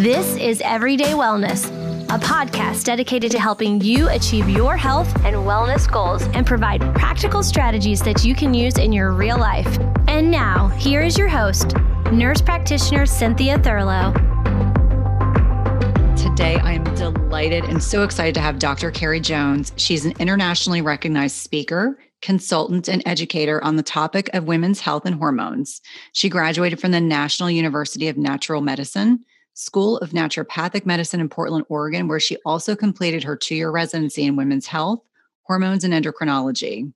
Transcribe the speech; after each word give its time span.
This 0.00 0.34
is 0.36 0.62
Everyday 0.62 1.12
Wellness, 1.12 1.66
a 2.08 2.18
podcast 2.18 2.84
dedicated 2.84 3.30
to 3.32 3.38
helping 3.38 3.82
you 3.82 4.08
achieve 4.08 4.48
your 4.48 4.74
health 4.74 5.14
and 5.26 5.36
wellness 5.36 5.92
goals 5.92 6.22
and 6.28 6.46
provide 6.46 6.80
practical 6.94 7.42
strategies 7.42 8.00
that 8.00 8.24
you 8.24 8.34
can 8.34 8.54
use 8.54 8.78
in 8.78 8.94
your 8.94 9.12
real 9.12 9.36
life. 9.36 9.78
And 10.08 10.30
now, 10.30 10.68
here 10.68 11.02
is 11.02 11.18
your 11.18 11.28
host, 11.28 11.76
nurse 12.12 12.40
practitioner 12.40 13.04
Cynthia 13.04 13.58
Thurlow. 13.58 14.14
Today, 16.16 16.56
I 16.56 16.72
am 16.72 16.84
delighted 16.94 17.64
and 17.64 17.82
so 17.82 18.02
excited 18.02 18.34
to 18.36 18.40
have 18.40 18.58
Dr. 18.58 18.90
Carrie 18.90 19.20
Jones. 19.20 19.70
She's 19.76 20.06
an 20.06 20.14
internationally 20.18 20.80
recognized 20.80 21.36
speaker, 21.36 21.98
consultant, 22.22 22.88
and 22.88 23.02
educator 23.04 23.62
on 23.62 23.76
the 23.76 23.82
topic 23.82 24.30
of 24.32 24.44
women's 24.44 24.80
health 24.80 25.04
and 25.04 25.16
hormones. 25.16 25.82
She 26.14 26.30
graduated 26.30 26.80
from 26.80 26.92
the 26.92 27.02
National 27.02 27.50
University 27.50 28.08
of 28.08 28.16
Natural 28.16 28.62
Medicine 28.62 29.26
School 29.60 29.98
of 29.98 30.12
Naturopathic 30.12 30.86
Medicine 30.86 31.20
in 31.20 31.28
Portland, 31.28 31.66
Oregon, 31.68 32.08
where 32.08 32.18
she 32.18 32.38
also 32.46 32.74
completed 32.74 33.22
her 33.22 33.36
two 33.36 33.54
year 33.54 33.70
residency 33.70 34.24
in 34.24 34.34
women's 34.34 34.66
health, 34.66 35.00
hormones, 35.42 35.84
and 35.84 35.92
endocrinology. 35.92 36.90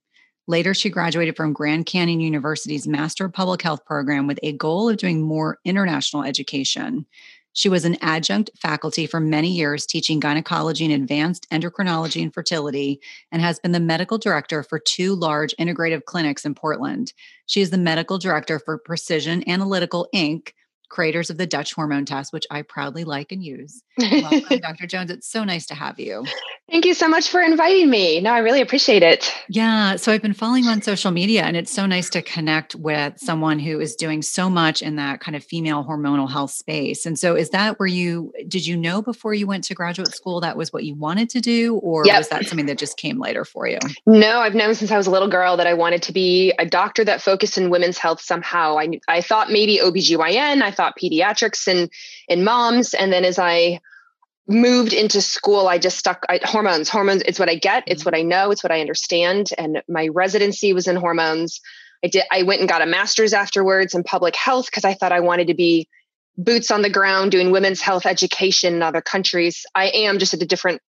Later, 0.47 0.73
she 0.73 0.89
graduated 0.89 1.37
from 1.37 1.53
Grand 1.53 1.85
Canyon 1.85 2.21
University's 2.21 2.87
Master 2.87 3.25
of 3.25 3.33
Public 3.33 3.61
Health 3.61 3.85
program 3.85 4.25
with 4.25 4.39
a 4.41 4.53
goal 4.53 4.89
of 4.89 4.97
doing 4.97 5.21
more 5.21 5.59
international 5.63 6.23
education. 6.23 7.05
She 7.53 7.69
was 7.69 7.85
an 7.85 7.97
adjunct 8.01 8.49
faculty 8.59 9.05
for 9.05 9.19
many 9.19 9.51
years 9.51 9.85
teaching 9.85 10.19
gynecology 10.19 10.85
and 10.85 10.93
advanced 10.93 11.47
endocrinology 11.51 12.23
and 12.23 12.33
fertility, 12.33 12.99
and 13.31 13.43
has 13.43 13.59
been 13.59 13.73
the 13.73 13.79
medical 13.79 14.17
director 14.17 14.63
for 14.63 14.79
two 14.79 15.13
large 15.13 15.53
integrative 15.59 16.05
clinics 16.05 16.45
in 16.45 16.55
Portland. 16.55 17.13
She 17.45 17.61
is 17.61 17.69
the 17.69 17.77
medical 17.77 18.17
director 18.17 18.57
for 18.57 18.79
Precision 18.79 19.47
Analytical 19.47 20.07
Inc., 20.15 20.49
creators 20.89 21.29
of 21.29 21.37
the 21.37 21.47
Dutch 21.47 21.73
hormone 21.73 22.05
test, 22.05 22.33
which 22.33 22.45
I 22.49 22.61
proudly 22.61 23.03
like 23.03 23.31
and 23.31 23.43
use. 23.43 23.81
Welcome, 23.97 24.59
Dr. 24.61 24.87
Jones. 24.87 25.11
It's 25.11 25.27
so 25.27 25.43
nice 25.43 25.65
to 25.67 25.75
have 25.75 25.99
you. 25.99 26.25
Thank 26.69 26.85
you 26.85 26.95
so 26.95 27.07
much 27.07 27.29
for 27.29 27.41
inviting 27.41 27.91
me. 27.91 28.19
No, 28.21 28.31
I 28.31 28.39
really 28.39 28.59
appreciate 28.59 29.03
it. 29.03 29.31
Yeah. 29.47 29.97
So 29.97 30.11
I've 30.11 30.21
been 30.21 30.33
following 30.33 30.65
on 30.65 30.81
social 30.81 31.11
media, 31.11 31.43
and 31.43 31.55
it's 31.55 31.71
so 31.71 31.85
nice 31.85 32.09
to 32.09 32.23
connect 32.23 32.73
with 32.75 33.19
someone 33.19 33.59
who 33.59 33.79
is 33.79 33.95
doing 33.95 34.23
so 34.23 34.49
much 34.49 34.81
in 34.81 34.95
that 34.95 35.19
kind 35.19 35.35
of 35.35 35.43
female 35.43 35.83
hormonal 35.83 36.29
health 36.29 36.51
space. 36.51 37.05
And 37.05 37.19
so, 37.19 37.35
is 37.35 37.51
that 37.51 37.79
where 37.79 37.87
you 37.87 38.33
did 38.47 38.65
you 38.65 38.75
know 38.75 39.01
before 39.01 39.33
you 39.33 39.45
went 39.45 39.63
to 39.65 39.75
graduate 39.75 40.13
school 40.13 40.41
that 40.41 40.57
was 40.57 40.73
what 40.73 40.83
you 40.83 40.95
wanted 40.95 41.29
to 41.31 41.39
do, 41.39 41.75
or 41.77 42.03
yep. 42.05 42.17
was 42.17 42.29
that 42.29 42.45
something 42.47 42.65
that 42.65 42.79
just 42.79 42.97
came 42.97 43.19
later 43.19 43.45
for 43.45 43.67
you? 43.67 43.77
No, 44.07 44.39
I've 44.39 44.55
known 44.55 44.73
since 44.73 44.91
I 44.91 44.97
was 44.97 45.07
a 45.07 45.11
little 45.11 45.29
girl 45.29 45.57
that 45.57 45.67
I 45.67 45.75
wanted 45.75 46.01
to 46.03 46.13
be 46.13 46.51
a 46.57 46.65
doctor 46.65 47.03
that 47.05 47.21
focused 47.21 47.59
in 47.59 47.69
women's 47.69 47.99
health 47.99 48.21
somehow. 48.21 48.77
I 48.79 48.99
I 49.07 49.21
thought 49.21 49.51
maybe 49.51 49.77
OBGYN, 49.77 50.63
I 50.63 50.71
thought 50.75 50.93
pediatrics 51.01 51.67
and 51.67 51.89
in 52.27 52.43
moms, 52.43 52.93
and 52.93 53.11
then 53.11 53.25
as 53.25 53.39
I 53.39 53.79
moved 54.47 54.93
into 54.93 55.21
school 55.21 55.67
i 55.67 55.77
just 55.77 55.97
stuck 55.97 56.23
I, 56.29 56.39
hormones 56.43 56.87
hormones 56.87 57.23
it's 57.25 57.39
what 57.39 57.49
i 57.49 57.55
get 57.55 57.83
it's 57.87 58.01
mm-hmm. 58.01 58.07
what 58.09 58.15
i 58.15 58.21
know 58.21 58.51
it's 58.51 58.63
what 58.63 58.71
i 58.71 58.79
understand. 58.79 59.49
And 59.57 59.81
my 59.89 60.09
residency 60.09 60.71
was 60.73 60.87
in 60.87 60.95
hormones. 60.95 61.61
I 62.03 62.07
did 62.09 62.23
i 62.31 62.43
went 62.43 62.59
and 62.59 62.69
got 62.69 62.81
a 62.81 62.85
master's 62.85 63.33
afterwards 63.33 63.95
in 63.95 64.03
public 64.03 64.35
health 64.35 64.67
because 64.67 64.85
i 64.85 64.93
thought 64.93 65.11
i 65.11 65.19
wanted 65.19 65.47
to 65.47 65.55
be 65.55 65.87
boots 66.37 66.69
on 66.69 66.81
the 66.81 66.89
ground 66.89 67.31
doing 67.31 67.51
women's 67.51 67.81
health 67.81 68.05
education 68.05 68.73
in 68.75 68.83
other 68.83 69.01
countries. 69.01 69.65
I 69.73 69.87
am 69.87 70.19
just 70.19 70.33
at 70.33 70.41
a 70.41 70.45
different 70.45 70.81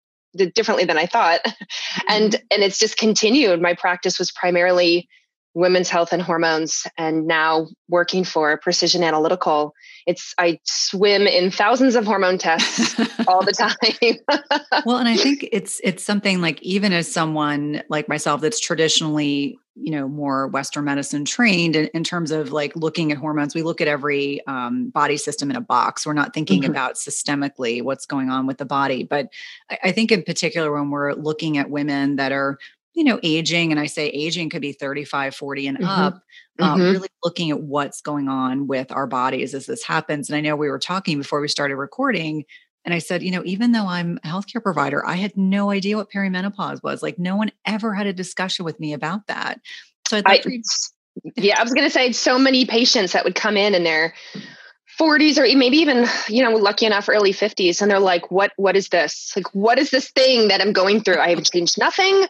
differently 0.54 0.84
than 0.84 0.98
i 0.98 1.06
thought. 1.06 1.40
Mm-hmm. 1.94 2.12
and 2.12 2.34
and 2.50 2.62
it's 2.64 2.78
just 2.78 2.96
continued. 2.96 3.62
My 3.62 3.74
practice 3.74 4.18
was 4.18 4.32
primarily 4.32 5.08
women's 5.54 5.88
health 5.88 6.12
and 6.12 6.20
hormones 6.20 6.86
and 6.98 7.26
now 7.26 7.68
working 7.88 8.24
for 8.24 8.56
precision 8.58 9.02
analytical 9.02 9.74
it's 10.06 10.34
i 10.38 10.58
swim 10.64 11.26
in 11.26 11.50
thousands 11.50 11.94
of 11.94 12.04
hormone 12.04 12.38
tests 12.38 12.98
all 13.28 13.42
the 13.44 13.52
time. 13.52 13.70
Well 14.86 14.98
and 14.98 15.08
i 15.08 15.16
think 15.16 15.48
it's 15.52 15.80
it's 15.84 16.04
something 16.04 16.40
like 16.40 16.60
even 16.62 16.92
as 16.92 17.10
someone 17.10 17.82
like 17.88 18.08
myself 18.08 18.40
that's 18.40 18.60
traditionally 18.60 19.58
you 19.76 19.90
know 19.90 20.08
more 20.08 20.48
western 20.48 20.84
medicine 20.84 21.24
trained 21.24 21.74
in, 21.74 21.86
in 21.88 22.04
terms 22.04 22.30
of 22.30 22.52
like 22.52 22.74
looking 22.76 23.10
at 23.10 23.18
hormones 23.18 23.54
we 23.54 23.62
look 23.62 23.80
at 23.80 23.88
every 23.88 24.44
um, 24.46 24.90
body 24.90 25.16
system 25.16 25.50
in 25.50 25.56
a 25.56 25.60
box. 25.60 26.06
We're 26.06 26.12
not 26.12 26.34
thinking 26.34 26.62
mm-hmm. 26.62 26.70
about 26.70 26.94
systemically 26.94 27.82
what's 27.82 28.06
going 28.06 28.30
on 28.30 28.46
with 28.46 28.58
the 28.58 28.64
body. 28.64 29.04
But 29.04 29.28
I, 29.70 29.78
I 29.84 29.92
think 29.92 30.12
in 30.12 30.22
particular 30.22 30.72
when 30.72 30.90
we're 30.90 31.12
looking 31.14 31.58
at 31.58 31.70
women 31.70 32.16
that 32.16 32.32
are 32.32 32.58
you 32.94 33.04
know 33.04 33.18
aging 33.22 33.70
and 33.70 33.80
i 33.80 33.86
say 33.86 34.08
aging 34.08 34.48
could 34.48 34.62
be 34.62 34.72
35 34.72 35.34
40 35.34 35.66
and 35.66 35.78
mm-hmm. 35.78 35.86
up 35.86 36.22
um, 36.60 36.78
mm-hmm. 36.78 36.92
really 36.92 37.08
looking 37.22 37.50
at 37.50 37.60
what's 37.60 38.00
going 38.00 38.28
on 38.28 38.66
with 38.66 38.90
our 38.92 39.06
bodies 39.06 39.54
as 39.54 39.66
this 39.66 39.84
happens 39.84 40.28
and 40.28 40.36
i 40.36 40.40
know 40.40 40.56
we 40.56 40.68
were 40.68 40.78
talking 40.78 41.18
before 41.18 41.40
we 41.40 41.48
started 41.48 41.76
recording 41.76 42.44
and 42.84 42.94
i 42.94 42.98
said 42.98 43.22
you 43.22 43.30
know 43.30 43.42
even 43.44 43.72
though 43.72 43.86
i'm 43.86 44.18
a 44.24 44.28
healthcare 44.28 44.62
provider 44.62 45.04
i 45.06 45.14
had 45.14 45.36
no 45.36 45.70
idea 45.70 45.96
what 45.96 46.10
perimenopause 46.10 46.82
was 46.82 47.02
like 47.02 47.18
no 47.18 47.36
one 47.36 47.50
ever 47.66 47.92
had 47.94 48.06
a 48.06 48.12
discussion 48.12 48.64
with 48.64 48.78
me 48.80 48.92
about 48.92 49.26
that 49.26 49.60
so 50.08 50.16
I'd 50.18 50.24
like 50.24 50.46
I, 50.46 50.60
yeah 51.36 51.58
i 51.58 51.62
was 51.62 51.72
going 51.72 51.86
to 51.86 51.92
say 51.92 52.12
so 52.12 52.38
many 52.38 52.64
patients 52.64 53.12
that 53.12 53.24
would 53.24 53.34
come 53.34 53.56
in 53.56 53.74
and 53.74 53.84
they're 53.84 54.14
40s 54.98 55.38
or 55.38 55.58
maybe 55.58 55.78
even 55.78 56.06
you 56.28 56.42
know 56.42 56.52
lucky 56.56 56.86
enough 56.86 57.08
early 57.08 57.32
50s 57.32 57.82
and 57.82 57.90
they're 57.90 57.98
like 57.98 58.30
what 58.30 58.52
what 58.56 58.76
is 58.76 58.88
this 58.90 59.32
like 59.34 59.52
what 59.52 59.78
is 59.78 59.90
this 59.90 60.10
thing 60.12 60.48
that 60.48 60.60
i'm 60.60 60.72
going 60.72 61.00
through 61.00 61.18
i 61.18 61.30
haven't 61.30 61.50
changed 61.50 61.78
nothing 61.78 62.26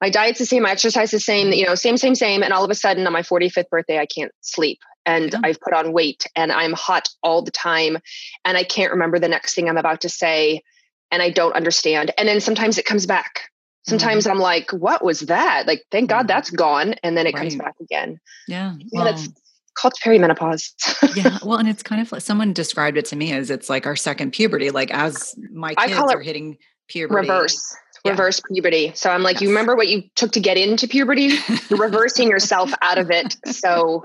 my 0.00 0.10
diet's 0.10 0.38
the 0.38 0.46
same, 0.46 0.62
my 0.62 0.70
exercise 0.70 1.12
is 1.12 1.20
the 1.20 1.24
same, 1.24 1.52
you 1.52 1.66
know, 1.66 1.74
same, 1.74 1.96
same, 1.96 2.14
same. 2.14 2.42
And 2.42 2.52
all 2.52 2.64
of 2.64 2.70
a 2.70 2.74
sudden 2.74 3.06
on 3.06 3.12
my 3.12 3.22
45th 3.22 3.68
birthday, 3.68 3.98
I 3.98 4.06
can't 4.06 4.32
sleep 4.40 4.78
and. 5.06 5.34
I've 5.42 5.60
put 5.60 5.72
on 5.72 5.92
weight 5.92 6.26
and 6.36 6.52
I'm 6.52 6.72
hot 6.72 7.08
all 7.22 7.42
the 7.42 7.50
time 7.50 7.98
and 8.44 8.56
I 8.56 8.64
can't 8.64 8.92
remember 8.92 9.18
the 9.18 9.28
next 9.28 9.54
thing 9.54 9.68
I'm 9.68 9.76
about 9.76 10.02
to 10.02 10.08
say 10.08 10.62
and 11.10 11.22
I 11.22 11.30
don't 11.30 11.54
understand. 11.54 12.12
And 12.18 12.28
then 12.28 12.40
sometimes 12.40 12.78
it 12.78 12.84
comes 12.84 13.06
back. 13.06 13.50
Sometimes 13.86 14.24
mm-hmm. 14.24 14.32
I'm 14.32 14.38
like, 14.38 14.70
what 14.72 15.02
was 15.02 15.20
that? 15.20 15.66
Like, 15.66 15.84
thank 15.90 16.10
God 16.10 16.20
mm-hmm. 16.20 16.26
that's 16.28 16.50
gone. 16.50 16.94
And 17.02 17.16
then 17.16 17.26
it 17.26 17.34
right. 17.34 17.40
comes 17.40 17.56
back 17.56 17.74
again. 17.80 18.20
Yeah. 18.46 18.74
yeah 18.92 19.04
that's 19.04 19.28
called 19.74 19.94
perimenopause. 20.04 20.72
yeah. 21.16 21.38
Well, 21.42 21.58
and 21.58 21.68
it's 21.68 21.82
kind 21.82 22.02
of 22.02 22.12
like 22.12 22.20
someone 22.20 22.52
described 22.52 22.98
it 22.98 23.06
to 23.06 23.16
me 23.16 23.32
as 23.32 23.50
it's 23.50 23.70
like 23.70 23.86
our 23.86 23.96
second 23.96 24.32
puberty. 24.32 24.70
Like 24.70 24.90
as 24.92 25.34
my 25.52 25.74
kids 25.74 26.12
are 26.12 26.20
hitting 26.20 26.58
puberty. 26.88 27.28
Reverse 27.28 27.76
yeah. 28.04 28.12
reverse 28.12 28.40
puberty. 28.52 28.92
So 28.94 29.10
I'm 29.10 29.22
like, 29.22 29.34
yes. 29.34 29.42
you 29.42 29.48
remember 29.48 29.76
what 29.76 29.88
you 29.88 30.02
took 30.14 30.32
to 30.32 30.40
get 30.40 30.56
into 30.56 30.88
puberty? 30.88 31.30
You're 31.68 31.78
reversing 31.78 32.28
yourself 32.28 32.72
out 32.82 32.98
of 32.98 33.10
it. 33.10 33.36
So 33.46 34.04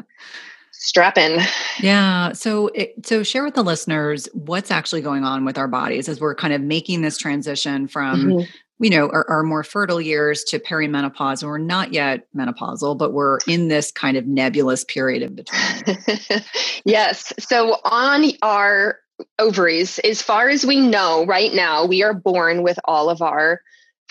strap 0.84 1.18
in. 1.18 1.40
Yeah. 1.80 2.34
So, 2.34 2.68
it, 2.68 3.06
so 3.06 3.24
share 3.24 3.46
with 3.46 3.56
the 3.56 3.64
listeners 3.64 4.28
what's 4.34 4.70
actually 4.70 5.02
going 5.02 5.24
on 5.24 5.46
with 5.46 5.58
our 5.58 5.68
bodies 5.68 6.10
as 6.10 6.20
we're 6.20 6.36
kind 6.36 6.54
of 6.54 6.62
making 6.62 7.02
this 7.02 7.18
transition 7.18 7.88
from, 7.88 8.26
mm-hmm. 8.26 8.84
you 8.84 8.90
know, 8.90 9.10
our, 9.10 9.26
our, 9.30 9.44
more 9.44 9.64
fertile 9.64 10.02
years 10.02 10.44
to 10.46 10.60
perimenopause. 10.60 11.42
And 11.42 11.50
we're 11.50 11.58
not 11.58 11.94
yet 11.94 12.28
menopausal, 12.36 12.98
but 12.98 13.14
we're 13.14 13.38
in 13.48 13.70
this 13.70 13.92
kind 13.92 14.18
of 14.18 14.28
nebulous 14.28 14.84
period 14.84 15.22
in 15.24 15.36
between. 15.36 16.42
yes. 16.86 17.32
So 17.40 17.78
on 17.86 18.32
our 18.42 19.00
ovaries, 19.40 20.00
as 20.00 20.22
far 20.22 20.50
as 20.50 20.66
we 20.66 20.82
know 20.82 21.26
right 21.26 21.54
now, 21.54 21.86
we 21.86 22.04
are 22.04 22.14
born 22.14 22.62
with 22.62 22.78
all 22.84 23.10
of 23.10 23.22
our 23.22 23.62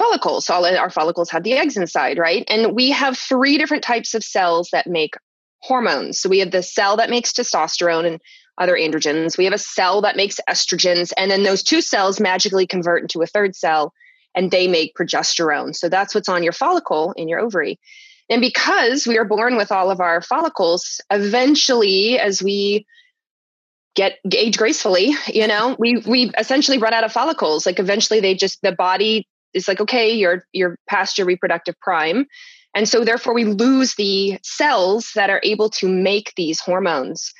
follicles. 0.02 0.50
All 0.50 0.64
our 0.64 0.90
follicles 0.90 1.30
have 1.30 1.42
the 1.42 1.54
eggs 1.54 1.76
inside, 1.76 2.18
right? 2.18 2.44
And 2.48 2.74
we 2.74 2.90
have 2.90 3.16
three 3.16 3.58
different 3.58 3.84
types 3.84 4.14
of 4.14 4.24
cells 4.24 4.70
that 4.72 4.86
make 4.86 5.14
hormones. 5.60 6.20
So 6.20 6.28
we 6.28 6.40
have 6.40 6.50
the 6.50 6.62
cell 6.62 6.96
that 6.96 7.10
makes 7.10 7.32
testosterone 7.32 8.06
and 8.06 8.20
other 8.58 8.74
androgens. 8.74 9.38
We 9.38 9.44
have 9.44 9.54
a 9.54 9.58
cell 9.58 10.02
that 10.02 10.16
makes 10.16 10.40
estrogens. 10.48 11.12
And 11.16 11.30
then 11.30 11.42
those 11.42 11.62
two 11.62 11.80
cells 11.80 12.20
magically 12.20 12.66
convert 12.66 13.02
into 13.02 13.22
a 13.22 13.26
third 13.26 13.54
cell 13.54 13.92
and 14.34 14.50
they 14.50 14.66
make 14.66 14.94
progesterone. 14.96 15.74
So 15.74 15.88
that's 15.88 16.14
what's 16.14 16.28
on 16.28 16.42
your 16.42 16.52
follicle 16.52 17.12
in 17.16 17.28
your 17.28 17.40
ovary. 17.40 17.78
And 18.28 18.40
because 18.40 19.06
we 19.06 19.18
are 19.18 19.24
born 19.24 19.56
with 19.56 19.70
all 19.70 19.90
of 19.90 20.00
our 20.00 20.22
follicles, 20.22 21.00
eventually, 21.10 22.18
as 22.18 22.42
we 22.42 22.86
get 23.94 24.18
age 24.32 24.56
gracefully, 24.56 25.14
you 25.26 25.46
know, 25.46 25.76
we 25.78 25.98
we 26.06 26.30
essentially 26.38 26.78
run 26.78 26.94
out 26.94 27.04
of 27.04 27.12
follicles. 27.12 27.66
Like 27.66 27.78
eventually 27.78 28.20
they 28.20 28.34
just 28.34 28.62
the 28.62 28.72
body 28.72 29.26
is 29.54 29.68
like, 29.68 29.80
okay, 29.80 30.10
you're 30.10 30.44
you're 30.52 30.76
past 30.88 31.18
your 31.18 31.26
reproductive 31.26 31.78
prime. 31.80 32.26
And 32.74 32.88
so 32.88 33.04
therefore 33.04 33.34
we 33.34 33.44
lose 33.44 33.94
the 33.94 34.38
cells 34.42 35.12
that 35.14 35.30
are 35.30 35.40
able 35.44 35.68
to 35.70 35.88
make 35.88 36.32
these 36.36 36.60
hormones. 36.60 37.32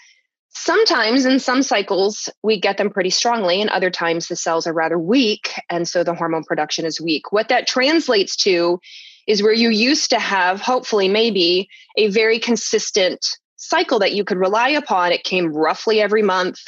Sometimes 0.50 1.25
in 1.25 1.41
some 1.41 1.62
cycles 1.62 2.29
we 2.43 2.61
get 2.61 2.76
them 2.76 2.91
pretty 2.91 3.11
strongly 3.11 3.61
and 3.61 3.70
other 3.70 3.91
times 3.91 4.29
the 4.29 4.37
cells 4.37 4.67
are 4.67 4.75
rather 4.75 4.99
weak 4.99 5.55
and 5.70 5.88
so 5.88 6.05
the 6.05 6.14
hormone 6.14 6.44
production 6.44 6.85
is 6.85 7.00
weak. 7.00 7.32
What 7.32 7.49
that 7.49 7.67
translates 7.67 8.37
to 8.37 8.79
is 9.26 9.43
where 9.43 9.53
you 9.53 9.70
used 9.70 10.11
to 10.11 10.19
have 10.19 10.61
hopefully 10.61 11.09
maybe 11.09 11.69
a 11.97 12.09
very 12.09 12.38
consistent 12.38 13.38
cycle 13.56 13.99
that 14.00 14.12
you 14.12 14.25
could 14.25 14.37
rely 14.37 14.69
upon. 14.69 15.12
It 15.12 15.25
came 15.25 15.53
roughly 15.53 16.00
every 16.00 16.23
month 16.23 16.59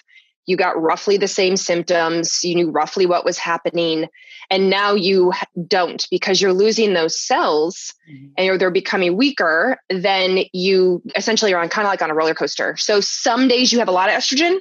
you 0.46 0.56
got 0.56 0.80
roughly 0.80 1.16
the 1.16 1.28
same 1.28 1.56
symptoms, 1.56 2.44
you 2.44 2.54
knew 2.54 2.70
roughly 2.70 3.06
what 3.06 3.24
was 3.24 3.38
happening, 3.38 4.08
and 4.50 4.68
now 4.68 4.94
you 4.94 5.32
don't 5.66 6.06
because 6.10 6.40
you're 6.42 6.52
losing 6.52 6.92
those 6.92 7.18
cells 7.18 7.94
mm-hmm. 8.10 8.26
and 8.36 8.60
they're 8.60 8.70
becoming 8.70 9.16
weaker. 9.16 9.78
Then 9.88 10.44
you 10.52 11.02
essentially 11.16 11.54
are 11.54 11.62
on 11.62 11.70
kind 11.70 11.86
of 11.86 11.90
like 11.90 12.02
on 12.02 12.10
a 12.10 12.14
roller 12.14 12.34
coaster. 12.34 12.76
So 12.76 13.00
some 13.00 13.48
days 13.48 13.72
you 13.72 13.78
have 13.78 13.88
a 13.88 13.92
lot 13.92 14.10
of 14.10 14.14
estrogen, 14.16 14.58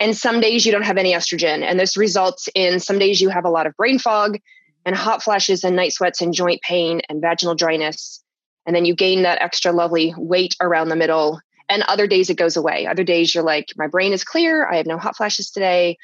And 0.00 0.16
some 0.16 0.40
days 0.40 0.64
you 0.64 0.72
don't 0.72 0.82
have 0.82 0.96
any 0.96 1.12
estrogen. 1.12 1.62
And 1.62 1.78
this 1.78 1.96
results 1.96 2.48
in 2.54 2.80
some 2.80 2.98
days 2.98 3.20
you 3.20 3.28
have 3.28 3.44
a 3.44 3.50
lot 3.50 3.66
of 3.66 3.76
brain 3.76 3.98
fog 3.98 4.38
and 4.86 4.96
hot 4.96 5.22
flashes 5.22 5.62
and 5.62 5.76
night 5.76 5.92
sweats 5.92 6.22
and 6.22 6.32
joint 6.32 6.62
pain 6.62 7.02
and 7.08 7.20
vaginal 7.20 7.54
dryness. 7.54 8.24
And 8.66 8.74
then 8.74 8.86
you 8.86 8.94
gain 8.94 9.22
that 9.22 9.42
extra 9.42 9.72
lovely 9.72 10.14
weight 10.16 10.56
around 10.60 10.88
the 10.88 10.96
middle. 10.96 11.40
And 11.70 11.82
other 11.84 12.06
days 12.06 12.28
it 12.28 12.36
goes 12.36 12.56
away. 12.56 12.86
Other 12.86 13.04
days 13.04 13.34
you're 13.34 13.44
like, 13.44 13.68
my 13.76 13.86
brain 13.86 14.12
is 14.12 14.24
clear. 14.24 14.68
I 14.68 14.76
have 14.76 14.86
no 14.86 14.98
hot 14.98 15.16
flashes 15.16 15.50
today. 15.50 15.96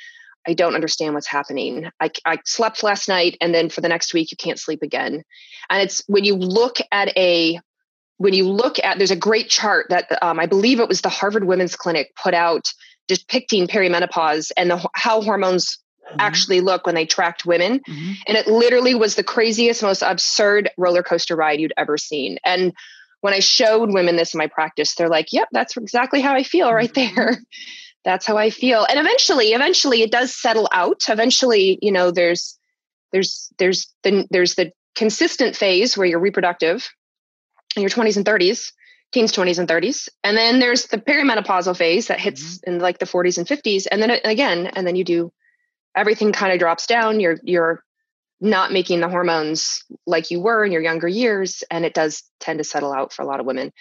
I 0.49 0.55
don't 0.55 0.77
understand 0.77 1.15
what's 1.15 1.27
happening. 1.27 1.91
I, 2.01 2.11
I 2.25 2.39
slept 2.45 2.85
last 2.85 3.09
night, 3.09 3.37
and 3.41 3.53
then 3.53 3.69
for 3.69 3.81
the 3.81 3.89
next 3.89 4.15
week, 4.15 4.31
you 4.31 4.37
can't 4.37 4.61
sleep 4.61 4.81
again. 4.83 5.25
And 5.69 5.83
it's 5.83 6.03
when 6.07 6.25
you 6.25 6.37
look 6.37 6.79
at 6.93 7.17
a 7.19 7.61
when 8.19 8.33
you 8.33 8.49
look 8.49 8.79
at 8.83 8.97
there's 8.97 9.11
a 9.11 9.17
great 9.17 9.51
chart 9.51 9.87
that 9.91 10.07
um, 10.23 10.41
I 10.41 10.47
believe 10.47 10.81
it 10.81 10.89
was 10.89 11.03
the 11.03 11.09
Harvard 11.09 11.45
Women's 11.45 11.77
Clinic 11.77 12.13
put 12.23 12.33
out 12.33 12.65
depicting 13.09 13.67
perimenopause 13.67 14.53
and 14.57 14.71
the, 14.71 14.89
how 14.95 15.21
hormones 15.21 15.79
mm-hmm. 16.09 16.17
actually 16.21 16.61
look 16.61 16.87
when 16.87 16.95
they 16.95 17.05
tracked 17.05 17.45
women. 17.45 17.81
Mm-hmm. 17.81 18.13
And 18.27 18.37
it 18.39 18.47
literally 18.47 18.95
was 18.95 19.17
the 19.17 19.25
craziest, 19.25 19.83
most 19.83 20.03
absurd 20.03 20.71
roller 20.79 21.03
coaster 21.03 21.37
ride 21.37 21.61
you'd 21.61 21.75
ever 21.77 21.99
seen. 21.99 22.39
And 22.45 22.73
when 23.27 23.35
I 23.35 23.41
showed 23.41 23.93
women 23.93 24.15
this 24.15 24.35
in 24.35 24.39
my 24.39 24.47
practice, 24.47 24.95
they're 24.95 25.09
like, 25.09 25.33
"Yep, 25.33 25.49
that's 25.51 25.77
exactly 25.77 26.21
how 26.21 26.35
I 26.35 26.45
feel 26.45 26.73
right 26.73 26.93
mm-hmm. 26.93 27.17
there." 27.17 27.39
that's 28.05 28.25
how 28.25 28.37
I 28.37 28.51
feel. 28.51 28.87
And 28.89 29.01
eventually, 29.01 29.49
eventually 29.49 30.03
it 30.03 30.13
does 30.13 30.33
settle 30.33 30.69
out. 30.71 31.03
Eventually, 31.09 31.77
you 31.83 31.91
know, 31.91 32.13
there's 32.13 32.57
there's 33.11 33.53
there's 33.59 33.93
the 34.05 34.29
there's 34.31 34.55
the 34.55 34.71
consistent 34.95 35.57
phase 35.57 35.99
where 35.99 36.07
you're 36.07 36.21
reproductive 36.21 36.89
in 37.75 37.83
your 37.83 37.91
20s 37.91 38.17
and 38.17 38.25
30s, 38.25 38.71
teens, 39.11 39.33
20s 39.33 39.59
and 39.59 39.69
30s. 39.69 40.09
And 40.23 40.37
then 40.37 40.61
there's 40.61 40.87
the 40.87 40.99
perimenopausal 40.99 41.77
phase 41.77 42.07
that 42.07 42.21
hits 42.21 42.59
mm-hmm. 42.59 42.75
in 42.75 42.79
like 42.79 43.01
the 43.01 43.07
40s 43.07 43.39
and 43.39 43.47
50s. 43.47 43.89
And 43.91 44.01
then 44.01 44.11
again, 44.25 44.69
and 44.69 44.87
then 44.87 44.95
you 44.95 45.03
do 45.03 45.33
everything 45.97 46.31
kind 46.31 46.53
of 46.53 46.61
drops 46.61 46.87
down. 46.87 47.19
You're 47.19 47.39
you're 47.43 47.83
not 48.41 48.73
making 48.73 49.01
the 49.01 49.09
hormones 49.09 49.83
like 50.07 50.31
you 50.31 50.41
were 50.41 50.65
in 50.65 50.73
your 50.73 50.83
younger 50.83 51.09
years. 51.09 51.65
And 51.71 51.85
it 51.85 51.95
does 51.95 52.23
tend 52.41 52.59
to 52.59 52.65
settle 52.65 52.93
out 52.93 53.13
for 53.13 53.23
a 53.23 53.27
lot 53.27 53.41
of 53.41 53.47
women. 53.47 53.73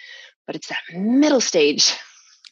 But 0.46 0.56
it's 0.56 0.68
that 0.68 0.80
middle 0.94 1.40
stage. 1.40 1.94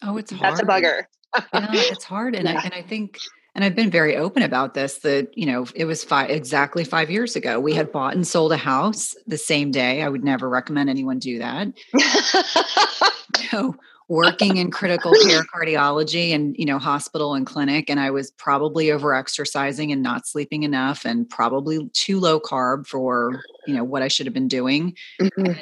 Oh, 0.03 0.17
it's 0.17 0.33
hard. 0.33 0.43
That's 0.43 0.61
a 0.61 0.67
bugger 0.67 1.05
yeah, 1.37 1.43
it's 1.53 2.05
hard. 2.05 2.35
And, 2.35 2.49
yeah. 2.49 2.61
I, 2.61 2.65
and 2.65 2.75
I 2.75 2.83
think, 2.83 3.19
and 3.55 3.65
I've 3.65 3.75
been 3.75 3.91
very 3.91 4.17
open 4.17 4.43
about 4.43 4.75
this 4.75 4.99
that, 4.99 5.37
you 5.37 5.47
know, 5.47 5.67
it 5.75 5.85
was 5.85 6.05
five, 6.05 6.31
exactly 6.31 6.85
five 6.85 7.11
years 7.11 7.37
ago. 7.37 7.61
We 7.61 7.75
had 7.75 7.93
bought 7.93 8.15
and 8.15 8.27
sold 8.27 8.53
a 8.53 8.56
house 8.56 9.15
the 9.27 9.39
same 9.39 9.71
day. 9.71 10.03
I 10.03 10.09
would 10.09 10.25
never 10.25 10.49
recommend 10.49 10.91
anyone 10.91 11.19
do 11.19 11.39
that. 11.39 11.69
know, 13.53 13.75
working 14.09 14.59
in 14.59 14.71
critical 14.71 15.12
care 15.23 15.45
cardiology 15.55 16.35
and, 16.35 16.55
you 16.59 16.67
know, 16.67 16.79
hospital 16.79 17.35
and 17.35 17.47
clinic. 17.47 17.89
And 17.89 17.99
I 17.99 18.11
was 18.11 18.31
probably 18.33 18.91
over 18.91 19.15
exercising 19.15 19.93
and 19.93 20.03
not 20.03 20.27
sleeping 20.27 20.62
enough 20.62 21.05
and 21.05 21.29
probably 21.29 21.89
too 21.93 22.21
low 22.21 22.39
carb 22.41 22.87
for, 22.87 23.43
you 23.67 23.75
know, 23.75 23.85
what 23.85 24.03
I 24.03 24.09
should 24.09 24.27
have 24.27 24.35
been 24.35 24.49
doing. 24.49 24.95
Mm-hmm. 25.21 25.53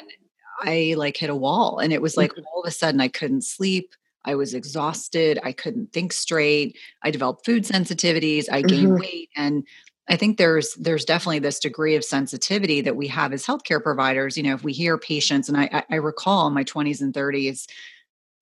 I 0.61 0.95
like 0.97 1.17
hit 1.17 1.29
a 1.29 1.35
wall 1.35 1.79
and 1.79 1.93
it 1.93 2.01
was 2.01 2.17
like 2.17 2.31
mm-hmm. 2.31 2.43
all 2.53 2.63
of 2.63 2.67
a 2.67 2.71
sudden 2.71 3.01
I 3.01 3.07
couldn't 3.07 3.43
sleep. 3.43 3.93
I 4.25 4.35
was 4.35 4.53
exhausted. 4.53 5.39
I 5.43 5.51
couldn't 5.51 5.91
think 5.91 6.13
straight. 6.13 6.77
I 7.01 7.11
developed 7.11 7.45
food 7.45 7.63
sensitivities. 7.63 8.45
I 8.49 8.61
gained 8.61 8.87
mm-hmm. 8.87 9.01
weight. 9.01 9.29
And 9.35 9.65
I 10.07 10.17
think 10.17 10.37
there's 10.37 10.73
there's 10.75 11.05
definitely 11.05 11.39
this 11.39 11.59
degree 11.59 11.95
of 11.95 12.03
sensitivity 12.03 12.81
that 12.81 12.95
we 12.95 13.07
have 13.07 13.31
as 13.31 13.45
healthcare 13.45 13.81
providers. 13.81 14.35
You 14.35 14.43
know, 14.43 14.53
if 14.53 14.63
we 14.63 14.73
hear 14.73 14.97
patients, 14.97 15.47
and 15.47 15.57
I, 15.57 15.83
I 15.89 15.95
recall 15.95 16.47
in 16.47 16.53
my 16.53 16.63
20s 16.63 17.01
and 17.01 17.13
30s 17.13 17.67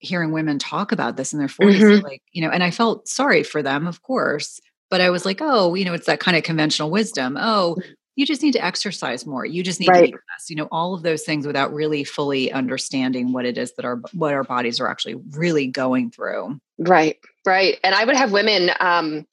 hearing 0.01 0.31
women 0.31 0.59
talk 0.59 0.91
about 0.91 1.15
this 1.15 1.31
in 1.31 1.39
their 1.39 1.47
40s, 1.47 1.79
mm-hmm. 1.79 2.05
like, 2.05 2.21
you 2.31 2.41
know, 2.41 2.49
and 2.49 2.63
I 2.63 2.71
felt 2.71 3.07
sorry 3.07 3.43
for 3.43 3.63
them, 3.63 3.87
of 3.87 4.01
course. 4.01 4.59
But 4.89 4.99
I 4.99 5.09
was 5.09 5.25
like, 5.25 5.37
oh, 5.41 5.73
you 5.75 5.85
know, 5.85 5.93
it's 5.93 6.07
that 6.07 6.19
kind 6.19 6.35
of 6.35 6.43
conventional 6.43 6.91
wisdom. 6.91 7.37
Oh, 7.39 7.77
you 8.15 8.25
just 8.25 8.43
need 8.43 8.51
to 8.51 8.63
exercise 8.63 9.25
more 9.25 9.45
you 9.45 9.63
just 9.63 9.79
need 9.79 9.89
right. 9.89 10.01
to 10.01 10.07
eat 10.09 10.13
less 10.13 10.49
you 10.49 10.55
know 10.55 10.67
all 10.71 10.93
of 10.93 11.01
those 11.01 11.23
things 11.23 11.47
without 11.47 11.73
really 11.73 12.03
fully 12.03 12.51
understanding 12.51 13.31
what 13.31 13.45
it 13.45 13.57
is 13.57 13.73
that 13.75 13.85
our 13.85 14.01
what 14.13 14.33
our 14.33 14.43
bodies 14.43 14.79
are 14.79 14.87
actually 14.87 15.15
really 15.31 15.67
going 15.67 16.11
through 16.11 16.59
right 16.77 17.17
right 17.45 17.79
and 17.83 17.95
i 17.95 18.03
would 18.03 18.15
have 18.15 18.31
women 18.31 18.69
um 18.79 19.25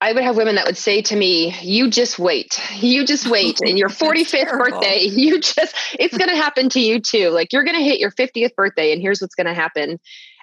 I 0.00 0.12
would 0.12 0.22
have 0.22 0.36
women 0.36 0.56
that 0.56 0.66
would 0.66 0.76
say 0.76 1.02
to 1.02 1.16
me, 1.16 1.54
"You 1.62 1.88
just 1.88 2.18
wait. 2.18 2.60
You 2.76 3.06
just 3.06 3.26
wait. 3.26 3.60
And 3.60 3.78
your 3.78 3.88
45th 3.90 4.50
birthday, 4.50 5.04
you 5.04 5.40
just 5.40 5.74
it's 5.98 6.16
going 6.16 6.30
to 6.30 6.36
happen 6.36 6.68
to 6.70 6.80
you 6.80 7.00
too. 7.00 7.30
Like 7.30 7.52
you're 7.52 7.64
going 7.64 7.76
to 7.76 7.84
hit 7.84 8.00
your 8.00 8.10
50th 8.10 8.54
birthday 8.54 8.92
and 8.92 9.00
here's 9.00 9.20
what's 9.20 9.34
going 9.34 9.46
to 9.46 9.54
happen." 9.54 9.98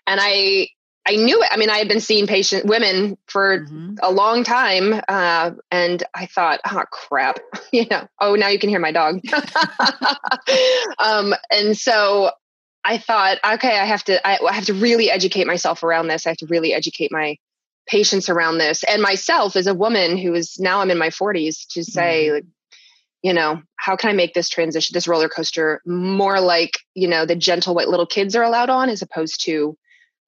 And 0.07 0.19
I 0.21 0.69
I 1.05 1.15
knew 1.15 1.41
it. 1.41 1.49
I 1.51 1.57
mean, 1.57 1.69
I 1.69 1.77
had 1.77 1.87
been 1.87 1.99
seeing 1.99 2.27
patient 2.27 2.65
women 2.65 3.17
for 3.25 3.61
mm-hmm. 3.61 3.95
a 4.03 4.11
long 4.11 4.43
time, 4.43 5.01
uh, 5.07 5.51
and 5.71 6.03
I 6.13 6.27
thought, 6.27 6.59
"Oh 6.69 6.83
crap!" 6.91 7.39
you 7.71 7.85
know. 7.89 8.07
Oh, 8.19 8.35
now 8.35 8.49
you 8.49 8.59
can 8.59 8.69
hear 8.69 8.79
my 8.79 8.91
dog. 8.91 9.21
um, 10.99 11.33
and 11.49 11.75
so 11.75 12.31
I 12.83 12.97
thought, 12.99 13.39
okay, 13.43 13.79
I 13.79 13.85
have 13.85 14.03
to. 14.05 14.27
I, 14.27 14.39
I, 14.47 14.53
have 14.53 14.65
to 14.65 14.73
really 14.73 15.09
educate 15.09 15.47
myself 15.47 15.81
around 15.81 16.07
this. 16.07 16.27
I 16.27 16.29
have 16.29 16.37
to 16.37 16.47
really 16.47 16.73
educate 16.73 17.11
my 17.11 17.37
patients 17.87 18.29
around 18.29 18.57
this, 18.57 18.83
and 18.83 19.01
myself 19.01 19.55
as 19.55 19.67
a 19.67 19.73
woman 19.73 20.17
who 20.17 20.33
is 20.33 20.59
now 20.59 20.79
I'm 20.79 20.91
in 20.91 20.97
my 20.97 21.09
40s 21.09 21.67
to 21.71 21.83
say, 21.83 22.25
mm-hmm. 22.25 22.33
like, 22.35 22.45
you 23.23 23.33
know, 23.33 23.61
how 23.75 23.95
can 23.95 24.09
I 24.09 24.13
make 24.13 24.33
this 24.33 24.49
transition, 24.49 24.93
this 24.93 25.07
roller 25.07 25.29
coaster, 25.29 25.81
more 25.85 26.39
like 26.39 26.79
you 26.93 27.07
know 27.07 27.25
the 27.25 27.35
gentle 27.35 27.75
what 27.75 27.87
little 27.87 28.07
kids 28.07 28.35
are 28.35 28.43
allowed 28.43 28.69
on, 28.69 28.89
as 28.89 29.01
opposed 29.01 29.43
to 29.45 29.77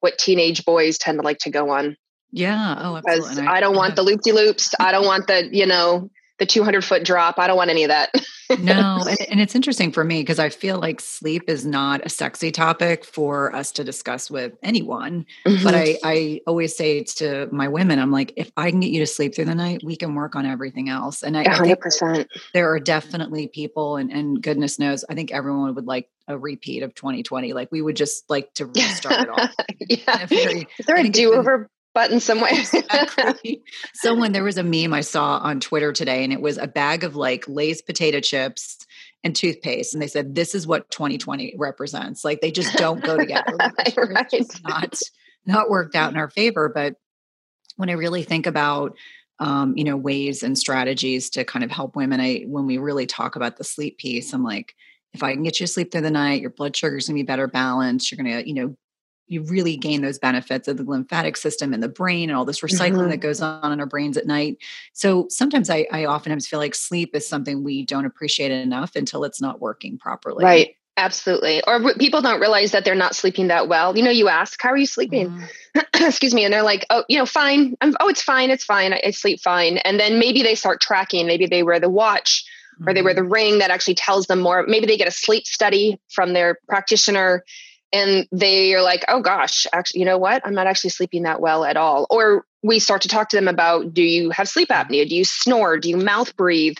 what 0.04 0.18
teenage 0.18 0.66
boys 0.66 0.98
tend 0.98 1.18
to 1.18 1.24
like 1.24 1.38
to 1.40 1.50
go 1.50 1.70
on. 1.70 1.96
Yeah. 2.34 2.76
Oh, 2.78 2.98
absolutely. 2.98 3.36
Because 3.36 3.48
I 3.48 3.62
don't 3.62 3.76
want 3.76 3.96
the 3.96 4.02
loop 4.02 4.20
de 4.22 4.34
loops. 4.34 4.74
I 4.78 4.92
don't 4.92 5.06
want 5.06 5.28
the, 5.28 5.48
you 5.56 5.66
know, 5.66 6.10
the 6.40 6.46
200 6.46 6.84
foot 6.84 7.04
drop. 7.04 7.38
I 7.38 7.48
don't 7.48 7.58
want 7.58 7.70
any 7.70 7.84
of 7.84 7.90
that. 7.90 8.14
no. 8.60 9.04
And, 9.08 9.22
and, 9.30 9.42
it's 9.42 9.56
interesting 9.56 9.92
for 9.92 10.04
me 10.04 10.22
because 10.22 10.40
I 10.40 10.50
feel 10.50 10.80
like 10.80 11.00
sleep 11.00 11.44
is 11.48 11.66
not 11.66 12.06
a 12.06 12.10
sexy 12.10 12.52
topic 12.52 13.06
for 13.06 13.56
us 13.56 13.72
to 13.74 13.84
discuss 13.84 14.32
with 14.32 14.54
anyone. 14.64 15.26
Mm-hmm. 15.46 15.64
But 15.64 15.76
I, 15.76 15.98
I 16.04 16.42
always 16.48 16.76
say 16.76 17.04
to 17.04 17.48
my 17.52 17.68
women, 17.68 18.00
I'm 18.00 18.12
like, 18.12 18.34
if 18.36 18.52
I 18.58 18.72
can 18.72 18.80
get 18.80 18.90
you 18.90 19.00
to 19.00 19.08
sleep 19.08 19.36
through 19.36 19.46
the 19.46 19.56
night, 19.56 19.82
we 19.84 19.96
can 19.96 20.16
work 20.16 20.36
on 20.36 20.46
everything 20.46 20.90
else. 20.90 21.24
And 21.24 21.38
I, 21.38 21.46
100%. 21.46 22.20
I 22.20 22.26
there 22.54 22.72
are 22.72 22.80
definitely 22.80 23.48
people, 23.48 23.98
and, 23.98 24.12
and 24.12 24.42
goodness 24.42 24.80
knows, 24.80 25.06
I 25.10 25.16
think 25.16 25.32
everyone 25.32 25.76
would 25.76 25.86
like 25.86 26.10
a 26.28 26.38
repeat 26.38 26.84
of 26.84 26.96
2020. 26.96 27.54
Like 27.54 27.72
we 27.72 27.82
would 27.82 27.96
just 27.96 28.30
like 28.30 28.54
to 28.56 28.66
restart 28.66 29.22
it 29.22 29.30
all. 29.30 29.50
yeah. 29.88 30.26
Very, 30.26 30.68
is 30.80 30.86
there 30.86 30.98
a 30.98 31.10
do 31.10 31.34
over 31.34 31.70
button 31.94 32.20
somewhere. 32.20 32.52
exactly. 32.52 33.64
Someone 33.94 34.32
there 34.32 34.44
was 34.44 34.58
a 34.58 34.64
meme 34.64 34.94
I 34.94 35.02
saw 35.02 35.38
on 35.38 35.60
Twitter 35.60 35.94
today, 35.94 36.24
and 36.24 36.34
it 36.34 36.42
was 36.42 36.58
a 36.58 36.68
bag 36.68 37.04
of 37.04 37.16
like 37.16 37.48
Lay's 37.48 37.82
potato 37.82 38.20
chips 38.20 38.86
and 39.24 39.36
toothpaste, 39.36 39.94
and 39.94 40.02
they 40.02 40.08
said 40.08 40.36
this 40.36 40.56
is 40.56 40.68
what 40.68 40.90
2020 40.92 41.56
represents. 41.58 42.26
Like 42.26 42.42
they 42.42 42.52
just 42.52 42.76
don't 42.76 43.04
go 43.04 43.18
together. 43.18 43.56
right. 43.58 44.28
It's 44.32 44.62
not 44.64 45.00
not 45.46 45.70
worked 45.70 45.96
out 45.96 46.12
in 46.12 46.18
our 46.18 46.30
favor. 46.30 46.72
But 46.74 46.96
when 47.76 47.90
I 47.90 47.94
really 47.94 48.24
think 48.24 48.48
about 48.48 48.96
um, 49.40 49.76
you 49.78 49.84
know 49.84 49.98
ways 49.98 50.44
and 50.44 50.58
strategies 50.58 51.30
to 51.32 51.44
kind 51.44 51.64
of 51.64 51.72
help 51.72 51.96
women, 51.96 52.20
I 52.20 52.44
when 52.48 52.66
we 52.66 52.78
really 52.78 53.06
talk 53.06 53.36
about 53.36 53.58
the 53.58 53.64
sleep 53.64 53.98
piece, 53.98 54.34
I'm 54.34 54.44
like. 54.44 54.74
If 55.16 55.22
I 55.22 55.34
can 55.34 55.44
get 55.44 55.60
you 55.60 55.68
to 55.68 55.72
sleep 55.72 55.92
through 55.92 56.02
the 56.02 56.10
night, 56.10 56.42
your 56.42 56.50
blood 56.50 56.76
sugar 56.76 56.98
is 56.98 57.08
going 57.08 57.16
to 57.16 57.24
be 57.24 57.28
better 57.28 57.46
balanced. 57.46 58.10
You're 58.12 58.18
going 58.18 58.36
to, 58.36 58.50
you 58.50 58.56
know, 58.56 58.76
you 59.28 59.44
really 59.44 59.78
gain 59.78 60.02
those 60.02 60.20
benefits 60.20 60.68
of 60.68 60.78
the 60.78 60.84
lymphatic 60.84 61.38
system 61.38 61.74
and 61.74 61.82
the 61.82 61.90
brain 61.90 62.30
and 62.30 62.38
all 62.38 62.46
this 62.46 62.62
recycling 62.62 62.94
mm-hmm. 62.94 63.10
that 63.10 63.18
goes 63.18 63.42
on 63.42 63.72
in 63.72 63.80
our 63.80 63.86
brains 63.86 64.18
at 64.18 64.28
night. 64.28 64.58
So 64.94 65.28
sometimes 65.30 65.70
I, 65.70 65.88
I 65.92 66.06
oftentimes 66.06 66.48
feel 66.48 66.60
like 66.60 66.76
sleep 66.76 67.16
is 67.16 67.28
something 67.28 67.64
we 67.64 67.86
don't 67.86 68.06
appreciate 68.06 68.52
enough 68.52 68.96
until 68.96 69.24
it's 69.24 69.42
not 69.42 69.62
working 69.62 69.98
properly. 69.98 70.44
Right. 70.44 70.76
Absolutely. 70.96 71.64
Or 71.66 71.94
people 71.96 72.22
don't 72.22 72.40
realize 72.40 72.72
that 72.72 72.86
they're 72.86 72.94
not 72.94 73.16
sleeping 73.16 73.48
that 73.48 73.68
well. 73.68 73.98
You 73.98 74.04
know, 74.04 74.12
you 74.12 74.28
ask, 74.28 74.62
how 74.62 74.70
are 74.70 74.78
you 74.78 74.86
sleeping? 74.86 75.30
Mm-hmm. 75.30 75.80
Excuse 76.06 76.36
me. 76.36 76.44
And 76.44 76.54
they're 76.54 76.62
like, 76.62 76.86
oh, 76.92 77.04
you 77.10 77.18
know, 77.18 77.26
fine. 77.26 77.76
I'm, 77.82 77.96
oh, 78.00 78.10
it's 78.10 78.22
fine. 78.22 78.52
It's 78.52 78.64
fine. 78.64 78.94
I, 78.94 79.02
I, 79.06 79.12
sleep 79.12 79.40
fine. 79.42 79.78
And 79.80 80.00
then 80.00 80.20
maybe 80.20 80.44
they 80.44 80.54
start 80.54 80.82
tracking. 80.82 81.26
Maybe 81.26 81.48
they 81.48 81.64
wear 81.64 81.80
the 81.80 81.90
watch 81.90 82.46
mm-hmm. 82.76 82.90
or 82.90 82.94
they 82.94 83.02
wear 83.02 83.16
the 83.16 83.22
mm-hmm. 83.22 83.34
ring 83.34 83.60
that 83.60 83.72
actually 83.72 83.96
tells 83.96 84.28
them 84.28 84.40
more. 84.40 84.66
Maybe 84.68 84.86
they 84.86 84.98
get 84.98 85.08
a 85.08 85.12
sleep 85.12 85.48
study 85.48 86.00
from 86.12 86.34
their 86.34 86.60
practitioner 86.68 87.44
and 87.94 88.28
they 88.32 88.74
are 88.74 88.82
like 88.82 89.06
oh 89.08 89.22
gosh 89.22 89.66
actually 89.72 90.02
you 90.02 90.06
know 90.06 90.18
what? 90.18 90.42
I'm 90.46 90.56
not 90.56 90.68
actually 90.68 90.90
sleeping 90.90 91.24
that 91.24 91.40
well 91.40 91.64
at 91.64 91.78
all. 91.78 92.08
Or 92.10 92.46
we 92.62 92.80
start 92.80 93.04
to 93.04 93.08
talk 93.08 93.30
to 93.30 93.38
them 93.38 93.48
about 93.48 93.94
do 93.94 94.04
you 94.04 94.32
have 94.32 94.50
sleep 94.50 94.70
mm-hmm. 94.70 94.92
apnea? 94.92 95.08
Do 95.08 95.16
you 95.16 95.24
snore? 95.24 95.78
Do 95.78 95.90
you 95.90 95.98
mouth 95.98 96.36
breathe? 96.36 96.76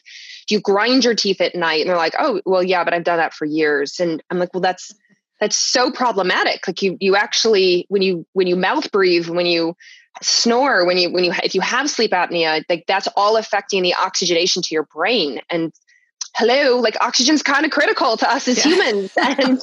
Do 0.48 0.56
you 0.56 0.62
grind 0.62 1.06
your 1.06 1.16
teeth 1.16 1.40
at 1.40 1.56
night? 1.56 1.82
And 1.82 1.90
they're 1.90 1.96
like 1.96 2.16
oh 2.20 2.42
well 2.46 2.64
yeah 2.64 2.84
but 2.84 2.94
i've 2.94 3.04
done 3.04 3.18
that 3.18 3.34
for 3.34 3.46
years. 3.46 4.00
And 4.00 4.22
i'm 4.30 4.40
like 4.40 4.54
well 4.54 4.62
that's 4.62 4.94
that's 5.40 5.58
so 5.58 5.92
problematic. 5.92 6.68
Like 6.68 6.82
you 6.82 6.98
you 7.00 7.16
actually 7.16 7.86
when 7.90 8.02
you 8.02 8.26
when 8.34 8.48
you 8.48 8.56
mouth 8.56 8.92
breathe 8.92 9.28
when 9.30 9.46
you 9.46 9.76
snore 10.22 10.86
when 10.86 10.98
you 10.98 11.12
when 11.12 11.24
you 11.24 11.34
if 11.44 11.56
you 11.56 11.62
have 11.62 11.90
sleep 11.90 12.12
apnea 12.12 12.64
like 12.70 12.86
that's 12.88 13.08
all 13.18 13.36
affecting 13.36 13.82
the 13.82 13.96
oxygenation 13.96 14.62
to 14.62 14.74
your 14.74 14.84
brain. 14.84 15.42
And 15.50 15.74
hello, 16.36 16.80
like 16.80 16.98
oxygen's 17.02 17.44
kind 17.44 17.66
of 17.66 17.72
critical 17.72 18.18
to 18.18 18.30
us 18.30 18.48
as 18.48 18.58
yeah. 18.58 18.72
humans 18.72 19.14
and 19.22 19.62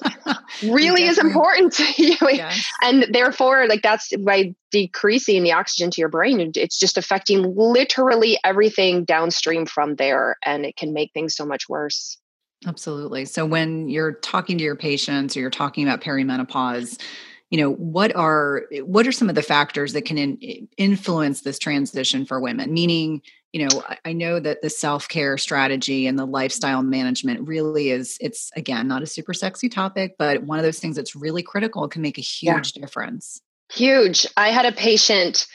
really 0.73 1.05
is 1.05 1.19
important 1.19 1.73
to 1.73 1.85
you. 2.03 2.17
Yes. 2.23 2.65
And 2.83 3.07
therefore, 3.11 3.67
like 3.67 3.83
that's 3.83 4.15
by 4.17 4.55
decreasing 4.71 5.43
the 5.43 5.53
oxygen 5.53 5.91
to 5.91 6.01
your 6.01 6.09
brain, 6.09 6.53
it's 6.55 6.79
just 6.79 6.97
affecting 6.97 7.55
literally 7.57 8.39
everything 8.45 9.05
downstream 9.05 9.67
from 9.67 9.97
there. 9.97 10.37
And 10.45 10.65
it 10.65 10.77
can 10.77 10.93
make 10.93 11.13
things 11.13 11.35
so 11.35 11.45
much 11.45 11.69
worse. 11.69 12.19
Absolutely. 12.67 13.25
So 13.25 13.47
when 13.47 13.89
you're 13.89 14.13
talking 14.13 14.59
to 14.59 14.65
your 14.65 14.77
patients 14.77 15.37
or 15.37 15.41
you're 15.41 15.51
talking 15.51 15.89
about 15.89 16.03
perimenopause, 16.03 17.01
you 17.49 17.59
know 17.59 17.73
what 17.73 18.15
are 18.15 18.67
what 18.83 19.09
are 19.09 19.13
some 19.13 19.29
of 19.29 19.35
the 19.35 19.43
factors 19.43 19.93
that 19.95 20.03
can 20.03 20.17
in, 20.17 20.69
influence 20.77 21.41
this 21.41 21.59
transition 21.59 22.25
for 22.25 22.39
women 22.41 22.73
meaning 22.73 23.23
you 23.53 23.67
know 23.67 23.83
i 24.05 24.13
know 24.13 24.39
that 24.39 24.63
the 24.63 24.71
self-care 24.71 25.37
strategy 25.37 26.07
and 26.07 26.19
the 26.19 26.25
lifestyle 26.25 26.83
management 26.83 27.47
really 27.47 27.91
is 27.91 28.17
it's 28.21 28.51
again 28.57 28.87
not 28.87 29.03
a 29.03 29.07
super 29.07 29.35
sexy 29.35 29.69
topic 29.69 30.15
but 30.19 30.43
one 30.43 30.59
of 30.59 30.65
those 30.65 30.79
things 30.79 30.97
that's 30.97 31.17
really 31.17 31.43
critical 31.43 31.89
can 31.89 32.03
make 32.03 32.19
a 32.19 32.23
huge 32.23 32.73
yeah. 32.75 32.83
difference 32.83 33.41
huge 33.73 34.27
i 34.37 34.51
had 34.51 34.67
a 34.67 34.73
patient 34.73 35.47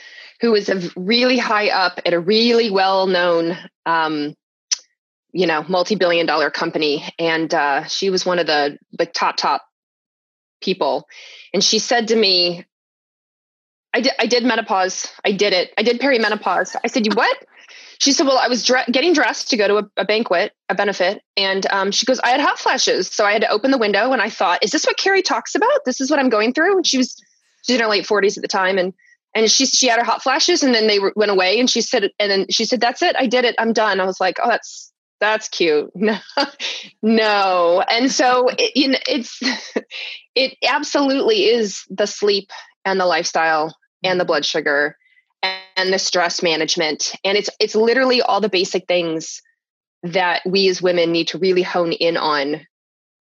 who 0.41 0.51
was 0.51 0.69
a 0.69 0.81
really 0.97 1.37
high 1.37 1.69
up 1.69 1.99
at 2.05 2.13
a 2.13 2.19
really 2.19 2.69
well 2.69 3.07
known 3.07 3.57
um, 3.85 4.33
you 5.31 5.47
know 5.47 5.63
multi-billion 5.67 6.25
dollar 6.25 6.49
company 6.49 7.03
and 7.19 7.53
uh, 7.53 7.83
she 7.85 8.09
was 8.09 8.25
one 8.25 8.39
of 8.39 8.47
the 8.47 8.77
the 8.93 9.05
top 9.05 9.37
top 9.37 9.65
people 10.61 11.07
and 11.53 11.63
she 11.63 11.79
said 11.79 12.07
to 12.09 12.15
me 12.15 12.65
I 13.93 14.01
did, 14.01 14.11
I 14.19 14.25
did 14.25 14.43
menopause. 14.43 15.09
I 15.23 15.31
did 15.31 15.53
it. 15.53 15.71
I 15.77 15.83
did 15.83 16.01
perimenopause. 16.01 16.75
I 16.83 16.87
said, 16.87 17.05
you 17.05 17.13
what? 17.15 17.37
She 17.99 18.11
said, 18.11 18.25
well, 18.27 18.37
I 18.37 18.47
was 18.47 18.63
dre- 18.63 18.85
getting 18.91 19.13
dressed 19.13 19.49
to 19.49 19.57
go 19.57 19.67
to 19.67 19.77
a, 19.77 20.01
a 20.01 20.05
banquet, 20.05 20.53
a 20.69 20.75
benefit. 20.75 21.21
And 21.37 21.65
um, 21.71 21.91
she 21.91 22.05
goes, 22.05 22.19
I 22.19 22.29
had 22.29 22.41
hot 22.41 22.59
flashes. 22.59 23.07
So 23.07 23.25
I 23.25 23.33
had 23.33 23.41
to 23.41 23.49
open 23.49 23.71
the 23.71 23.77
window 23.77 24.11
and 24.11 24.21
I 24.21 24.29
thought, 24.29 24.63
is 24.63 24.71
this 24.71 24.85
what 24.85 24.97
Carrie 24.97 25.21
talks 25.21 25.55
about? 25.55 25.85
This 25.85 26.01
is 26.01 26.09
what 26.09 26.19
I'm 26.19 26.29
going 26.29 26.53
through. 26.53 26.77
And 26.77 26.87
she 26.87 26.97
was, 26.97 27.15
she's 27.63 27.75
in 27.75 27.81
her 27.81 27.89
late 27.89 28.05
forties 28.05 28.37
at 28.37 28.41
the 28.41 28.47
time. 28.47 28.77
And, 28.77 28.93
and 29.33 29.49
she, 29.49 29.65
she 29.65 29.87
had 29.87 29.99
her 29.99 30.05
hot 30.05 30.23
flashes 30.23 30.63
and 30.63 30.73
then 30.73 30.87
they 30.87 30.99
went 31.15 31.31
away. 31.31 31.59
And 31.59 31.69
she 31.69 31.81
said, 31.81 32.09
and 32.19 32.31
then 32.31 32.47
she 32.49 32.65
said, 32.65 32.81
that's 32.81 33.01
it. 33.01 33.15
I 33.17 33.27
did 33.27 33.45
it. 33.45 33.55
I'm 33.57 33.73
done. 33.73 33.99
I 33.99 34.05
was 34.05 34.19
like, 34.19 34.37
oh, 34.43 34.49
that's, 34.49 34.91
that's 35.19 35.47
cute. 35.47 35.91
No, 35.95 36.17
no. 37.01 37.83
And 37.89 38.11
so 38.11 38.49
it, 38.49 38.75
you 38.75 38.89
know, 38.89 38.99
it's, 39.07 39.39
it 40.35 40.57
absolutely 40.67 41.45
is 41.45 41.83
the 41.89 42.07
sleep 42.07 42.49
and 42.83 42.99
the 42.99 43.05
lifestyle 43.05 43.75
and 44.03 44.19
the 44.19 44.25
blood 44.25 44.45
sugar 44.45 44.97
and 45.75 45.93
the 45.93 45.99
stress 45.99 46.41
management. 46.41 47.13
And 47.23 47.37
it's 47.37 47.49
it's 47.59 47.75
literally 47.75 48.21
all 48.21 48.41
the 48.41 48.49
basic 48.49 48.87
things 48.87 49.41
that 50.03 50.41
we 50.45 50.67
as 50.69 50.81
women 50.81 51.11
need 51.11 51.29
to 51.29 51.37
really 51.37 51.63
hone 51.63 51.91
in 51.91 52.17
on 52.17 52.65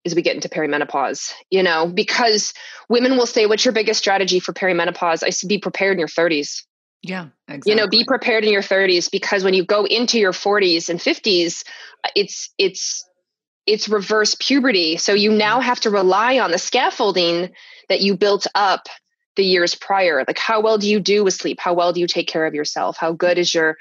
as 0.06 0.16
we 0.16 0.22
get 0.22 0.36
into 0.36 0.50
perimenopause 0.50 1.32
you 1.50 1.64
know 1.64 1.88
because 1.88 2.54
women 2.90 3.16
will 3.16 3.26
say 3.26 3.46
what's 3.46 3.64
your 3.64 3.74
biggest 3.74 4.02
strategy 4.02 4.42
for 4.42 4.52
perimenopause? 4.52 5.24
I 5.24 5.30
said 5.30 5.48
be 5.48 5.60
prepared 5.60 5.94
in 5.94 6.00
your 6.00 6.10
30s 6.10 6.64
yeah 7.02 7.28
exactly. 7.48 7.72
you 7.72 7.78
know 7.78 7.88
be 7.88 8.04
prepared 8.04 8.44
in 8.44 8.52
your 8.52 8.62
30s 8.62 9.10
because 9.10 9.46
when 9.46 9.54
you 9.54 9.64
go 9.64 9.86
into 9.86 10.20
your 10.20 10.34
40s 10.34 10.90
and 10.90 11.00
50s 11.00 11.64
it's 12.16 12.54
it's 12.58 13.06
it's 13.66 13.88
reverse 13.88 14.36
puberty. 14.40 14.98
So 14.98 15.14
you 15.14 15.30
mm-hmm. 15.30 15.40
now 15.40 15.60
have 15.60 15.80
to 15.82 15.90
rely 15.90 16.40
on 16.40 16.52
the 16.52 16.58
scaffolding 16.58 17.52
that 17.90 18.02
you 18.02 18.18
built 18.18 18.48
up 18.56 18.88
the 19.36 19.44
years 19.44 19.76
prior? 19.76 20.24
Like 20.28 20.38
how 20.38 20.62
well 20.62 20.78
do 20.78 20.90
you 20.90 21.00
do 21.00 21.24
with 21.24 21.34
sleep? 21.34 21.60
How 21.60 21.74
well 21.74 21.94
do 21.94 22.00
you 22.00 22.08
take 22.08 22.28
care 22.28 22.46
of 22.46 22.54
yourself? 22.54 22.98
How 22.98 23.14
good 23.14 23.38
is 23.38 23.54
your 23.54 23.78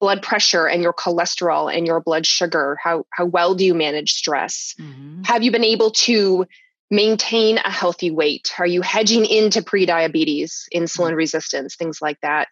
blood 0.00 0.22
pressure 0.22 0.66
and 0.66 0.82
your 0.82 0.92
cholesterol 0.92 1.74
and 1.74 1.86
your 1.86 2.00
blood 2.00 2.26
sugar? 2.26 2.78
How 2.82 3.04
how 3.10 3.24
well 3.24 3.54
do 3.54 3.64
you 3.64 3.74
manage 3.74 4.12
stress? 4.12 4.74
Mm-hmm. 4.80 5.22
have 5.24 5.42
you 5.42 5.50
been 5.50 5.64
able 5.64 5.90
to 5.90 6.46
maintain 6.90 7.58
a 7.58 7.70
healthy 7.70 8.10
weight? 8.10 8.52
Are 8.58 8.66
you 8.66 8.82
hedging 8.82 9.24
into 9.24 9.62
prediabetes 9.62 10.64
insulin 10.74 11.08
mm-hmm. 11.08 11.14
resistance 11.14 11.74
things 11.74 12.02
like 12.02 12.20
that? 12.20 12.48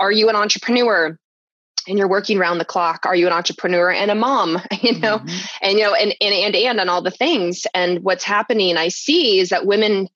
Are 0.00 0.10
you 0.10 0.28
an 0.28 0.36
entrepreneur 0.36 1.18
and 1.88 1.98
you're 1.98 2.08
working 2.08 2.38
around 2.38 2.58
the 2.58 2.64
clock? 2.64 3.04
Are 3.04 3.16
you 3.16 3.26
an 3.26 3.32
entrepreneur 3.32 3.90
and 3.90 4.10
a 4.10 4.14
mom 4.14 4.62
you 4.82 4.98
know? 4.98 5.18
Mm-hmm. 5.18 5.38
and 5.62 5.78
you 5.78 5.84
know 5.84 5.94
and, 5.94 6.14
and 6.20 6.34
and 6.34 6.56
and 6.56 6.80
on 6.80 6.88
all 6.88 7.02
the 7.02 7.10
things. 7.10 7.66
And 7.74 8.02
what's 8.02 8.24
happening 8.24 8.76
i 8.76 8.88
see 8.88 9.38
is 9.38 9.50
that 9.50 9.66
women 9.66 10.08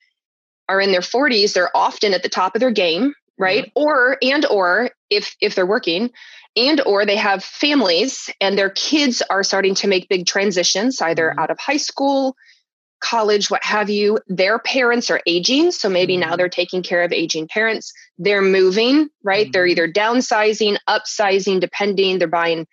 are 0.69 0.81
in 0.81 0.93
their 0.93 1.01
40s 1.01 1.53
they're 1.53 1.75
often 1.77 2.15
at 2.15 2.23
the 2.23 2.29
top 2.29 2.55
of 2.55 2.61
their 2.61 2.71
game 2.71 3.15
right 3.39 3.67
mm-hmm. 3.67 3.83
or 3.83 4.19
and 4.23 4.47
or 4.47 4.91
if 5.11 5.37
if 5.41 5.55
they're 5.55 5.67
working 5.67 6.11
and 6.57 6.81
or 6.87 7.05
they 7.05 7.17
have 7.17 7.45
families 7.45 8.31
and 8.41 8.57
their 8.57 8.71
kids 8.71 9.23
are 9.29 9.43
starting 9.43 9.75
to 9.75 9.87
make 9.87 10.09
big 10.09 10.27
transitions 10.27 11.01
either 11.03 11.31
mm-hmm. 11.31 11.39
out 11.39 11.51
of 11.51 11.59
high 11.59 11.77
school 11.77 12.37
college 13.01 13.51
what 13.51 13.63
have 13.63 13.91
you 13.91 14.19
their 14.27 14.59
parents 14.59 15.11
are 15.11 15.21
aging 15.27 15.71
so 15.71 15.89
maybe 15.89 16.15
mm-hmm. 16.15 16.31
now 16.31 16.37
they're 16.37 16.49
taking 16.49 16.83
care 16.83 17.03
of 17.03 17.13
aging 17.13 17.47
parents 17.47 17.93
they're 18.19 18.43
moving 18.43 19.09
right 19.23 19.53
they're 19.53 19.65
mm-hmm. 19.65 19.73
either 19.73 19.93
downsizing 19.93 20.77
upsizing 20.89 21.61
depending 21.61 22.19
they're 22.19 22.27
buying 22.27 22.67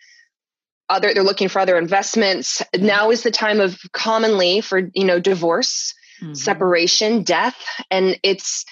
other 0.89 1.13
they're 1.13 1.23
looking 1.23 1.49
for 1.49 1.59
other 1.59 1.77
investments 1.77 2.61
now 2.77 3.11
is 3.11 3.23
the 3.23 3.31
time 3.31 3.59
of 3.59 3.79
commonly 3.91 4.61
for 4.61 4.89
you 4.93 5.03
know 5.03 5.19
divorce 5.19 5.93
mm-hmm. 6.21 6.33
separation, 6.33 7.23
death, 7.23 7.55
and 7.89 8.19
it's 8.23 8.65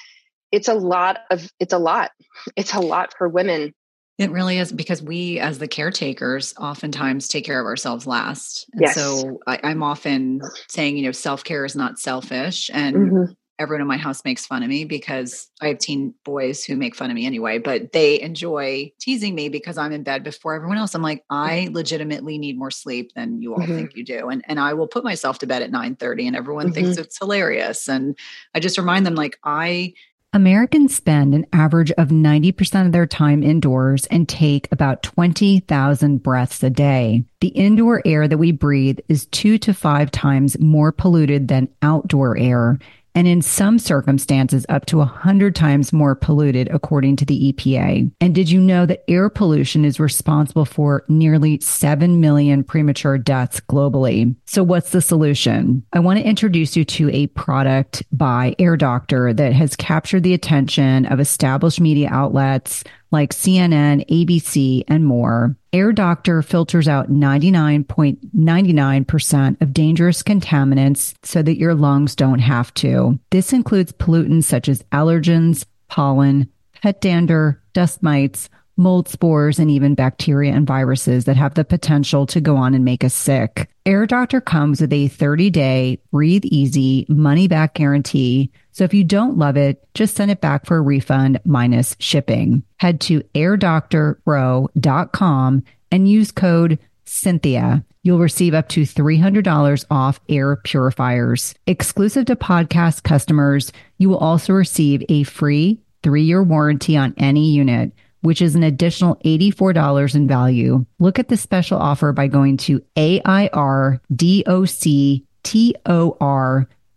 it's 0.52 0.68
a 0.68 0.74
lot 0.74 1.20
of 1.30 1.50
it's 1.60 1.74
a 1.74 1.80
lot. 1.80 2.12
It's 2.56 2.74
a 2.74 2.80
lot 2.80 3.14
for 3.18 3.30
women. 3.30 3.74
It 4.18 4.32
really 4.32 4.58
is 4.58 4.72
because 4.72 5.02
we, 5.02 5.38
as 5.38 5.60
the 5.60 5.68
caretakers, 5.68 6.56
oftentimes 6.58 7.28
take 7.28 7.46
care 7.46 7.60
of 7.60 7.66
ourselves 7.66 8.08
last. 8.08 8.66
And 8.74 8.82
yes. 8.82 8.96
so 8.96 9.40
I, 9.46 9.60
am 9.64 9.84
often 9.84 10.42
saying, 10.68 10.98
you 10.98 11.04
know, 11.04 11.12
self 11.12 11.44
care 11.44 11.66
is 11.66 11.76
not 11.76 12.00
selfish. 12.00 12.72
And 12.74 12.96
mm-hmm 12.96 13.32
everyone 13.62 13.82
in 13.82 13.88
my 13.88 13.98
house 13.98 14.26
makes 14.26 14.46
fun 14.46 14.64
of 14.64 14.70
me 14.70 14.86
because 14.86 15.50
I 15.62 15.70
have 15.70 15.80
teen 15.80 16.14
boys 16.24 16.66
who 16.66 16.76
make 16.76 16.96
fun 16.96 17.10
of 17.10 17.16
me 17.16 17.26
anyway, 17.26 17.60
but 17.60 17.94
they 17.94 18.20
enjoy 18.20 18.92
teasing 19.00 19.36
me 19.36 19.50
because 19.50 19.78
I'm 19.78 19.92
in 19.92 20.04
bed 20.04 20.24
before 20.24 20.56
everyone 20.56 20.78
else. 20.78 20.94
I'm 20.96 21.02
like, 21.02 21.24
I 21.30 21.66
mm-hmm. 21.66 21.76
legitimately 21.76 22.38
need 22.38 22.58
more 22.58 22.72
sleep 22.72 23.14
than 23.16 23.42
you 23.42 23.54
all 23.54 23.60
mm-hmm. 23.60 23.76
think 23.76 23.96
you 23.96 24.04
do. 24.04 24.30
And 24.30 24.44
and 24.48 24.60
I 24.60 24.74
will 24.74 24.88
put 24.88 25.04
myself 25.04 25.40
to 25.40 25.48
bed 25.48 25.62
at 25.62 25.72
9 25.72 25.96
30 25.96 26.28
and 26.28 26.36
everyone 26.36 26.68
mm-hmm. 26.68 26.74
thinks 26.74 26.98
it's 26.98 27.18
hilarious. 27.18 27.88
And 27.88 28.18
I 28.54 28.60
just 28.60 28.78
remind 28.78 29.06
them 29.06 29.16
like 29.16 29.40
I 29.44 29.94
Americans 30.34 30.96
spend 30.96 31.36
an 31.36 31.46
average 31.52 31.92
of 31.92 32.08
90% 32.08 32.86
of 32.86 32.94
their 32.94 33.06
time 33.06 33.44
indoors 33.44 34.06
and 34.06 34.30
take 34.30 34.70
about 34.72 35.04
20,000 35.04 36.24
breaths 36.24 36.64
a 36.64 36.70
day. 36.70 37.26
The 37.42 37.50
indoor 37.50 38.02
air 38.06 38.30
that 38.30 38.38
we 38.38 38.54
breathe 38.54 39.00
is 39.10 39.26
two 39.26 39.58
to 39.58 39.74
five 39.74 40.10
times 40.10 40.58
more 40.58 40.94
polluted 40.94 41.50
than 41.50 41.68
outdoor 41.82 42.38
air 42.38 42.80
and 43.16 43.28
in 43.28 43.42
some 43.42 43.80
circumstances 43.80 44.66
up 44.70 44.86
to 44.88 44.98
100 44.98 45.56
times 45.56 45.94
more 45.94 46.16
polluted, 46.16 46.70
according 46.70 47.16
to 47.18 47.26
the 47.26 47.54
EPA. 47.54 48.12
And 48.22 48.36
did 48.36 48.50
you 48.50 48.60
know 48.60 48.86
that 48.86 49.04
air 49.08 49.30
pollution 49.30 49.86
is 49.86 50.00
responsible 50.00 50.66
for 50.66 51.04
nearly 51.08 51.60
7 51.60 52.20
million 52.20 52.64
premature 52.64 53.18
deaths 53.18 53.60
globally? 53.60 54.36
So, 54.46 54.64
what's 54.64 54.92
the 54.92 55.02
solution? 55.02 55.84
I 55.94 56.00
want 56.00 56.20
to 56.20 56.26
introduce 56.26 56.76
you 56.76 56.86
to 56.86 57.10
a 57.12 57.28
product 57.28 58.04
by 58.12 58.56
Air 58.60 58.78
Doctor 58.78 59.34
that 59.34 59.54
has 59.54 59.76
captured 59.76 60.24
the 60.24 60.34
attention 60.34 61.06
of 61.06 61.20
established 61.20 61.80
media 61.80 62.10
outlets 62.12 62.84
like 63.12 63.34
CNN, 63.34 64.08
ABC, 64.10 64.84
and 64.88 65.06
more. 65.06 65.58
Air 65.74 65.92
Doctor 65.92 66.42
filters 66.42 66.88
out 66.88 67.12
99.99% 67.12 69.62
of 69.62 69.74
dangerous 69.74 70.24
contaminants 70.24 71.14
so 71.24 71.42
that 71.42 71.58
your 71.58 71.76
lungs 71.76 72.16
don't 72.16 72.40
have 72.40 72.74
to. 72.76 73.20
This 73.30 73.52
includes 73.54 73.92
pollutants 73.92 74.46
such 74.46 74.70
as 74.70 74.84
allergens, 74.92 75.66
pollen, 75.88 76.50
pet 76.82 77.02
dander, 77.02 77.62
dust 77.74 78.02
mites, 78.02 78.50
mold 78.78 79.08
spores, 79.08 79.60
and 79.60 79.70
even 79.70 79.96
bacteria 79.96 80.54
and 80.54 80.66
viruses 80.66 81.26
that 81.26 81.38
have 81.38 81.54
the 81.54 81.64
potential 81.64 82.26
to 82.26 82.42
go 82.42 82.58
on 82.58 82.74
and 82.74 82.84
make 82.84 83.04
us 83.04 83.14
sick. 83.14 83.70
Air 83.86 84.06
Doctor 84.06 84.42
comes 84.42 84.82
with 84.82 84.94
a 84.94 85.08
30 85.08 85.50
day 85.50 86.00
breathe 86.12 86.46
easy 86.46 87.06
money 87.10 87.48
back 87.48 87.76
guarantee. 87.76 88.52
So 88.72 88.84
if 88.84 88.94
you 88.94 89.04
don't 89.04 89.38
love 89.38 89.58
it, 89.58 89.84
just 89.94 90.16
send 90.16 90.32
it 90.32 90.42
back 90.42 90.66
for 90.66 90.78
a 90.78 90.82
refund 90.82 91.40
minus 91.46 91.96
shipping. 92.00 92.64
Head 92.78 93.00
to 93.02 93.22
airdoctorpro.com 93.36 95.64
and 95.92 96.10
use 96.10 96.32
code 96.32 96.80
Cynthia. 97.06 97.86
You'll 98.04 98.20
receive 98.20 98.54
up 98.54 98.70
to 98.70 98.82
$300 98.82 99.86
off 99.92 100.20
air 100.30 100.56
purifiers. 100.56 101.54
Exclusive 101.68 102.26
to 102.26 102.36
podcast 102.36 103.04
customers, 103.04 103.72
you 103.98 104.10
will 104.10 104.18
also 104.18 104.54
receive 104.54 105.04
a 105.10 105.24
free 105.24 105.80
three 106.02 106.24
year 106.24 106.42
warranty 106.42 106.98
on 106.98 107.14
any 107.18 107.52
unit 107.52 107.92
which 108.22 108.42
is 108.42 108.56
an 108.56 108.64
additional 108.64 109.18
$84 109.18 110.16
in 110.16 110.28
value. 110.28 110.86
Look 111.00 111.20
at 111.20 111.28
the 111.28 111.38
special 111.38 111.80
offer 111.80 112.14
by 112.14 112.28
going 112.28 112.58
to 112.58 112.84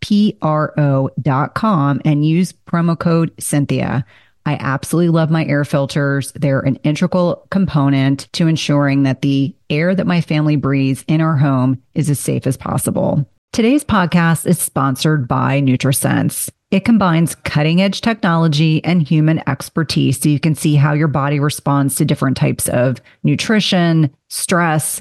AIRDOCTORPRO.com 0.04 2.02
and 2.04 2.26
use 2.26 2.52
promo 2.52 2.98
code 2.98 3.32
Cynthia. 3.38 4.04
I 4.46 4.56
absolutely 4.60 5.08
love 5.08 5.30
my 5.30 5.44
air 5.46 5.64
filters. 5.64 6.32
They're 6.32 6.60
an 6.60 6.76
integral 6.76 7.46
component 7.50 8.30
to 8.34 8.46
ensuring 8.46 9.04
that 9.04 9.22
the 9.22 9.54
air 9.70 9.94
that 9.94 10.06
my 10.06 10.20
family 10.20 10.56
breathes 10.56 11.04
in 11.08 11.22
our 11.22 11.36
home 11.36 11.82
is 11.94 12.10
as 12.10 12.20
safe 12.20 12.46
as 12.46 12.56
possible. 12.56 13.26
Today's 13.52 13.84
podcast 13.84 14.46
is 14.46 14.58
sponsored 14.58 15.26
by 15.28 15.60
NutriSense. 15.60 16.50
It 16.70 16.84
combines 16.84 17.36
cutting 17.36 17.80
edge 17.80 18.00
technology 18.00 18.84
and 18.84 19.00
human 19.00 19.40
expertise 19.48 20.20
so 20.20 20.28
you 20.28 20.40
can 20.40 20.56
see 20.56 20.74
how 20.74 20.92
your 20.92 21.08
body 21.08 21.38
responds 21.38 21.94
to 21.94 22.04
different 22.04 22.36
types 22.36 22.68
of 22.68 23.00
nutrition, 23.22 24.12
stress, 24.28 25.00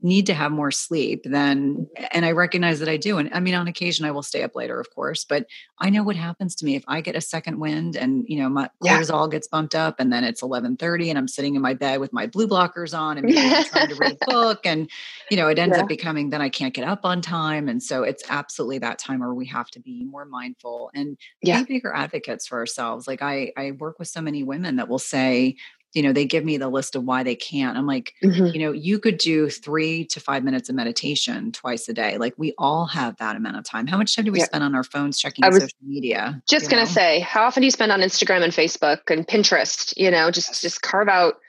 need 0.00 0.26
to 0.26 0.34
have 0.34 0.52
more 0.52 0.70
sleep 0.70 1.22
than 1.24 1.86
and 2.12 2.24
i 2.24 2.30
recognize 2.30 2.78
that 2.78 2.88
i 2.88 2.96
do 2.96 3.18
and 3.18 3.28
i 3.32 3.40
mean 3.40 3.54
on 3.54 3.66
occasion 3.66 4.04
i 4.04 4.10
will 4.10 4.22
stay 4.22 4.42
up 4.44 4.54
later 4.54 4.78
of 4.78 4.88
course 4.94 5.24
but 5.24 5.46
i 5.80 5.90
know 5.90 6.04
what 6.04 6.14
happens 6.14 6.54
to 6.54 6.64
me 6.64 6.76
if 6.76 6.84
i 6.86 7.00
get 7.00 7.16
a 7.16 7.20
second 7.20 7.58
wind 7.58 7.96
and 7.96 8.24
you 8.28 8.38
know 8.38 8.48
my 8.48 8.70
yeah. 8.82 8.98
cortisol 8.98 9.28
gets 9.28 9.48
bumped 9.48 9.74
up 9.74 9.96
and 9.98 10.12
then 10.12 10.22
it's 10.22 10.40
11.30 10.40 11.08
and 11.08 11.18
i'm 11.18 11.26
sitting 11.26 11.56
in 11.56 11.62
my 11.62 11.74
bed 11.74 11.98
with 11.98 12.12
my 12.12 12.26
blue 12.26 12.46
blockers 12.46 12.96
on 12.96 13.18
and 13.18 13.28
trying 13.66 13.88
to 13.88 13.96
read 13.96 14.16
a 14.22 14.26
book 14.30 14.64
and 14.64 14.88
you 15.30 15.36
know 15.36 15.48
it 15.48 15.58
ends 15.58 15.76
yeah. 15.76 15.82
up 15.82 15.88
becoming 15.88 16.30
then 16.30 16.40
i 16.40 16.48
can't 16.48 16.74
get 16.74 16.86
up 16.86 17.04
on 17.04 17.20
time 17.20 17.68
and 17.68 17.82
so 17.82 18.04
it's 18.04 18.22
absolutely 18.30 18.78
that 18.78 18.98
time 18.98 19.18
where 19.18 19.34
we 19.34 19.46
have 19.46 19.68
to 19.68 19.80
be 19.80 20.04
more 20.04 20.24
mindful 20.24 20.90
and 20.94 21.18
yeah. 21.42 21.62
be 21.64 21.74
bigger 21.74 21.92
advocates 21.92 22.46
for 22.46 22.58
ourselves 22.58 23.08
like 23.08 23.20
i 23.22 23.52
i 23.56 23.72
work 23.72 23.98
with 23.98 24.06
so 24.06 24.20
many 24.20 24.44
women 24.44 24.76
that 24.76 24.88
will 24.88 24.98
say 24.98 25.56
you 25.98 26.04
know, 26.04 26.12
they 26.12 26.26
give 26.26 26.44
me 26.44 26.58
the 26.58 26.68
list 26.68 26.94
of 26.94 27.02
why 27.02 27.24
they 27.24 27.34
can't. 27.34 27.76
I'm 27.76 27.84
like, 27.84 28.14
mm-hmm. 28.22 28.46
you 28.54 28.60
know, 28.60 28.70
you 28.70 29.00
could 29.00 29.18
do 29.18 29.50
three 29.50 30.04
to 30.04 30.20
five 30.20 30.44
minutes 30.44 30.68
of 30.68 30.76
meditation 30.76 31.50
twice 31.50 31.88
a 31.88 31.92
day. 31.92 32.18
Like 32.18 32.34
we 32.36 32.54
all 32.56 32.86
have 32.86 33.16
that 33.16 33.34
amount 33.34 33.56
of 33.56 33.64
time. 33.64 33.88
How 33.88 33.98
much 33.98 34.14
time 34.14 34.24
do 34.24 34.30
we 34.30 34.38
yeah. 34.38 34.44
spend 34.44 34.62
on 34.62 34.76
our 34.76 34.84
phones 34.84 35.18
checking 35.18 35.42
social 35.50 35.68
media? 35.84 36.40
Just 36.48 36.70
gonna 36.70 36.82
know? 36.82 36.88
say, 36.88 37.18
how 37.18 37.42
often 37.42 37.62
do 37.62 37.64
you 37.64 37.72
spend 37.72 37.90
on 37.90 37.98
Instagram 37.98 38.44
and 38.44 38.52
Facebook 38.52 39.10
and 39.10 39.26
Pinterest? 39.26 39.92
You 39.96 40.12
know, 40.12 40.30
just 40.30 40.62
just 40.62 40.82
carve 40.82 41.08
out 41.08 41.40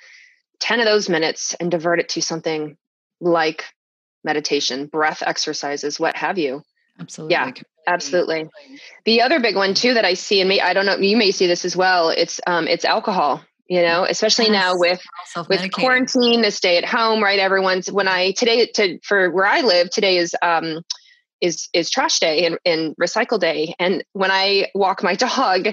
10 0.61 0.79
of 0.79 0.87
those 0.87 1.09
minutes 1.09 1.53
and 1.59 1.69
divert 1.69 1.99
it 1.99 2.09
to 2.09 2.21
something 2.23 2.75
like 3.21 3.65
meditation, 4.23 4.87
breath 4.87 5.21
exercises, 5.23 5.99
what 5.99 6.15
have 6.15 6.39
you. 6.39 6.63
Absolutely. 6.99 7.33
Yeah, 7.33 7.51
absolutely. 7.85 8.49
The 9.05 9.21
other 9.21 9.39
big 9.39 9.55
one 9.55 9.75
too 9.75 9.93
that 9.93 10.05
I 10.05 10.15
see, 10.15 10.41
and 10.41 10.49
may 10.49 10.59
I 10.59 10.73
don't 10.73 10.87
know, 10.87 10.97
you 10.97 11.17
may 11.17 11.29
see 11.29 11.45
this 11.45 11.65
as 11.65 11.77
well. 11.77 12.09
It's 12.09 12.41
um, 12.47 12.67
it's 12.67 12.83
alcohol 12.83 13.43
you 13.69 13.81
know 13.81 14.03
especially 14.03 14.45
yes. 14.45 14.53
now 14.53 14.77
with 14.77 15.01
with 15.47 15.71
quarantine 15.71 16.43
to 16.43 16.51
stay 16.51 16.77
at 16.77 16.83
home 16.83 17.23
right 17.23 17.39
everyone's 17.39 17.89
when 17.91 18.07
i 18.07 18.31
today 18.31 18.65
to 18.65 18.99
for 19.03 19.29
where 19.29 19.45
i 19.45 19.61
live 19.61 19.89
today 19.89 20.17
is 20.17 20.35
um 20.41 20.81
is 21.41 21.69
is 21.73 21.89
trash 21.89 22.19
day 22.19 22.45
and, 22.45 22.57
and 22.65 22.95
recycle 22.97 23.39
day. 23.39 23.73
And 23.79 24.03
when 24.13 24.31
i 24.31 24.67
walk 24.73 25.03
my 25.03 25.15
dog 25.29 25.69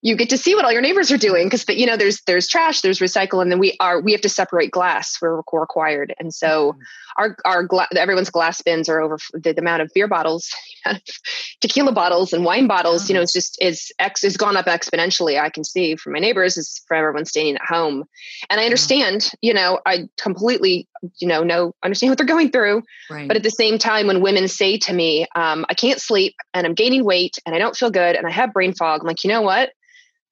you 0.00 0.14
get 0.14 0.30
to 0.30 0.38
see 0.38 0.54
what 0.54 0.64
all 0.64 0.72
your 0.72 0.82
neighbors 0.82 1.10
are 1.10 1.18
doing 1.18 1.46
because 1.46 1.64
you 1.68 1.86
know 1.86 1.96
there's 1.96 2.20
there's 2.26 2.46
trash 2.46 2.82
there's 2.82 3.00
recycle 3.00 3.42
and 3.42 3.50
then 3.50 3.58
we 3.58 3.76
are 3.80 4.00
we 4.00 4.12
have 4.12 4.20
to 4.20 4.28
separate 4.28 4.70
glass 4.70 5.18
we're 5.20 5.42
required. 5.52 6.14
And 6.18 6.32
so 6.32 6.72
mm-hmm. 6.72 6.80
our 7.16 7.36
our 7.44 7.62
gla- 7.64 7.88
everyone's 7.96 8.30
glass 8.30 8.62
bins 8.62 8.88
are 8.88 9.00
over 9.00 9.18
the, 9.32 9.52
the 9.52 9.60
amount 9.60 9.82
of 9.82 9.90
beer 9.94 10.08
bottles 10.08 10.48
tequila 11.60 11.92
bottles 11.92 12.32
and 12.32 12.44
wine 12.44 12.66
bottles 12.66 13.08
you 13.08 13.14
know 13.14 13.22
it's 13.22 13.32
just 13.32 13.58
is 13.60 13.92
x 13.98 14.24
is 14.24 14.36
gone 14.36 14.56
up 14.56 14.66
exponentially 14.66 15.40
i 15.40 15.50
can 15.50 15.64
see 15.64 15.96
from 15.96 16.12
my 16.12 16.18
neighbors 16.18 16.56
is 16.56 16.80
for 16.86 16.94
everyone 16.94 17.24
staying 17.24 17.56
at 17.56 17.64
home. 17.64 18.04
And 18.50 18.60
i 18.60 18.64
understand 18.64 19.30
you 19.42 19.52
know 19.52 19.80
i 19.86 20.08
completely 20.16 20.88
you 21.18 21.28
know 21.28 21.42
know 21.42 21.72
understand 21.82 22.10
what 22.10 22.18
they're 22.18 22.26
going 22.26 22.50
through 22.50 22.82
right. 23.10 23.28
but 23.28 23.36
at 23.36 23.42
the 23.42 23.50
same 23.50 23.78
time 23.78 24.06
when 24.06 24.20
women 24.20 24.48
say 24.48 24.78
to 24.78 24.92
me 24.92 25.07
um, 25.34 25.64
i 25.68 25.74
can't 25.74 26.00
sleep 26.00 26.34
and 26.54 26.66
i'm 26.66 26.74
gaining 26.74 27.04
weight 27.04 27.36
and 27.44 27.54
i 27.54 27.58
don't 27.58 27.76
feel 27.76 27.90
good 27.90 28.16
and 28.16 28.26
i 28.26 28.30
have 28.30 28.52
brain 28.52 28.72
fog 28.74 29.00
i'm 29.00 29.06
like 29.06 29.24
you 29.24 29.30
know 29.30 29.42
what 29.42 29.70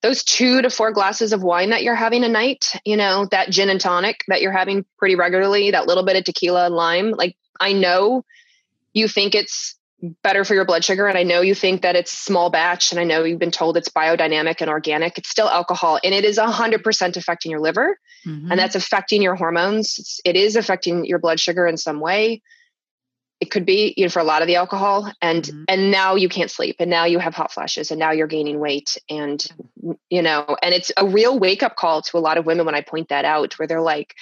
those 0.03 0.23
two 0.23 0.63
to 0.63 0.71
four 0.71 0.93
glasses 0.93 1.33
of 1.33 1.43
wine 1.43 1.71
that 1.71 1.83
you're 1.83 1.95
having 1.95 2.23
a 2.23 2.29
night, 2.29 2.75
you 2.85 2.97
know, 2.97 3.27
that 3.31 3.51
gin 3.51 3.71
and 3.71 3.81
tonic 3.81 4.25
that 4.29 4.43
you're 4.43 4.53
having 4.53 4.85
pretty 4.99 5.17
regularly, 5.17 5.71
that 5.71 5.87
little 5.87 6.05
bit 6.05 6.17
of 6.17 6.25
tequila 6.25 6.67
and 6.67 6.75
lime, 6.75 7.11
like 7.11 7.37
I 7.59 7.73
know 7.73 8.25
you 8.93 9.09
think 9.09 9.35
it's 9.35 9.77
better 10.23 10.45
for 10.45 10.55
your 10.55 10.67
blood 10.67 10.85
sugar 10.85 11.07
and 11.07 11.17
I 11.17 11.23
know 11.23 11.41
you 11.41 11.55
think 11.55 11.83
that 11.83 11.97
it's 11.97 12.13
small 12.13 12.51
batch 12.51 12.93
and 12.93 13.01
I 13.01 13.05
know 13.05 13.25
you've 13.25 13.39
been 13.39 13.51
told 13.51 13.77
it's 13.77 13.89
biodynamic 13.89 14.61
and 14.61 14.69
organic. 14.69 15.17
It's 15.17 15.31
still 15.31 15.49
alcohol 15.49 15.99
and 16.05 16.15
it 16.15 16.25
is 16.25 16.39
100% 16.39 17.17
affecting 17.17 17.51
your 17.51 17.61
liver 17.61 17.99
mm-hmm. 18.25 18.51
and 18.51 18.61
that's 18.61 18.77
affecting 18.77 19.23
your 19.23 19.35
hormones. 19.35 19.99
It's, 19.99 20.21
it 20.25 20.37
is 20.37 20.55
affecting 20.55 21.07
your 21.07 21.19
blood 21.19 21.41
sugar 21.41 21.67
in 21.67 21.79
some 21.79 21.99
way 21.99 22.43
it 23.41 23.51
could 23.51 23.67
be 23.67 23.93
you 23.97 24.05
know 24.05 24.09
for 24.09 24.21
a 24.21 24.25
lot 24.25 24.43
of 24.43 24.49
the 24.49 24.57
alcohol 24.57 25.11
and 25.21 25.45
mm-hmm. 25.45 25.65
and 25.69 25.91
now 25.91 26.15
you 26.15 26.29
can't 26.29 26.51
sleep 26.51 26.77
and 26.79 26.91
now 26.91 27.05
you 27.05 27.19
have 27.19 27.35
hot 27.35 27.53
flashes 27.53 27.91
and 27.91 28.01
now 28.01 28.11
you're 28.11 28.27
gaining 28.27 28.59
weight 28.59 28.97
and 29.11 29.47
you 30.09 30.23
know 30.23 30.57
and 30.63 30.75
it's 30.75 30.91
a 30.97 31.07
real 31.07 31.39
wake 31.39 31.63
up 31.63 31.77
call 31.77 32.03
to 32.03 32.17
a 32.17 32.21
lot 32.21 32.39
of 32.39 32.47
women 32.47 32.67
when 32.67 32.75
i 32.75 32.81
point 32.81 33.09
that 33.09 33.25
out 33.25 33.59
where 33.59 33.67
they're 33.67 33.81
like 33.81 34.15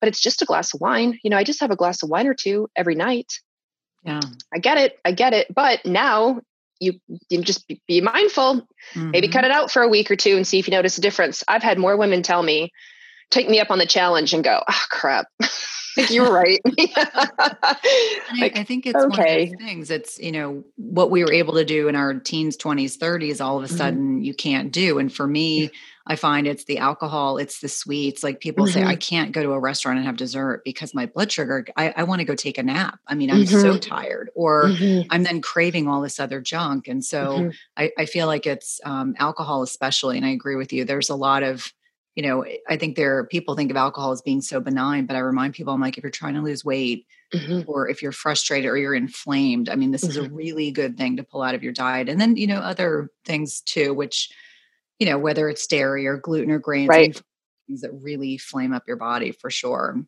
but 0.00 0.08
it's 0.08 0.20
just 0.20 0.42
a 0.42 0.44
glass 0.44 0.74
of 0.74 0.80
wine. 0.80 1.18
You 1.22 1.30
know 1.30 1.36
i 1.36 1.44
just 1.44 1.60
have 1.60 1.70
a 1.70 1.76
glass 1.76 2.02
of 2.02 2.10
wine 2.10 2.26
or 2.26 2.34
two 2.34 2.68
every 2.76 2.94
night. 2.94 3.40
Yeah. 4.02 4.20
I 4.54 4.58
get 4.58 4.78
it 4.78 4.98
i 5.04 5.12
get 5.12 5.32
it 5.32 5.52
but 5.52 5.84
now 5.84 6.40
you 6.80 7.00
you 7.30 7.42
just 7.42 7.66
be, 7.86 8.00
mindful 8.00 8.56
mm-hmm. 8.94 9.10
maybe 9.10 9.28
cut 9.28 9.44
it 9.44 9.50
out 9.50 9.70
for 9.70 9.82
a 9.82 9.88
week 9.88 10.10
or 10.10 10.16
two 10.16 10.36
and 10.36 10.46
see 10.46 10.58
if 10.58 10.68
you 10.68 10.72
notice 10.72 10.98
a 10.98 11.00
difference. 11.00 11.42
I've 11.48 11.62
had 11.62 11.78
more 11.78 11.96
women 11.96 12.22
tell 12.22 12.42
me 12.42 12.70
take 13.30 13.48
me 13.48 13.60
up 13.60 13.70
on 13.70 13.78
the 13.78 13.86
challenge 13.86 14.34
and 14.34 14.44
go 14.44 14.62
oh 14.68 14.84
crap 14.90 15.26
You're 16.10 16.30
right. 16.30 16.60
like, 16.64 16.96
I, 16.96 18.52
I, 18.54 18.64
think 18.64 18.86
it's 18.86 18.96
okay. 18.96 19.06
one 19.06 19.20
of 19.20 19.58
those 19.58 19.66
things. 19.66 19.90
It's, 19.90 20.18
you 20.18 20.32
know, 20.32 20.64
what 20.76 21.10
we 21.10 21.24
were 21.24 21.32
able 21.32 21.54
to 21.54 21.64
do 21.64 21.88
in 21.88 21.96
our 21.96 22.14
teens, 22.14 22.56
20s, 22.56 22.98
30s, 22.98 23.44
all 23.44 23.58
of 23.58 23.64
a 23.64 23.66
mm-hmm. 23.66 23.76
sudden 23.76 24.14
mm-hmm. 24.16 24.22
you 24.22 24.34
can't 24.34 24.72
do. 24.72 24.98
And 24.98 25.12
for 25.12 25.26
me, 25.26 25.70
I 26.06 26.16
find 26.16 26.46
it's 26.46 26.64
the 26.64 26.78
alcohol, 26.78 27.38
it's 27.38 27.60
the 27.60 27.68
sweets. 27.68 28.22
Like 28.22 28.40
people 28.40 28.66
mm-hmm. 28.66 28.74
say, 28.74 28.84
I 28.84 28.94
can't 28.94 29.32
go 29.32 29.42
to 29.42 29.52
a 29.52 29.58
restaurant 29.58 29.98
and 29.98 30.06
have 30.06 30.16
dessert 30.16 30.62
because 30.64 30.94
my 30.94 31.06
blood 31.06 31.32
sugar, 31.32 31.64
I, 31.76 31.92
I 31.96 32.02
want 32.04 32.20
to 32.20 32.24
go 32.24 32.34
take 32.34 32.58
a 32.58 32.62
nap. 32.62 33.00
I 33.06 33.14
mean, 33.14 33.30
I'm 33.30 33.44
mm-hmm. 33.44 33.60
so 33.60 33.76
tired, 33.78 34.30
or 34.34 34.64
mm-hmm. 34.66 35.08
I'm 35.10 35.24
then 35.24 35.40
craving 35.40 35.88
all 35.88 36.02
this 36.02 36.20
other 36.20 36.40
junk. 36.40 36.86
And 36.88 37.04
so 37.04 37.38
mm-hmm. 37.38 37.50
I, 37.76 37.90
I, 37.98 38.06
feel 38.06 38.26
like 38.26 38.46
it's 38.46 38.80
um, 38.84 39.14
alcohol, 39.18 39.62
especially. 39.62 40.16
And 40.16 40.26
I 40.26 40.30
agree 40.30 40.56
with 40.56 40.72
you. 40.72 40.84
There's 40.84 41.10
a 41.10 41.16
lot 41.16 41.42
of, 41.42 41.72
you 42.16 42.24
know, 42.24 42.44
I 42.68 42.76
think 42.76 42.96
there 42.96 43.18
are 43.18 43.26
people 43.26 43.54
think 43.54 43.70
of 43.70 43.76
alcohol 43.76 44.10
as 44.10 44.22
being 44.22 44.40
so 44.40 44.58
benign, 44.58 45.06
but 45.06 45.14
I 45.14 45.20
remind 45.20 45.54
people, 45.54 45.72
I'm 45.72 45.80
like, 45.80 45.96
if 45.96 46.02
you're 46.02 46.10
trying 46.10 46.34
to 46.34 46.42
lose 46.42 46.64
weight, 46.64 47.06
Mm-hmm. 47.34 47.68
or 47.68 47.88
if 47.88 48.02
you're 48.02 48.12
frustrated 48.12 48.70
or 48.70 48.76
you're 48.76 48.94
inflamed 48.94 49.68
i 49.68 49.74
mean 49.74 49.90
this 49.90 50.02
mm-hmm. 50.02 50.10
is 50.10 50.16
a 50.16 50.20
mm-hmm. 50.20 50.36
really 50.36 50.70
good 50.70 50.96
thing 50.96 51.16
to 51.16 51.24
pull 51.24 51.42
out 51.42 51.56
of 51.56 51.64
your 51.64 51.72
diet 51.72 52.08
and 52.08 52.20
then 52.20 52.36
you 52.36 52.46
know 52.46 52.58
other 52.58 53.10
things 53.24 53.62
too 53.62 53.92
which 53.92 54.30
you 54.98 55.06
know, 55.06 55.18
whether 55.18 55.48
it's 55.48 55.66
dairy 55.66 56.06
or 56.06 56.16
gluten 56.16 56.50
or 56.50 56.58
grains, 56.58 56.88
right. 56.88 57.20
things 57.66 57.82
that 57.82 57.92
really 57.92 58.38
flame 58.38 58.72
up 58.72 58.84
your 58.86 58.96
body 58.96 59.32
for 59.32 59.50
sure. 59.50 60.02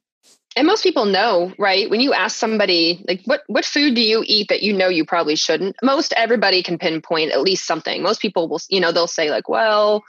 And 0.57 0.67
most 0.67 0.83
people 0.83 1.05
know, 1.05 1.53
right? 1.59 1.89
When 1.89 2.01
you 2.01 2.13
ask 2.13 2.37
somebody, 2.37 3.05
like, 3.07 3.23
what 3.27 3.43
what 3.47 3.65
food 3.65 3.95
do 3.95 4.01
you 4.01 4.25
eat 4.27 4.49
that 4.49 4.63
you 4.63 4.73
know 4.73 4.89
you 4.89 5.05
probably 5.05 5.37
shouldn't? 5.37 5.77
Most 5.83 6.13
everybody 6.17 6.63
can 6.63 6.79
pinpoint 6.79 7.33
at 7.33 7.43
least 7.43 7.67
something. 7.67 8.03
Most 8.03 8.21
people 8.21 8.49
will, 8.49 8.61
you 8.69 8.81
know, 8.81 8.91
they'll 8.91 9.07
say 9.07 9.31
like, 9.31 9.49
well, 9.49 10.05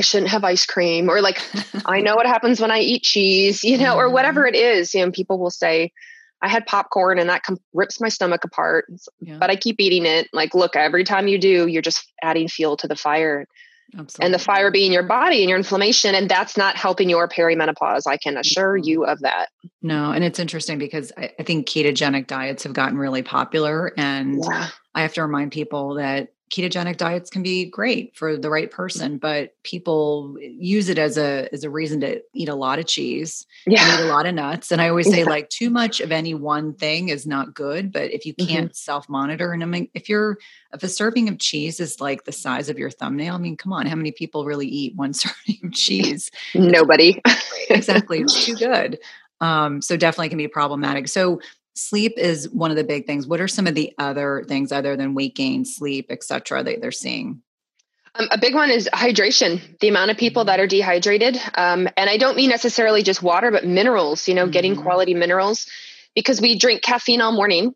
I 0.00 0.02
shouldn't 0.02 0.30
have 0.30 0.44
ice 0.44 0.64
cream, 0.64 1.10
or 1.10 1.20
like, 1.20 1.42
I 1.84 2.00
know 2.00 2.16
what 2.16 2.24
happens 2.24 2.58
when 2.58 2.70
I 2.70 2.78
eat 2.78 3.02
cheese, 3.02 3.62
you 3.62 3.76
know, 3.76 3.96
or 3.96 4.08
whatever 4.08 4.44
mm-hmm. 4.44 4.54
it 4.54 4.58
is. 4.58 4.94
You 4.94 5.04
know, 5.04 5.12
people 5.12 5.38
will 5.38 5.50
say, 5.50 5.92
I 6.40 6.48
had 6.48 6.64
popcorn 6.64 7.18
and 7.18 7.28
that 7.28 7.42
com- 7.42 7.60
rips 7.74 8.00
my 8.00 8.08
stomach 8.08 8.42
apart, 8.42 8.86
yeah. 9.20 9.36
but 9.38 9.50
I 9.50 9.56
keep 9.56 9.78
eating 9.78 10.06
it. 10.06 10.28
Like, 10.32 10.54
look, 10.54 10.74
every 10.74 11.04
time 11.04 11.28
you 11.28 11.38
do, 11.38 11.66
you're 11.66 11.82
just 11.82 12.10
adding 12.22 12.48
fuel 12.48 12.78
to 12.78 12.88
the 12.88 12.96
fire. 12.96 13.46
Absolutely. 13.92 14.24
and 14.24 14.34
the 14.34 14.38
fire 14.38 14.70
being 14.70 14.92
your 14.92 15.02
body 15.02 15.40
and 15.40 15.48
your 15.48 15.58
inflammation 15.58 16.14
and 16.14 16.30
that's 16.30 16.56
not 16.56 16.76
helping 16.76 17.10
your 17.10 17.28
perimenopause 17.28 18.02
i 18.06 18.16
can 18.16 18.36
assure 18.36 18.76
you 18.76 19.04
of 19.04 19.18
that 19.18 19.48
no 19.82 20.12
and 20.12 20.22
it's 20.22 20.38
interesting 20.38 20.78
because 20.78 21.10
i, 21.16 21.32
I 21.40 21.42
think 21.42 21.66
ketogenic 21.66 22.28
diets 22.28 22.62
have 22.62 22.72
gotten 22.72 22.96
really 22.96 23.22
popular 23.22 23.92
and 23.96 24.44
yeah. 24.44 24.68
i 24.94 25.02
have 25.02 25.14
to 25.14 25.22
remind 25.22 25.50
people 25.50 25.94
that 25.94 26.28
ketogenic 26.50 26.96
diets 26.96 27.30
can 27.30 27.42
be 27.42 27.64
great 27.64 28.16
for 28.16 28.36
the 28.36 28.50
right 28.50 28.70
person 28.70 29.18
but 29.18 29.54
people 29.62 30.36
use 30.40 30.88
it 30.88 30.98
as 30.98 31.16
a 31.16 31.48
as 31.52 31.62
a 31.62 31.70
reason 31.70 32.00
to 32.00 32.20
eat 32.34 32.48
a 32.48 32.54
lot 32.54 32.78
of 32.78 32.86
cheese 32.86 33.46
yeah. 33.66 33.94
eat 33.94 34.04
a 34.04 34.08
lot 34.08 34.26
of 34.26 34.34
nuts 34.34 34.72
and 34.72 34.82
i 34.82 34.88
always 34.88 35.08
say 35.08 35.20
yeah. 35.20 35.24
like 35.24 35.48
too 35.48 35.70
much 35.70 36.00
of 36.00 36.10
any 36.10 36.34
one 36.34 36.74
thing 36.74 37.08
is 37.08 37.24
not 37.26 37.54
good 37.54 37.92
but 37.92 38.12
if 38.12 38.26
you 38.26 38.34
mm-hmm. 38.34 38.48
can't 38.48 38.66
mm-hmm. 38.66 38.74
self 38.74 39.08
monitor 39.08 39.52
and 39.52 39.62
i 39.62 39.66
mean 39.66 39.88
if 39.94 40.08
you're 40.08 40.38
if 40.74 40.82
a 40.82 40.88
serving 40.88 41.28
of 41.28 41.38
cheese 41.38 41.78
is 41.78 42.00
like 42.00 42.24
the 42.24 42.32
size 42.32 42.68
of 42.68 42.78
your 42.78 42.90
thumbnail 42.90 43.36
i 43.36 43.38
mean 43.38 43.56
come 43.56 43.72
on 43.72 43.86
how 43.86 43.96
many 43.96 44.10
people 44.10 44.44
really 44.44 44.66
eat 44.66 44.96
one 44.96 45.12
serving 45.14 45.60
of 45.62 45.72
cheese 45.72 46.32
nobody 46.54 47.20
exactly 47.70 48.18
it's 48.18 48.44
too 48.46 48.56
good 48.56 48.98
um, 49.42 49.80
so 49.80 49.96
definitely 49.96 50.28
can 50.28 50.36
be 50.36 50.48
problematic 50.48 51.08
so 51.08 51.40
sleep 51.74 52.14
is 52.16 52.48
one 52.50 52.70
of 52.70 52.76
the 52.76 52.84
big 52.84 53.06
things 53.06 53.26
what 53.26 53.40
are 53.40 53.48
some 53.48 53.66
of 53.66 53.74
the 53.74 53.92
other 53.98 54.44
things 54.48 54.72
other 54.72 54.96
than 54.96 55.14
weight 55.14 55.34
gain 55.34 55.64
sleep 55.64 56.06
etc 56.10 56.62
that 56.62 56.80
they're 56.80 56.92
seeing 56.92 57.42
um, 58.16 58.26
a 58.32 58.38
big 58.38 58.54
one 58.54 58.70
is 58.70 58.88
hydration 58.92 59.60
the 59.80 59.88
amount 59.88 60.10
of 60.10 60.16
people 60.16 60.44
that 60.44 60.54
mm-hmm. 60.54 60.64
are 60.64 60.68
dehydrated 60.68 61.40
um, 61.54 61.88
and 61.96 62.10
i 62.10 62.16
don't 62.16 62.36
mean 62.36 62.50
necessarily 62.50 63.02
just 63.02 63.22
water 63.22 63.50
but 63.50 63.64
minerals 63.64 64.26
you 64.28 64.34
know 64.34 64.44
mm-hmm. 64.44 64.52
getting 64.52 64.76
quality 64.76 65.14
minerals 65.14 65.66
because 66.14 66.40
we 66.40 66.58
drink 66.58 66.82
caffeine 66.82 67.20
all 67.20 67.32
morning 67.32 67.74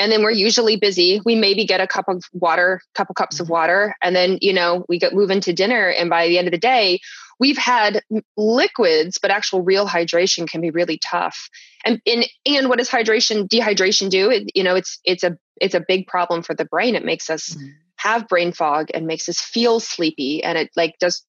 and 0.00 0.10
then 0.10 0.22
we're 0.22 0.30
usually 0.30 0.76
busy 0.76 1.20
we 1.24 1.36
maybe 1.36 1.64
get 1.64 1.80
a 1.80 1.86
cup 1.86 2.08
of 2.08 2.24
water 2.32 2.80
couple 2.94 3.14
cups 3.14 3.36
mm-hmm. 3.36 3.44
of 3.44 3.50
water 3.50 3.94
and 4.02 4.16
then 4.16 4.38
you 4.40 4.52
know 4.52 4.84
we 4.88 4.98
get 4.98 5.14
move 5.14 5.30
into 5.30 5.52
dinner 5.52 5.88
and 5.88 6.10
by 6.10 6.26
the 6.26 6.38
end 6.38 6.48
of 6.48 6.52
the 6.52 6.58
day 6.58 6.98
we've 7.40 7.58
had 7.58 8.02
liquids, 8.36 9.18
but 9.20 9.32
actual 9.32 9.62
real 9.62 9.88
hydration 9.88 10.48
can 10.48 10.60
be 10.60 10.70
really 10.70 10.98
tough. 10.98 11.48
And 11.84 12.00
and, 12.06 12.26
and 12.46 12.68
what 12.68 12.78
does 12.78 12.90
hydration 12.90 13.48
dehydration 13.48 14.10
do? 14.10 14.30
It, 14.30 14.52
you 14.54 14.62
know, 14.62 14.76
it's 14.76 15.00
it's 15.04 15.24
a 15.24 15.36
it's 15.60 15.74
a 15.74 15.84
big 15.86 16.06
problem 16.06 16.42
for 16.42 16.54
the 16.54 16.66
brain. 16.66 16.94
It 16.94 17.04
makes 17.04 17.30
us 17.30 17.48
mm-hmm. 17.48 17.68
have 17.96 18.28
brain 18.28 18.52
fog 18.52 18.90
and 18.94 19.06
makes 19.06 19.28
us 19.28 19.40
feel 19.40 19.80
sleepy, 19.80 20.44
and 20.44 20.56
it 20.56 20.70
like 20.76 20.94
does 21.00 21.24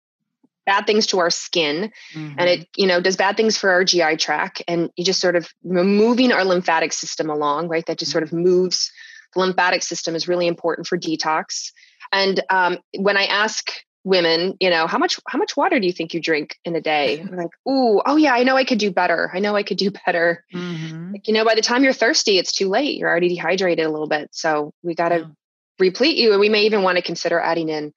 bad 0.72 0.88
things 0.88 1.06
to 1.08 1.20
our 1.20 1.30
skin 1.30 1.92
mm-hmm. 2.14 2.36
and 2.38 2.50
it 2.50 2.68
you 2.78 2.88
know 2.88 3.02
does 3.02 3.18
bad 3.18 3.36
things 3.36 3.58
for 3.58 3.70
our 3.70 3.84
gi 3.84 4.16
tract 4.16 4.64
and 4.70 4.90
you 4.96 5.04
just 5.04 5.20
sort 5.20 5.36
of 5.36 5.50
moving 5.64 6.32
our 6.32 6.46
lymphatic 6.46 6.94
system 6.94 7.30
along 7.30 7.68
right 7.68 7.86
that 7.88 8.00
just 8.00 8.12
sort 8.12 8.24
of 8.24 8.30
mm-hmm. 8.30 8.44
moves 8.44 8.90
the 9.34 9.42
lymphatic 9.42 9.84
system 9.84 10.16
is 10.16 10.30
really 10.30 10.48
important 10.48 10.88
for 10.88 10.98
detox 10.98 11.72
and 12.14 12.40
um, 12.50 12.78
when 12.98 13.18
i 13.18 13.26
ask 13.26 13.72
women, 14.04 14.58
you 14.60 14.70
know, 14.70 14.88
how 14.88 14.98
much 14.98 15.20
how 15.28 15.38
much 15.38 15.56
water 15.56 15.80
do 15.80 15.86
you 15.86 15.94
think 15.94 16.14
you 16.14 16.22
drink 16.22 16.58
in 16.66 16.76
a 16.76 16.82
day? 16.82 17.20
I'm 17.32 17.36
like, 17.36 17.52
ooh, 17.68 18.02
oh 18.06 18.16
yeah, 18.16 18.34
I 18.34 18.44
know 18.44 18.56
I 18.56 18.64
could 18.64 18.80
do 18.80 18.92
better. 18.92 19.30
I 19.34 19.40
know 19.40 19.56
I 19.56 19.64
could 19.64 19.78
do 19.78 19.92
better. 19.92 20.44
Mm-hmm. 20.54 21.12
Like, 21.14 21.28
you 21.28 21.34
know, 21.34 21.46
by 21.46 21.56
the 21.56 21.62
time 21.62 21.84
you're 21.84 21.94
thirsty, 21.94 22.38
it's 22.38 22.52
too 22.52 22.70
late. 22.70 22.98
You're 22.98 23.10
already 23.10 23.30
dehydrated 23.30 23.86
a 23.86 23.92
little 23.92 24.08
bit. 24.08 24.30
So 24.32 24.74
we 24.82 24.96
got 24.96 25.10
to 25.10 25.20
yeah. 25.20 25.26
replete 25.80 26.18
you, 26.18 26.32
and 26.32 26.40
we 26.40 26.50
may 26.50 26.64
even 26.64 26.82
want 26.84 26.98
to 26.98 27.04
consider 27.04 27.40
adding 27.40 27.70
in 27.70 27.94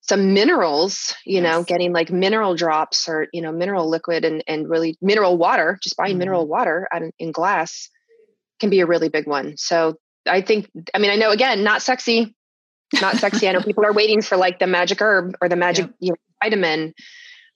some 0.00 0.34
minerals. 0.34 1.14
You 1.24 1.42
yes. 1.42 1.42
know, 1.42 1.62
getting 1.62 1.92
like 1.92 2.10
mineral 2.10 2.54
drops 2.54 3.08
or 3.08 3.28
you 3.32 3.42
know 3.42 3.52
mineral 3.52 3.88
liquid 3.88 4.24
and 4.24 4.42
and 4.46 4.68
really 4.68 4.96
mineral 5.00 5.36
water. 5.36 5.78
Just 5.82 5.96
buying 5.96 6.12
mm-hmm. 6.12 6.18
mineral 6.18 6.46
water 6.46 6.88
in, 6.94 7.12
in 7.18 7.32
glass 7.32 7.88
can 8.60 8.70
be 8.70 8.80
a 8.80 8.86
really 8.86 9.08
big 9.08 9.26
one. 9.26 9.56
So 9.56 9.96
I 10.28 10.42
think, 10.42 10.70
I 10.94 10.98
mean, 10.98 11.10
I 11.10 11.16
know 11.16 11.30
again, 11.30 11.64
not 11.64 11.82
sexy, 11.82 12.36
not 13.00 13.16
sexy. 13.16 13.48
I 13.48 13.52
know 13.52 13.62
people 13.62 13.84
are 13.84 13.92
waiting 13.92 14.22
for 14.22 14.36
like 14.36 14.58
the 14.58 14.66
magic 14.66 15.00
herb 15.00 15.34
or 15.40 15.48
the 15.48 15.56
magic 15.56 15.86
yeah. 15.98 16.06
you 16.06 16.10
know, 16.10 16.16
vitamin, 16.44 16.94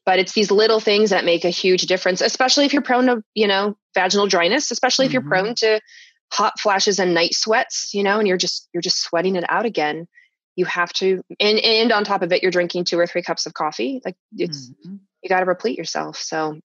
but 0.06 0.18
it's 0.18 0.32
these 0.32 0.50
little 0.50 0.80
things 0.80 1.10
that 1.10 1.24
make 1.24 1.44
a 1.44 1.50
huge 1.50 1.82
difference, 1.82 2.20
especially 2.20 2.64
if 2.64 2.72
you're 2.72 2.82
prone 2.82 3.06
to, 3.06 3.22
you 3.34 3.46
know, 3.46 3.76
vaginal 3.94 4.26
dryness, 4.26 4.70
especially 4.70 5.06
if 5.06 5.12
mm-hmm. 5.12 5.28
you're 5.28 5.42
prone 5.42 5.54
to 5.56 5.80
hot 6.32 6.58
flashes 6.58 6.98
and 6.98 7.14
night 7.14 7.34
sweats, 7.34 7.90
you 7.92 8.02
know, 8.02 8.18
and 8.18 8.26
you're 8.26 8.36
just 8.36 8.68
you're 8.72 8.82
just 8.82 9.02
sweating 9.02 9.36
it 9.36 9.44
out 9.48 9.66
again. 9.66 10.06
You 10.56 10.64
have 10.66 10.92
to 10.94 11.22
and 11.40 11.58
and 11.58 11.92
on 11.92 12.04
top 12.04 12.22
of 12.22 12.32
it, 12.32 12.42
you're 12.42 12.52
drinking 12.52 12.84
two 12.84 12.98
or 12.98 13.06
three 13.06 13.22
cups 13.22 13.46
of 13.46 13.54
coffee. 13.54 14.00
Like 14.04 14.16
it's 14.36 14.70
mm-hmm. 14.70 14.96
you 15.22 15.28
got 15.28 15.40
to 15.40 15.46
replete 15.46 15.78
yourself. 15.78 16.16
So 16.16 16.58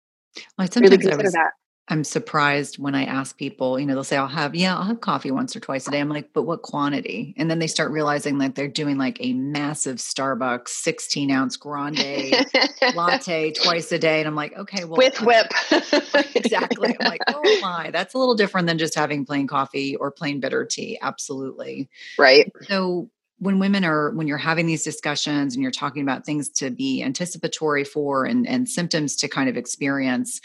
well, 0.57 0.67
really 0.75 0.97
consider 0.97 1.23
was, 1.23 1.33
that. 1.33 1.51
I'm 1.91 2.03
surprised 2.03 2.77
when 2.77 2.93
I 2.93 3.05
ask 3.05 3.35
people, 3.35 3.79
you 3.79 3.85
know, 3.87 3.95
they'll 3.95 4.03
say, 4.03 4.15
I'll 4.15 4.27
have, 4.27 4.53
yeah, 4.53 4.77
I'll 4.77 4.83
have 4.83 5.01
coffee 5.01 5.31
once 5.31 5.55
or 5.55 5.59
twice 5.59 5.87
a 5.87 5.91
day. 5.91 5.99
I'm 5.99 6.07
like, 6.07 6.29
but 6.33 6.43
what 6.43 6.61
quantity? 6.61 7.33
And 7.35 7.49
then 7.49 7.57
they 7.57 7.65
start 7.65 7.91
realizing 7.91 8.37
that 8.37 8.53
they're 8.53 8.67
doing 8.67 8.99
like 8.99 9.17
a 9.21 9.33
massive 9.33 9.97
Starbucks 9.97 10.67
16 10.67 11.31
ounce 11.31 11.57
grande 11.57 11.97
latte 12.95 13.53
twice 13.53 13.91
a 13.91 13.97
day. 13.97 14.19
And 14.19 14.27
I'm 14.27 14.35
like, 14.35 14.55
okay, 14.55 14.85
well, 14.85 14.97
with 14.97 15.19
whip. 15.21 15.47
exactly. 16.35 16.95
I'm 16.99 17.09
like, 17.09 17.21
oh 17.27 17.59
my, 17.63 17.89
that's 17.89 18.13
a 18.13 18.19
little 18.19 18.35
different 18.35 18.67
than 18.67 18.77
just 18.77 18.93
having 18.93 19.25
plain 19.25 19.47
coffee 19.47 19.95
or 19.95 20.11
plain 20.11 20.39
bitter 20.39 20.65
tea. 20.65 20.99
Absolutely. 21.01 21.89
Right. 22.19 22.51
So, 22.67 23.09
when 23.39 23.59
women 23.59 23.83
are 23.85 24.11
when 24.11 24.27
you're 24.27 24.37
having 24.37 24.67
these 24.67 24.83
discussions 24.83 25.55
and 25.55 25.63
you're 25.63 25.71
talking 25.71 26.03
about 26.03 26.25
things 26.25 26.49
to 26.49 26.69
be 26.69 27.01
anticipatory 27.01 27.83
for 27.83 28.25
and 28.25 28.47
and 28.47 28.69
symptoms 28.69 29.15
to 29.15 29.27
kind 29.27 29.49
of 29.49 29.57
experience 29.57 30.39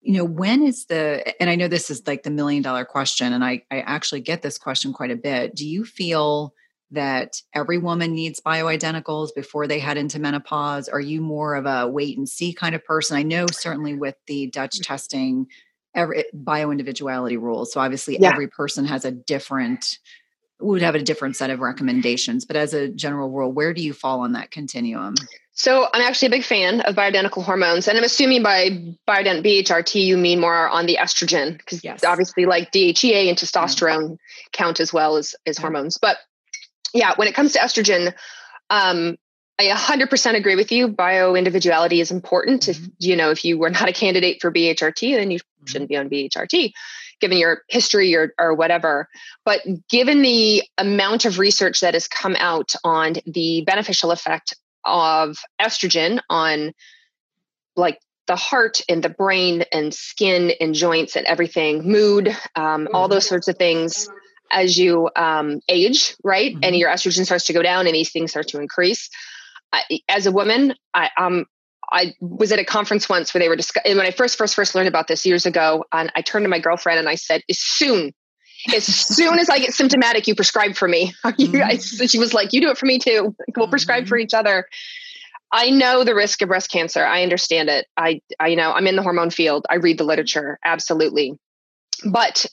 you 0.00 0.14
know 0.14 0.24
when 0.24 0.62
is 0.62 0.86
the 0.86 1.22
and 1.40 1.50
i 1.50 1.56
know 1.56 1.68
this 1.68 1.90
is 1.90 2.06
like 2.06 2.22
the 2.22 2.30
million 2.30 2.62
dollar 2.62 2.84
question 2.84 3.32
and 3.32 3.44
i 3.44 3.62
i 3.70 3.80
actually 3.80 4.20
get 4.20 4.42
this 4.42 4.58
question 4.58 4.92
quite 4.92 5.10
a 5.10 5.16
bit. 5.16 5.54
Do 5.54 5.66
you 5.66 5.84
feel 5.84 6.54
that 6.90 7.42
every 7.54 7.76
woman 7.76 8.14
needs 8.14 8.40
bioidenticals 8.40 9.34
before 9.34 9.66
they 9.66 9.78
head 9.78 9.98
into 9.98 10.18
menopause? 10.18 10.88
Are 10.88 11.00
you 11.00 11.20
more 11.20 11.54
of 11.54 11.66
a 11.66 11.86
wait 11.86 12.16
and 12.16 12.26
see 12.26 12.54
kind 12.54 12.74
of 12.74 12.82
person? 12.82 13.14
I 13.14 13.22
know 13.22 13.46
certainly 13.52 13.94
with 13.94 14.14
the 14.26 14.46
dutch 14.46 14.76
mm-hmm. 14.76 14.82
testing 14.84 15.46
every 15.94 16.24
bioindividuality 16.34 17.40
rules 17.40 17.72
so 17.72 17.80
obviously 17.80 18.18
yeah. 18.18 18.30
every 18.30 18.46
person 18.46 18.84
has 18.84 19.04
a 19.06 19.10
different 19.10 19.98
would 20.60 20.82
have 20.82 20.94
a 20.94 21.02
different 21.02 21.36
set 21.36 21.50
of 21.50 21.60
recommendations 21.60 22.44
but 22.44 22.56
as 22.56 22.74
a 22.74 22.88
general 22.88 23.30
rule 23.30 23.52
where 23.52 23.72
do 23.72 23.82
you 23.82 23.92
fall 23.92 24.20
on 24.20 24.32
that 24.32 24.50
continuum 24.50 25.14
so 25.58 25.88
I'm 25.92 26.02
actually 26.02 26.26
a 26.26 26.30
big 26.30 26.44
fan 26.44 26.82
of 26.82 26.94
bioidentical 26.94 27.42
hormones, 27.42 27.88
and 27.88 27.98
I'm 27.98 28.04
assuming 28.04 28.44
by 28.44 28.94
bioident 29.08 29.44
BHRT 29.44 30.04
you 30.04 30.16
mean 30.16 30.40
more 30.40 30.68
on 30.68 30.86
the 30.86 30.98
estrogen, 31.00 31.58
because 31.58 31.82
yes. 31.82 32.04
obviously 32.04 32.46
like 32.46 32.70
DHEA 32.70 33.28
and 33.28 33.36
testosterone 33.36 34.10
yeah. 34.10 34.16
count 34.52 34.78
as 34.78 34.92
well 34.92 35.16
as 35.16 35.34
as 35.46 35.58
yeah. 35.58 35.62
hormones. 35.62 35.98
But 35.98 36.18
yeah, 36.94 37.12
when 37.16 37.26
it 37.26 37.34
comes 37.34 37.54
to 37.54 37.58
estrogen, 37.58 38.14
um, 38.70 39.18
I 39.58 39.64
100% 39.64 40.36
agree 40.36 40.54
with 40.54 40.70
you. 40.70 40.86
Bio 40.86 41.34
individuality 41.34 42.00
is 42.00 42.12
important. 42.12 42.62
Mm-hmm. 42.62 42.84
If 42.84 42.90
you 43.00 43.16
know 43.16 43.32
if 43.32 43.44
you 43.44 43.58
were 43.58 43.70
not 43.70 43.88
a 43.88 43.92
candidate 43.92 44.40
for 44.40 44.52
BHRT, 44.52 45.16
then 45.16 45.32
you 45.32 45.40
mm-hmm. 45.40 45.66
shouldn't 45.66 45.90
be 45.90 45.96
on 45.96 46.08
BHRT 46.08 46.72
given 47.20 47.38
your 47.38 47.62
history 47.68 48.14
or, 48.14 48.32
or 48.38 48.54
whatever. 48.54 49.08
But 49.44 49.60
given 49.88 50.22
the 50.22 50.62
amount 50.78 51.24
of 51.24 51.38
research 51.38 51.80
that 51.80 51.94
has 51.94 52.08
come 52.08 52.36
out 52.38 52.74
on 52.84 53.14
the 53.26 53.62
beneficial 53.66 54.10
effect 54.10 54.54
of 54.84 55.38
estrogen 55.60 56.20
on 56.30 56.72
like 57.76 58.00
the 58.26 58.36
heart 58.36 58.80
and 58.88 59.02
the 59.02 59.08
brain 59.08 59.64
and 59.72 59.92
skin 59.92 60.52
and 60.60 60.74
joints 60.74 61.16
and 61.16 61.26
everything, 61.26 61.90
mood, 61.90 62.36
um, 62.56 62.88
all 62.92 63.08
those 63.08 63.26
sorts 63.26 63.48
of 63.48 63.56
things 63.56 64.08
as 64.50 64.78
you 64.78 65.10
um, 65.16 65.60
age, 65.68 66.14
right? 66.22 66.52
Mm-hmm. 66.52 66.64
And 66.64 66.76
your 66.76 66.90
estrogen 66.90 67.24
starts 67.24 67.46
to 67.46 67.52
go 67.52 67.62
down 67.62 67.86
and 67.86 67.94
these 67.94 68.10
things 68.10 68.30
start 68.30 68.48
to 68.48 68.60
increase. 68.60 69.10
I, 69.72 69.82
as 70.08 70.26
a 70.26 70.32
woman, 70.32 70.74
I, 70.94 71.10
am 71.16 71.46
I 71.92 72.14
was 72.20 72.52
at 72.52 72.58
a 72.58 72.64
conference 72.64 73.08
once 73.08 73.32
where 73.32 73.40
they 73.40 73.48
were 73.48 73.56
discussing, 73.56 73.96
when 73.96 74.06
I 74.06 74.10
first, 74.10 74.36
first, 74.36 74.54
first 74.54 74.74
learned 74.74 74.88
about 74.88 75.08
this 75.08 75.24
years 75.24 75.46
ago, 75.46 75.84
and 75.92 76.12
I 76.14 76.22
turned 76.22 76.44
to 76.44 76.48
my 76.48 76.58
girlfriend 76.58 76.98
and 76.98 77.08
I 77.08 77.14
said, 77.14 77.42
as 77.48 77.58
soon, 77.58 78.12
as 78.74 78.84
soon 78.84 79.38
as 79.38 79.48
I 79.48 79.58
get 79.58 79.72
symptomatic, 79.72 80.26
you 80.26 80.34
prescribe 80.34 80.74
for 80.74 80.88
me. 80.88 81.12
Mm-hmm. 81.24 81.62
I, 81.62 82.06
she 82.06 82.18
was 82.18 82.34
like, 82.34 82.52
you 82.52 82.60
do 82.60 82.70
it 82.70 82.78
for 82.78 82.86
me 82.86 82.98
too. 82.98 83.34
We'll 83.56 83.66
mm-hmm. 83.66 83.70
prescribe 83.70 84.06
for 84.08 84.18
each 84.18 84.34
other. 84.34 84.66
I 85.52 85.70
know 85.70 86.04
the 86.04 86.14
risk 86.14 86.42
of 86.42 86.48
breast 86.48 86.70
cancer. 86.70 87.04
I 87.04 87.22
understand 87.22 87.68
it. 87.68 87.86
I, 87.96 88.20
I, 88.40 88.48
you 88.48 88.56
know, 88.56 88.72
I'm 88.72 88.86
in 88.86 88.96
the 88.96 89.02
hormone 89.02 89.30
field. 89.30 89.66
I 89.70 89.76
read 89.76 89.98
the 89.98 90.04
literature. 90.04 90.58
Absolutely. 90.64 91.38
But 92.04 92.44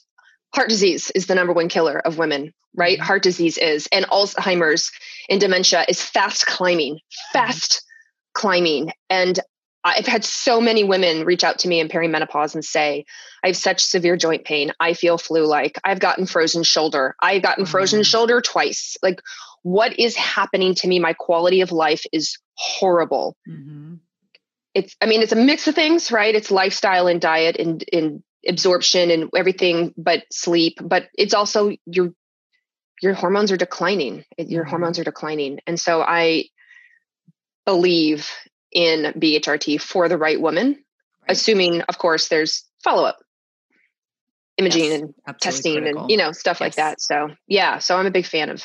heart 0.54 0.68
disease 0.68 1.10
is 1.14 1.26
the 1.26 1.34
number 1.34 1.52
one 1.52 1.68
killer 1.68 1.98
of 1.98 2.16
women, 2.16 2.54
right? 2.74 2.96
Mm-hmm. 2.96 3.06
Heart 3.06 3.22
disease 3.22 3.58
is, 3.58 3.88
and 3.92 4.06
Alzheimer's 4.06 4.90
and 5.28 5.40
dementia 5.40 5.84
is 5.88 6.00
fast 6.00 6.46
climbing, 6.46 6.94
mm-hmm. 6.94 7.38
fast 7.38 7.82
climbing. 8.36 8.92
And 9.08 9.40
I've 9.82 10.06
had 10.06 10.24
so 10.24 10.60
many 10.60 10.84
women 10.84 11.24
reach 11.24 11.42
out 11.42 11.60
to 11.60 11.68
me 11.68 11.80
in 11.80 11.88
perimenopause 11.88 12.54
and 12.54 12.64
say, 12.64 13.06
I 13.42 13.48
have 13.48 13.56
such 13.56 13.80
severe 13.80 14.16
joint 14.16 14.44
pain. 14.44 14.72
I 14.78 14.92
feel 14.92 15.16
flu 15.16 15.46
like. 15.46 15.78
I've 15.84 16.00
gotten 16.00 16.26
frozen 16.26 16.62
shoulder. 16.62 17.14
I've 17.22 17.42
gotten 17.42 17.64
mm-hmm. 17.64 17.70
frozen 17.70 18.02
shoulder 18.02 18.40
twice. 18.40 18.96
Like, 19.02 19.20
what 19.62 19.98
is 19.98 20.16
happening 20.16 20.74
to 20.76 20.88
me? 20.88 20.98
My 20.98 21.14
quality 21.14 21.62
of 21.62 21.72
life 21.72 22.04
is 22.12 22.36
horrible. 22.54 23.36
Mm-hmm. 23.48 23.94
It's, 24.74 24.94
I 25.00 25.06
mean, 25.06 25.22
it's 25.22 25.32
a 25.32 25.36
mix 25.36 25.66
of 25.66 25.74
things, 25.74 26.12
right? 26.12 26.34
It's 26.34 26.50
lifestyle 26.50 27.06
and 27.06 27.20
diet 27.20 27.56
and, 27.56 27.82
and 27.92 28.22
absorption 28.46 29.10
and 29.10 29.30
everything, 29.34 29.94
but 29.96 30.24
sleep. 30.30 30.78
But 30.82 31.08
it's 31.16 31.34
also 31.34 31.72
your 31.86 32.10
your 33.02 33.12
hormones 33.12 33.52
are 33.52 33.56
declining. 33.56 34.24
Your 34.36 34.62
mm-hmm. 34.62 34.70
hormones 34.70 34.98
are 34.98 35.04
declining, 35.04 35.60
and 35.66 35.78
so 35.78 36.00
I 36.00 36.46
believe 37.66 38.30
in 38.72 39.12
BHRT 39.12 39.80
for 39.80 40.08
the 40.08 40.16
right 40.16 40.40
woman, 40.40 40.68
right. 40.68 40.76
assuming, 41.28 41.82
of 41.82 41.98
course, 41.98 42.28
there's 42.28 42.64
follow 42.82 43.04
up 43.04 43.18
imaging 44.58 44.84
yes, 44.84 45.02
and 45.26 45.38
testing 45.40 45.74
critical. 45.74 46.02
and 46.02 46.10
you 46.10 46.16
know 46.16 46.32
stuff 46.32 46.56
yes. 46.56 46.60
like 46.60 46.74
that. 46.76 47.00
So 47.00 47.28
yeah, 47.46 47.78
so 47.78 47.96
I'm 47.96 48.06
a 48.06 48.10
big 48.10 48.26
fan 48.26 48.48
of 48.48 48.64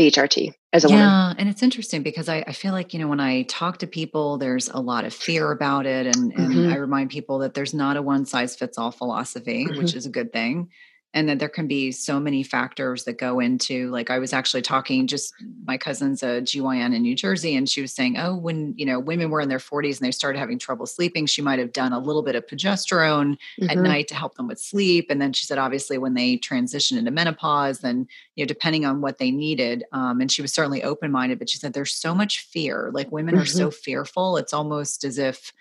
BHRT 0.00 0.52
as 0.72 0.84
a 0.84 0.88
yeah, 0.88 0.94
woman. 0.94 1.08
Yeah, 1.08 1.34
and 1.38 1.48
it's 1.48 1.62
interesting 1.62 2.02
because 2.02 2.28
I, 2.28 2.44
I, 2.46 2.52
feel 2.52 2.72
like 2.72 2.92
you 2.92 2.98
know 2.98 3.08
when 3.08 3.20
I 3.20 3.42
talk 3.42 3.78
to 3.78 3.86
people, 3.86 4.38
there's 4.38 4.68
a 4.68 4.80
lot 4.80 5.04
of 5.04 5.14
fear 5.14 5.52
about 5.52 5.86
it, 5.86 6.06
and 6.06 6.32
and 6.32 6.54
mm-hmm. 6.54 6.72
I 6.72 6.76
remind 6.76 7.10
people 7.10 7.38
that 7.40 7.54
there's 7.54 7.74
not 7.74 7.96
a 7.96 8.02
one 8.02 8.26
size 8.26 8.56
fits 8.56 8.78
all 8.78 8.90
philosophy, 8.90 9.66
mm-hmm. 9.66 9.78
which 9.78 9.94
is 9.94 10.06
a 10.06 10.10
good 10.10 10.32
thing 10.32 10.70
and 11.16 11.30
that 11.30 11.38
there 11.38 11.48
can 11.48 11.66
be 11.66 11.90
so 11.90 12.20
many 12.20 12.42
factors 12.42 13.04
that 13.04 13.18
go 13.18 13.40
into 13.40 13.90
like 13.90 14.10
i 14.10 14.18
was 14.18 14.32
actually 14.32 14.60
talking 14.60 15.06
just 15.06 15.32
my 15.64 15.78
cousin's 15.78 16.22
a 16.22 16.42
gyn 16.42 16.92
in 16.92 17.02
new 17.02 17.16
jersey 17.16 17.56
and 17.56 17.68
she 17.68 17.80
was 17.80 17.92
saying 17.92 18.18
oh 18.18 18.36
when 18.36 18.74
you 18.76 18.84
know 18.84 19.00
women 19.00 19.30
were 19.30 19.40
in 19.40 19.48
their 19.48 19.58
40s 19.58 19.98
and 19.98 20.06
they 20.06 20.12
started 20.12 20.38
having 20.38 20.58
trouble 20.58 20.86
sleeping 20.86 21.24
she 21.24 21.40
might 21.40 21.58
have 21.58 21.72
done 21.72 21.92
a 21.92 21.98
little 21.98 22.22
bit 22.22 22.36
of 22.36 22.46
progesterone 22.46 23.36
mm-hmm. 23.58 23.70
at 23.70 23.78
night 23.78 24.08
to 24.08 24.14
help 24.14 24.34
them 24.34 24.46
with 24.46 24.60
sleep 24.60 25.06
and 25.08 25.20
then 25.20 25.32
she 25.32 25.46
said 25.46 25.58
obviously 25.58 25.96
when 25.96 26.14
they 26.14 26.36
transitioned 26.36 26.98
into 26.98 27.10
menopause 27.10 27.80
then 27.80 28.06
you 28.34 28.44
know 28.44 28.46
depending 28.46 28.84
on 28.84 29.00
what 29.00 29.18
they 29.18 29.30
needed 29.30 29.84
um, 29.92 30.20
and 30.20 30.30
she 30.30 30.42
was 30.42 30.52
certainly 30.52 30.82
open-minded 30.82 31.38
but 31.38 31.48
she 31.48 31.56
said 31.56 31.72
there's 31.72 31.94
so 31.94 32.14
much 32.14 32.40
fear 32.40 32.90
like 32.92 33.10
women 33.10 33.34
mm-hmm. 33.34 33.42
are 33.42 33.46
so 33.46 33.70
fearful 33.70 34.36
it's 34.36 34.52
almost 34.52 35.02
as 35.02 35.16
if 35.16 35.52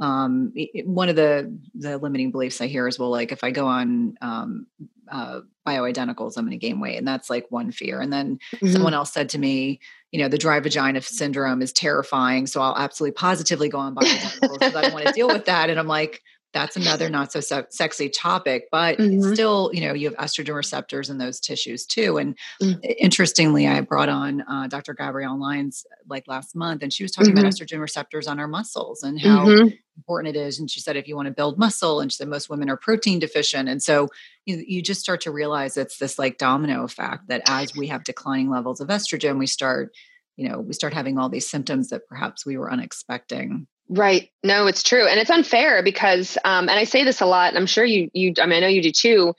um, 0.00 0.52
it, 0.54 0.86
one 0.86 1.08
of 1.08 1.16
the 1.16 1.56
the 1.74 1.98
limiting 1.98 2.30
beliefs 2.30 2.60
I 2.60 2.66
hear 2.66 2.88
is 2.88 2.98
well, 2.98 3.10
like 3.10 3.32
if 3.32 3.44
I 3.44 3.50
go 3.50 3.66
on 3.66 4.14
um, 4.22 4.66
uh, 5.10 5.40
bioidenticals, 5.66 6.36
I'm 6.36 6.46
going 6.46 6.52
to 6.52 6.56
gain 6.56 6.80
weight, 6.80 6.96
and 6.96 7.06
that's 7.06 7.28
like 7.28 7.46
one 7.50 7.70
fear. 7.70 8.00
And 8.00 8.12
then 8.12 8.38
mm-hmm. 8.54 8.68
someone 8.68 8.94
else 8.94 9.12
said 9.12 9.28
to 9.30 9.38
me, 9.38 9.80
you 10.10 10.20
know, 10.20 10.28
the 10.28 10.38
dry 10.38 10.58
vagina 10.60 11.02
syndrome 11.02 11.60
is 11.60 11.72
terrifying, 11.72 12.46
so 12.46 12.62
I'll 12.62 12.76
absolutely 12.76 13.12
positively 13.12 13.68
go 13.68 13.78
on 13.78 13.94
bioidenticals 13.94 14.58
because 14.58 14.74
I 14.74 14.82
don't 14.82 14.94
want 14.94 15.06
to 15.06 15.12
deal 15.12 15.28
with 15.28 15.44
that. 15.44 15.68
And 15.68 15.78
I'm 15.78 15.86
like, 15.86 16.22
that's 16.52 16.76
another 16.76 17.08
not 17.08 17.30
so 17.32 17.40
se- 17.40 17.66
sexy 17.70 18.08
topic 18.08 18.68
but 18.70 18.98
mm-hmm. 18.98 19.32
still 19.32 19.70
you 19.72 19.80
know 19.80 19.92
you 19.92 20.08
have 20.08 20.16
estrogen 20.16 20.54
receptors 20.54 21.10
in 21.10 21.18
those 21.18 21.40
tissues 21.40 21.86
too 21.86 22.18
and 22.18 22.36
mm-hmm. 22.62 22.78
interestingly 22.98 23.66
i 23.66 23.80
brought 23.80 24.08
on 24.08 24.42
uh, 24.42 24.66
dr 24.66 24.92
gabrielle 24.94 25.38
lyons 25.38 25.86
like 26.08 26.24
last 26.26 26.56
month 26.56 26.82
and 26.82 26.92
she 26.92 27.04
was 27.04 27.12
talking 27.12 27.32
mm-hmm. 27.32 27.40
about 27.40 27.52
estrogen 27.52 27.80
receptors 27.80 28.26
on 28.26 28.40
our 28.40 28.48
muscles 28.48 29.02
and 29.02 29.20
how 29.20 29.46
mm-hmm. 29.46 29.68
important 29.96 30.34
it 30.34 30.38
is 30.38 30.58
and 30.58 30.70
she 30.70 30.80
said 30.80 30.96
if 30.96 31.06
you 31.06 31.16
want 31.16 31.26
to 31.26 31.32
build 31.32 31.58
muscle 31.58 32.00
and 32.00 32.10
she 32.10 32.16
said 32.16 32.28
most 32.28 32.50
women 32.50 32.68
are 32.68 32.76
protein 32.76 33.18
deficient 33.18 33.68
and 33.68 33.82
so 33.82 34.08
you, 34.46 34.62
you 34.66 34.82
just 34.82 35.00
start 35.00 35.20
to 35.20 35.30
realize 35.30 35.76
it's 35.76 35.98
this 35.98 36.18
like 36.18 36.38
domino 36.38 36.84
effect 36.84 37.28
that 37.28 37.42
as 37.46 37.76
we 37.76 37.86
have 37.86 38.04
declining 38.04 38.50
levels 38.50 38.80
of 38.80 38.88
estrogen 38.88 39.38
we 39.38 39.46
start 39.46 39.92
you 40.36 40.48
know 40.48 40.60
we 40.60 40.72
start 40.72 40.94
having 40.94 41.18
all 41.18 41.28
these 41.28 41.48
symptoms 41.48 41.90
that 41.90 42.08
perhaps 42.08 42.44
we 42.44 42.56
were 42.56 42.70
unexpecting 42.70 43.66
Right. 43.92 44.30
No, 44.44 44.68
it's 44.68 44.84
true. 44.84 45.08
And 45.08 45.18
it's 45.18 45.30
unfair 45.30 45.82
because, 45.82 46.38
um, 46.44 46.68
and 46.68 46.78
I 46.78 46.84
say 46.84 47.02
this 47.02 47.20
a 47.20 47.26
lot, 47.26 47.48
and 47.48 47.58
I'm 47.58 47.66
sure 47.66 47.84
you, 47.84 48.08
you, 48.12 48.32
I 48.40 48.46
mean, 48.46 48.58
I 48.58 48.60
know 48.60 48.68
you 48.68 48.82
do 48.82 48.92
too, 48.92 49.34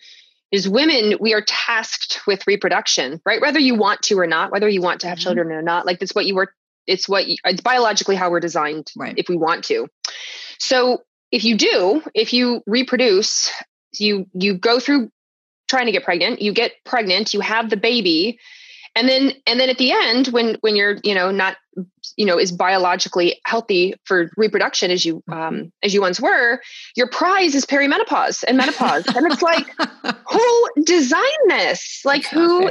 is 0.52 0.68
women, 0.68 1.16
we 1.22 1.34
are 1.34 1.42
tasked 1.48 2.20
with 2.28 2.46
reproduction, 2.46 3.22
right? 3.26 3.40
Whether 3.40 3.60
you 3.60 3.76
want 3.76 4.02
to 4.04 4.20
or 4.20 4.28
not, 4.28 4.52
whether 4.52 4.68
you 4.68 4.82
want 4.82 5.00
to 5.02 5.08
have 5.08 5.18
mm-hmm. 5.18 5.24
children 5.24 5.52
or 5.54 5.62
not, 5.62 5.86
like 5.86 6.00
that's 6.00 6.14
what 6.14 6.26
you 6.26 6.36
were, 6.36 6.54
it's 6.86 7.08
what, 7.08 7.28
you, 7.28 7.38
it's 7.46 7.62
biologically 7.62 8.18
how 8.18 8.30
we're 8.30 8.42
designed 8.42 8.92
right. 8.98 9.14
if 9.18 9.30
we 9.30 9.38
want 9.38 9.64
to. 9.66 9.88
So 10.60 11.04
if 11.32 11.46
you 11.46 11.56
do, 11.56 12.04
if 12.14 12.34
you 12.34 12.62
reproduce, 12.68 13.50
you, 13.98 14.28
you 14.34 14.56
go 14.56 14.82
through 14.82 15.10
trying 15.70 15.86
to 15.86 15.94
get 15.94 16.04
pregnant, 16.04 16.42
you 16.42 16.52
get 16.52 16.74
pregnant, 16.84 17.34
you 17.34 17.40
have 17.40 17.70
the 17.70 17.78
baby, 17.78 18.38
and 18.95 19.08
then 19.08 19.34
and 19.47 19.60
then 19.60 19.69
at 19.69 19.77
the 19.77 19.91
end 19.91 20.27
when 20.27 20.58
when 20.62 20.75
you're 20.75 20.97
you 21.04 21.15
know 21.15 21.32
not 21.32 21.58
you 22.17 22.25
know 22.25 22.38
is 22.38 22.51
biologically 22.51 23.39
healthy 23.45 23.93
for 24.04 24.30
reproduction 24.36 24.91
as 24.91 25.06
you 25.06 25.23
um 25.32 25.71
as 25.82 25.93
you 25.93 26.01
once 26.01 26.19
were 26.19 26.60
your 26.95 27.08
prize 27.08 27.56
is 27.56 27.65
perimenopause 27.65 28.43
and 28.47 28.58
menopause. 28.58 29.06
And 29.08 29.32
it's 29.32 29.41
like 29.41 29.67
who 30.30 30.84
designed 30.84 31.49
this? 31.49 32.01
Like 32.04 32.25
who 32.25 32.67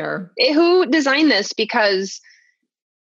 who 0.53 0.87
designed 0.87 1.31
this? 1.31 1.53
Because 1.53 2.21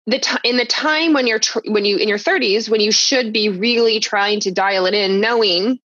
the 0.07 0.19
time 0.19 0.41
in 0.43 0.57
the 0.57 0.65
time 0.65 1.13
when 1.13 1.27
you're 1.27 1.39
tr- 1.39 1.59
when 1.65 1.85
you 1.85 1.97
in 1.97 2.09
your 2.09 2.17
30s 2.17 2.69
when 2.69 2.81
you 2.81 2.91
should 2.91 3.31
be 3.31 3.49
really 3.49 3.99
trying 3.99 4.39
to 4.41 4.51
dial 4.51 4.85
it 4.85 4.93
in 4.93 5.21
knowing 5.21 5.79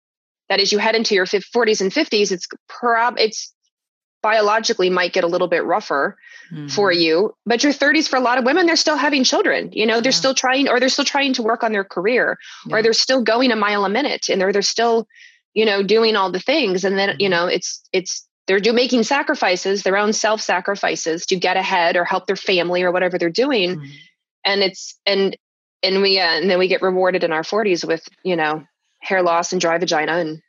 that 0.49 0.61
as 0.61 0.73
you 0.73 0.79
head 0.79 0.95
into 0.95 1.15
your 1.15 1.27
40s 1.27 1.81
and 1.81 1.91
50s 1.91 2.31
it's 2.33 2.47
prob 2.69 3.15
it's 3.19 3.55
biologically 4.23 4.91
might 4.91 5.13
get 5.13 5.25
a 5.25 5.27
little 5.27 5.49
bit 5.49 5.65
rougher 5.65 6.17
mm-hmm. 6.53 6.69
for 6.69 6.93
you 6.93 7.35
but 7.47 7.63
your 7.63 7.73
30s 7.73 8.09
for 8.09 8.17
a 8.17 8.21
lot 8.21 8.39
of 8.39 8.45
women 8.45 8.67
they're 8.67 8.77
still 8.77 8.97
having 8.97 9.25
children 9.25 9.71
you 9.73 9.87
know 9.87 10.01
they're 10.01 10.13
yeah. 10.13 10.17
still 10.17 10.35
trying 10.35 10.69
or 10.69 10.79
they're 10.79 10.89
still 10.89 11.05
trying 11.05 11.33
to 11.33 11.43
work 11.43 11.63
on 11.63 11.73
their 11.73 11.85
career 11.85 12.39
yeah. 12.67 12.77
or 12.77 12.83
they're 12.83 12.93
still 12.93 13.23
going 13.23 13.51
a 13.51 13.57
mile 13.57 13.85
a 13.85 13.89
minute 13.89 14.29
and 14.29 14.41
they're 14.41 14.53
they're 14.53 14.63
still 14.63 15.07
you 15.55 15.65
know 15.65 15.83
doing 15.83 16.17
all 16.17 16.31
the 16.31 16.41
things 16.41 16.85
and 16.85 16.99
then 16.99 17.11
mm-hmm. 17.11 17.21
you 17.21 17.29
know 17.29 17.47
it's 17.47 17.83
it's 17.93 18.27
they're 18.47 18.61
do 18.61 18.73
making 18.73 19.03
sacrifices 19.05 19.83
their 19.83 19.97
own 19.97 20.13
self 20.13 20.41
sacrifices 20.41 21.25
to 21.27 21.37
get 21.37 21.57
ahead 21.57 21.97
or 21.97 22.05
help 22.05 22.27
their 22.27 22.37
family 22.37 22.83
or 22.83 22.91
whatever 22.91 23.19
they're 23.19 23.31
doing 23.31 23.77
mm-hmm. 23.77 23.91
and 24.45 24.63
it's 24.63 24.99
and 25.07 25.37
and 25.83 26.03
we 26.03 26.19
uh, 26.19 26.25
and 26.25 26.51
then 26.51 26.59
we 26.59 26.69
get 26.69 26.83
rewarded 26.83 27.25
in 27.25 27.33
our 27.33 27.43
40s 27.43 27.87
with 27.87 28.07
you 28.23 28.37
know 28.37 28.65
hair 29.01 29.23
loss 29.23 29.53
and 29.53 29.61
dry 29.61 29.79
vagina 29.79 30.17
and 30.19 30.43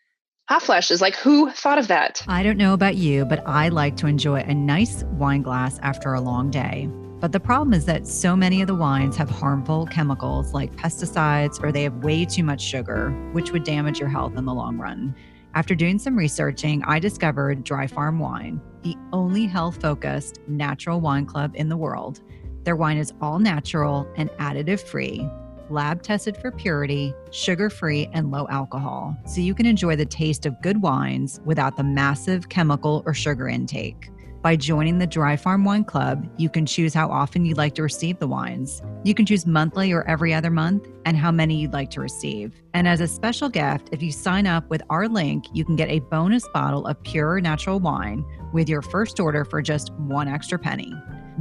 hot 0.52 0.62
flashes. 0.62 1.00
Like, 1.00 1.16
who 1.16 1.50
thought 1.50 1.78
of 1.78 1.88
that? 1.88 2.22
I 2.28 2.44
don't 2.44 2.58
know 2.58 2.74
about 2.74 2.98
you, 2.98 3.24
but 3.24 3.42
I 3.48 3.70
like 3.70 3.96
to 3.98 4.08
enjoy 4.08 4.42
a 4.42 4.54
nice 4.54 5.04
wine 5.04 5.44
glass 5.44 5.80
after 5.82 6.14
a 6.14 6.20
long 6.20 6.52
day. 6.52 6.90
But 7.22 7.32
the 7.32 7.40
problem 7.40 7.74
is 7.74 7.86
that 7.86 8.06
so 8.06 8.36
many 8.36 8.60
of 8.60 8.68
the 8.68 8.76
wines 8.76 9.16
have 9.16 9.30
harmful 9.30 9.86
chemicals 9.86 10.54
like 10.54 10.76
pesticides 10.76 11.64
or 11.64 11.72
they 11.72 11.84
have 11.84 12.04
way 12.04 12.26
too 12.26 12.44
much 12.44 12.62
sugar, 12.62 13.12
which 13.32 13.54
would 13.54 13.64
damage 13.64 13.98
your 13.98 14.10
health 14.10 14.36
in 14.36 14.44
the 14.44 14.54
long 14.54 14.78
run. 14.78 15.16
After 15.54 15.74
doing 15.74 15.98
some 15.98 16.18
researching, 16.18 16.84
I 16.84 17.00
discovered 17.00 17.64
Dry 17.64 17.88
Farm 17.88 18.20
Wine, 18.20 18.60
the 18.82 18.98
only 19.14 19.46
health 19.46 19.82
focused 19.82 20.42
natural 20.50 21.00
wine 21.00 21.26
club 21.26 21.54
in 21.56 21.70
the 21.70 21.78
world. 21.78 22.20
Their 22.64 22.76
wine 22.76 22.98
is 22.98 23.14
all 23.22 23.40
natural 23.40 24.06
and 24.18 24.30
additive 24.32 24.82
free 24.82 25.30
lab 25.72 26.04
tested 26.04 26.38
for 26.38 26.52
purity, 26.52 27.14
sugar 27.32 27.70
free, 27.70 28.10
and 28.14 28.30
low 28.30 28.48
alcohol, 28.50 29.18
so 29.26 29.42
you 29.42 29.56
can 29.56 29.66
enjoy 29.66 29.96
the 29.96 30.06
taste 30.06 30.46
of 30.46 30.62
good 30.62 30.82
wines 30.82 31.40
without 31.46 31.78
the 31.78 31.84
massive 31.84 32.50
chemical 32.50 33.02
or 33.06 33.14
sugar 33.14 33.48
intake. 33.48 34.12
By 34.42 34.56
joining 34.56 34.98
the 34.98 35.06
Dry 35.06 35.38
Farm 35.38 35.66
Wine 35.66 35.84
Club, 35.84 36.28
you 36.38 36.50
can 36.50 36.66
choose 36.66 36.96
how 36.96 37.10
often 37.10 37.46
you'd 37.46 37.58
like 37.58 37.76
to 37.76 37.84
receive 37.84 38.18
the 38.18 38.28
wines. 38.28 38.82
You 39.04 39.14
can 39.14 39.24
choose 39.24 39.46
monthly 39.46 39.92
or 39.92 40.04
every 40.08 40.34
other 40.34 40.50
month 40.50 40.88
and 41.06 41.16
how 41.16 41.32
many 41.32 41.62
you'd 41.62 41.74
like 41.74 41.92
to 41.92 42.02
receive. 42.02 42.60
And 42.74 42.88
as 42.88 43.02
a 43.02 43.08
special 43.08 43.50
gift, 43.50 43.90
if 43.92 44.02
you 44.02 44.12
sign 44.12 44.48
up 44.48 44.68
with 44.68 44.82
our 44.90 45.08
link, 45.08 45.46
you 45.54 45.64
can 45.64 45.76
get 45.76 45.90
a 45.90 46.00
bonus 46.00 46.48
bottle 46.56 46.88
of 46.88 47.02
pure 47.04 47.40
natural 47.40 47.80
wine 47.80 48.26
with 48.52 48.68
your 48.68 48.82
first 48.82 49.20
order 49.20 49.46
for 49.46 49.62
just 49.62 49.94
one 49.94 50.28
extra 50.28 50.58
penny. 50.58 50.92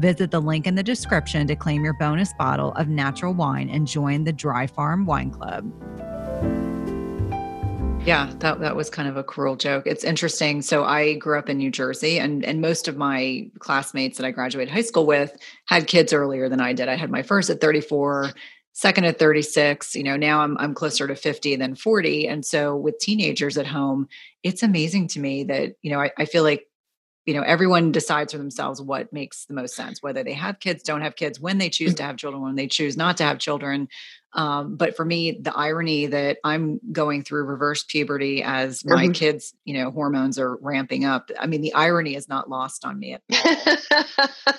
Visit 0.01 0.31
the 0.31 0.41
link 0.41 0.67
in 0.67 0.77
the 0.77 0.83
description 0.83 1.47
to 1.47 1.55
claim 1.55 1.85
your 1.85 1.93
bonus 1.93 2.33
bottle 2.39 2.73
of 2.73 2.89
natural 2.89 3.35
wine 3.35 3.69
and 3.69 3.87
join 3.87 4.25
the 4.25 4.33
Dry 4.33 4.67
Farm 4.67 5.05
Wine 5.05 5.31
Club. 5.31 5.71
Yeah, 8.07 8.33
that 8.39 8.61
that 8.61 8.77
was 8.77 8.89
kind 8.89 9.11
of 9.11 9.19
a 9.19 9.23
cruel 9.23 9.57
joke. 9.57 9.87
It's 9.87 10.03
interesting. 10.03 10.63
So 10.63 10.85
I 10.85 11.17
grew 11.17 11.39
up 11.39 11.51
in 11.51 11.59
New 11.59 11.71
Jersey 11.71 12.19
and 12.19 12.43
and 12.47 12.63
most 12.63 12.89
of 12.89 12.97
my 12.97 13.51
classmates 13.59 14.17
that 14.17 14.25
I 14.25 14.31
graduated 14.31 14.73
high 14.73 14.81
school 14.81 15.05
with 15.05 15.37
had 15.67 15.87
kids 15.87 16.15
earlier 16.15 16.49
than 16.49 16.63
I 16.63 16.73
did. 16.73 16.89
I 16.89 16.97
had 16.97 17.11
my 17.11 17.23
first 17.23 17.51
at 17.51 17.61
34 17.61 18.33
second 18.73 19.05
at 19.05 19.19
36 19.19 19.97
you 19.97 20.05
know 20.05 20.17
now 20.17 20.41
i'm 20.41 20.57
i'm 20.59 20.75
closer 20.75 21.09
to 21.09 21.17
50 21.17 21.57
than 21.57 21.75
40 21.75 22.29
and 22.29 22.47
so 22.47 22.77
with 22.77 22.99
teenagers 23.01 23.59
at 23.59 23.67
home 23.67 24.07
it's 24.45 24.63
amazing 24.63 25.09
to 25.09 25.21
me 25.21 25.43
that 25.43 25.75
you 25.83 25.91
know 25.91 26.01
I, 26.01 26.13
I 26.17 26.25
feel 26.25 26.45
like 26.45 26.70
you 27.31 27.37
know 27.37 27.43
everyone 27.43 27.93
decides 27.93 28.33
for 28.33 28.39
themselves 28.39 28.83
what 28.83 29.13
makes 29.13 29.45
the 29.45 29.55
most 29.55 29.77
sense 29.77 30.03
whether 30.03 30.25
they 30.25 30.33
have 30.33 30.59
kids 30.59 30.83
don't 30.83 31.03
have 31.03 31.15
kids 31.15 31.39
when 31.39 31.59
they 31.59 31.71
choose 31.71 31.95
to 31.95 32.03
have 32.03 32.17
children 32.17 32.43
when 32.43 32.57
they 32.57 32.67
choose 32.67 32.97
not 32.97 33.17
to 33.19 33.23
have 33.23 33.39
children 33.39 33.89
um, 34.33 34.75
but 34.75 34.97
for 34.97 35.05
me 35.05 35.39
the 35.41 35.57
irony 35.57 36.07
that 36.07 36.39
i'm 36.43 36.81
going 36.91 37.23
through 37.23 37.45
reverse 37.45 37.85
puberty 37.85 38.43
as 38.43 38.85
my 38.85 39.05
mm-hmm. 39.05 39.13
kids 39.13 39.55
you 39.65 39.75
know 39.75 39.93
hormones 39.93 40.41
are 40.41 40.57
ramping 40.57 41.05
up 41.05 41.31
i 41.39 41.47
mean 41.47 41.61
the 41.61 41.75
irony 41.75 42.17
is 42.17 42.29
not 42.29 42.51
lost 42.51 42.85
on 42.85 42.99
me 42.99 43.17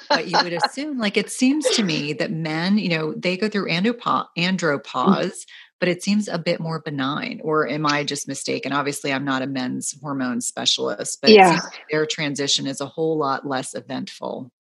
but 0.10 0.28
you 0.28 0.38
would 0.42 0.54
assume 0.64 0.98
like 0.98 1.18
it 1.18 1.30
seems 1.30 1.70
to 1.72 1.84
me 1.84 2.14
that 2.14 2.32
men 2.32 2.78
you 2.78 2.88
know 2.88 3.14
they 3.16 3.36
go 3.36 3.50
through 3.50 3.70
andropa- 3.70 4.30
mm. 4.38 4.58
andropause 4.58 5.46
but 5.82 5.90
it 5.90 6.04
seems 6.04 6.28
a 6.28 6.38
bit 6.38 6.60
more 6.60 6.80
benign. 6.80 7.42
Or 7.44 7.68
am 7.68 7.88
I 7.88 8.04
just 8.04 8.28
mistaken? 8.28 8.72
Obviously, 8.72 9.12
I'm 9.12 9.26
not 9.26 9.42
a 9.42 9.48
men's 9.48 10.00
hormone 10.00 10.40
specialist, 10.40 11.20
but 11.22 11.32
yeah. 11.32 11.60
their 11.90 12.06
transition 12.06 12.68
is 12.68 12.80
a 12.80 12.86
whole 12.86 13.18
lot 13.18 13.48
less 13.48 13.74
eventful. 13.74 14.52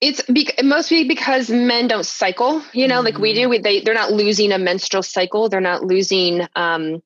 It's 0.00 0.22
be- 0.22 0.48
mostly 0.62 1.06
because 1.06 1.50
men 1.50 1.86
don't 1.86 2.06
cycle, 2.06 2.62
you 2.72 2.88
know, 2.88 2.96
mm-hmm. 2.96 3.04
like 3.04 3.18
we 3.18 3.34
do. 3.34 3.42
Mm-hmm. 3.42 3.50
We, 3.50 3.58
they 3.58 3.80
they're 3.82 3.94
not 3.94 4.12
losing 4.12 4.52
a 4.52 4.58
menstrual 4.58 5.02
cycle. 5.02 5.50
They're 5.50 5.60
not 5.60 5.84
losing 5.84 6.40
um, 6.56 7.02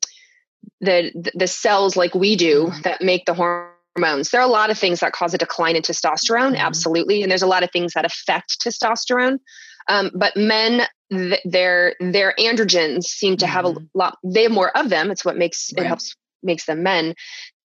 the 0.80 1.10
the 1.34 1.48
cells 1.48 1.96
like 1.96 2.14
we 2.14 2.36
do 2.36 2.66
mm-hmm. 2.66 2.82
that 2.82 3.02
make 3.02 3.26
the 3.26 3.34
hormones. 3.34 4.30
There 4.30 4.40
are 4.40 4.48
a 4.48 4.50
lot 4.50 4.70
of 4.70 4.78
things 4.78 5.00
that 5.00 5.12
cause 5.12 5.34
a 5.34 5.38
decline 5.38 5.74
in 5.74 5.82
testosterone, 5.82 6.52
mm-hmm. 6.52 6.66
absolutely, 6.66 7.22
and 7.22 7.30
there's 7.30 7.42
a 7.42 7.48
lot 7.48 7.64
of 7.64 7.72
things 7.72 7.94
that 7.94 8.04
affect 8.04 8.60
testosterone. 8.60 9.40
Um, 9.88 10.12
but 10.14 10.36
men, 10.36 10.86
th- 11.10 11.40
their 11.44 11.94
their 12.00 12.34
androgens 12.38 13.04
seem 13.04 13.36
to 13.38 13.46
have 13.46 13.64
a 13.64 13.72
mm-hmm. 13.72 13.84
lot. 13.94 14.18
They 14.24 14.44
have 14.44 14.52
more 14.52 14.76
of 14.76 14.88
them. 14.88 15.10
It's 15.10 15.24
what 15.24 15.36
makes 15.36 15.72
right. 15.76 15.84
it 15.84 15.86
helps 15.86 16.14
makes 16.42 16.66
them 16.66 16.82
men. 16.82 17.14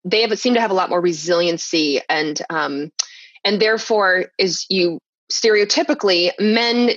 They 0.04 0.22
have 0.22 0.38
seem 0.38 0.54
to 0.54 0.60
have 0.60 0.70
a 0.70 0.74
lot 0.74 0.90
more 0.90 1.00
resiliency 1.00 2.00
and 2.08 2.40
um, 2.50 2.90
and 3.44 3.60
therefore 3.60 4.26
is 4.38 4.66
you 4.68 4.98
stereotypically 5.30 6.32
men 6.38 6.90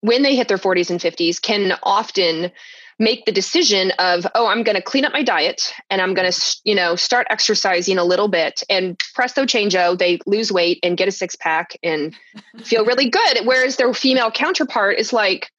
when 0.00 0.22
they 0.22 0.36
hit 0.36 0.48
their 0.48 0.58
40s 0.58 0.90
and 0.90 1.00
50s 1.00 1.40
can 1.40 1.78
often 1.82 2.52
make 2.98 3.24
the 3.24 3.32
decision 3.32 3.90
of 3.98 4.26
oh 4.34 4.46
i'm 4.46 4.62
going 4.62 4.76
to 4.76 4.82
clean 4.82 5.04
up 5.04 5.12
my 5.12 5.22
diet 5.22 5.72
and 5.90 6.00
i'm 6.00 6.14
going 6.14 6.30
to 6.30 6.56
you 6.64 6.74
know 6.74 6.96
start 6.96 7.26
exercising 7.30 7.98
a 7.98 8.04
little 8.04 8.28
bit. 8.28 8.62
And 8.70 8.98
presto 9.14 9.44
changeo 9.44 9.98
they 9.98 10.18
lose 10.26 10.52
weight 10.52 10.78
and 10.82 10.96
get 10.96 11.08
a 11.08 11.12
six 11.12 11.36
pack 11.36 11.76
and 11.82 12.14
feel 12.62 12.84
really 12.84 13.10
good. 13.10 13.40
Whereas 13.44 13.76
their 13.76 13.92
female 13.94 14.30
counterpart 14.30 14.98
is 14.98 15.12
like 15.12 15.50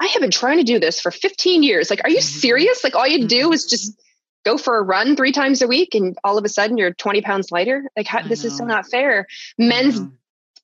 i 0.00 0.06
have 0.06 0.22
been 0.22 0.30
trying 0.30 0.58
to 0.58 0.64
do 0.64 0.78
this 0.78 1.00
for 1.00 1.10
15 1.10 1.62
years. 1.62 1.90
Like 1.90 2.00
are 2.04 2.10
you 2.10 2.18
mm-hmm. 2.18 2.38
serious? 2.38 2.84
Like 2.84 2.94
all 2.94 3.06
you 3.06 3.26
do 3.26 3.52
is 3.52 3.66
just 3.66 3.92
mm-hmm. 3.92 4.50
go 4.50 4.58
for 4.58 4.78
a 4.78 4.82
run 4.82 5.16
three 5.16 5.32
times 5.32 5.62
a 5.62 5.68
week 5.68 5.94
and 5.94 6.16
all 6.24 6.38
of 6.38 6.44
a 6.44 6.48
sudden 6.48 6.76
you're 6.76 6.92
20 6.92 7.22
pounds 7.22 7.50
lighter? 7.50 7.84
Like 7.96 8.06
how, 8.06 8.22
this 8.22 8.44
is 8.44 8.56
so 8.56 8.64
not 8.64 8.86
fair. 8.86 9.26
Men's 9.58 10.00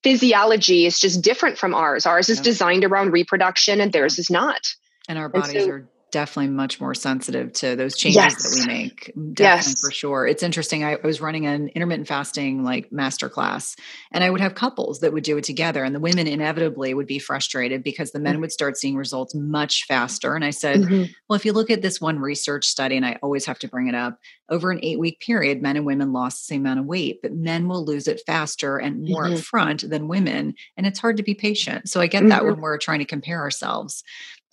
physiology 0.03 0.87
is 0.87 1.01
just 1.01 1.23
different 1.23 1.59
from 1.59 1.75
ours. 1.75 2.07
Ours 2.07 2.29
is 2.29 2.41
designed 2.41 2.85
around 2.85 3.11
reproduction 3.11 3.81
and 3.81 3.93
theirs 3.93 4.19
is 4.19 4.31
not. 4.31 4.75
And 5.09 5.19
our 5.19 5.29
bodies 5.29 5.55
and 5.55 5.65
so, 5.65 5.71
are 5.71 5.89
definitely 6.13 6.53
much 6.53 6.81
more 6.81 6.95
sensitive 6.95 7.53
to 7.53 7.75
those 7.75 7.97
changes 7.97 8.17
yes. 8.17 8.43
that 8.43 8.61
we 8.61 8.73
make. 8.73 9.13
Definitely 9.33 9.71
yes. 9.71 9.81
for 9.81 9.91
sure. 9.91 10.27
It's 10.27 10.43
interesting. 10.43 10.85
I, 10.85 10.93
I, 10.93 11.07
was 11.07 11.21
running 11.21 11.47
an 11.47 11.69
intermittent 11.69 12.09
fasting 12.09 12.63
like 12.63 12.93
master 12.93 13.29
class 13.29 13.77
and 14.13 14.23
I 14.23 14.31
would 14.31 14.41
have 14.41 14.55
couples 14.55 15.01
that 15.01 15.13
would 15.13 15.25
do 15.25 15.37
it 15.37 15.45
together 15.45 15.83
and 15.83 15.95
the 15.95 16.01
women 16.01 16.27
inevitably 16.27 16.95
would 16.95 17.07
be 17.07 17.19
frustrated 17.19 17.83
because 17.83 18.13
the 18.13 18.21
men 18.21 18.35
mm-hmm. 18.35 18.43
would 18.43 18.53
start 18.53 18.77
seeing 18.77 18.97
results 18.97 19.35
much 19.35 19.85
faster. 19.85 20.35
And 20.35 20.45
I 20.45 20.51
said, 20.51 20.81
mm-hmm. 20.81 21.13
well, 21.29 21.37
if 21.37 21.45
you 21.45 21.53
look 21.53 21.71
at 21.71 21.83
this 21.83 22.01
one 22.01 22.19
research 22.19 22.67
study, 22.67 22.97
and 22.97 23.05
I 23.05 23.19
always 23.23 23.47
have 23.47 23.59
to 23.61 23.69
bring 23.69 23.89
it 23.89 23.95
up, 23.95 24.19
over 24.49 24.71
an 24.71 24.81
eight 24.83 24.99
week 24.99 25.21
period, 25.21 25.61
men 25.61 25.77
and 25.77 25.87
women 25.87 26.13
lost 26.13 26.43
the 26.43 26.55
same 26.55 26.63
amount 26.63 26.81
of 26.81 26.87
weight, 26.87 27.21
but 27.23 27.33
men 27.33 27.69
will 27.69 27.85
lose 27.85 28.07
it 28.07 28.23
faster 28.27 28.79
and 28.79 29.03
more 29.03 29.25
mm-hmm. 29.25 29.35
upfront 29.35 29.89
than 29.89 30.09
women. 30.09 30.55
And 30.77 30.87
it's 30.87 31.01
hard 31.01 31.17
to 31.17 31.23
be 31.23 31.35
patient. 31.35 31.89
So 31.89 32.01
I 32.01 32.07
get 32.07 32.29
that 32.29 32.43
mm-hmm. 32.43 32.53
when 32.53 32.61
we're 32.61 32.79
trying 32.79 33.01
to 33.01 33.05
compare 33.05 33.41
ourselves. 33.41 34.05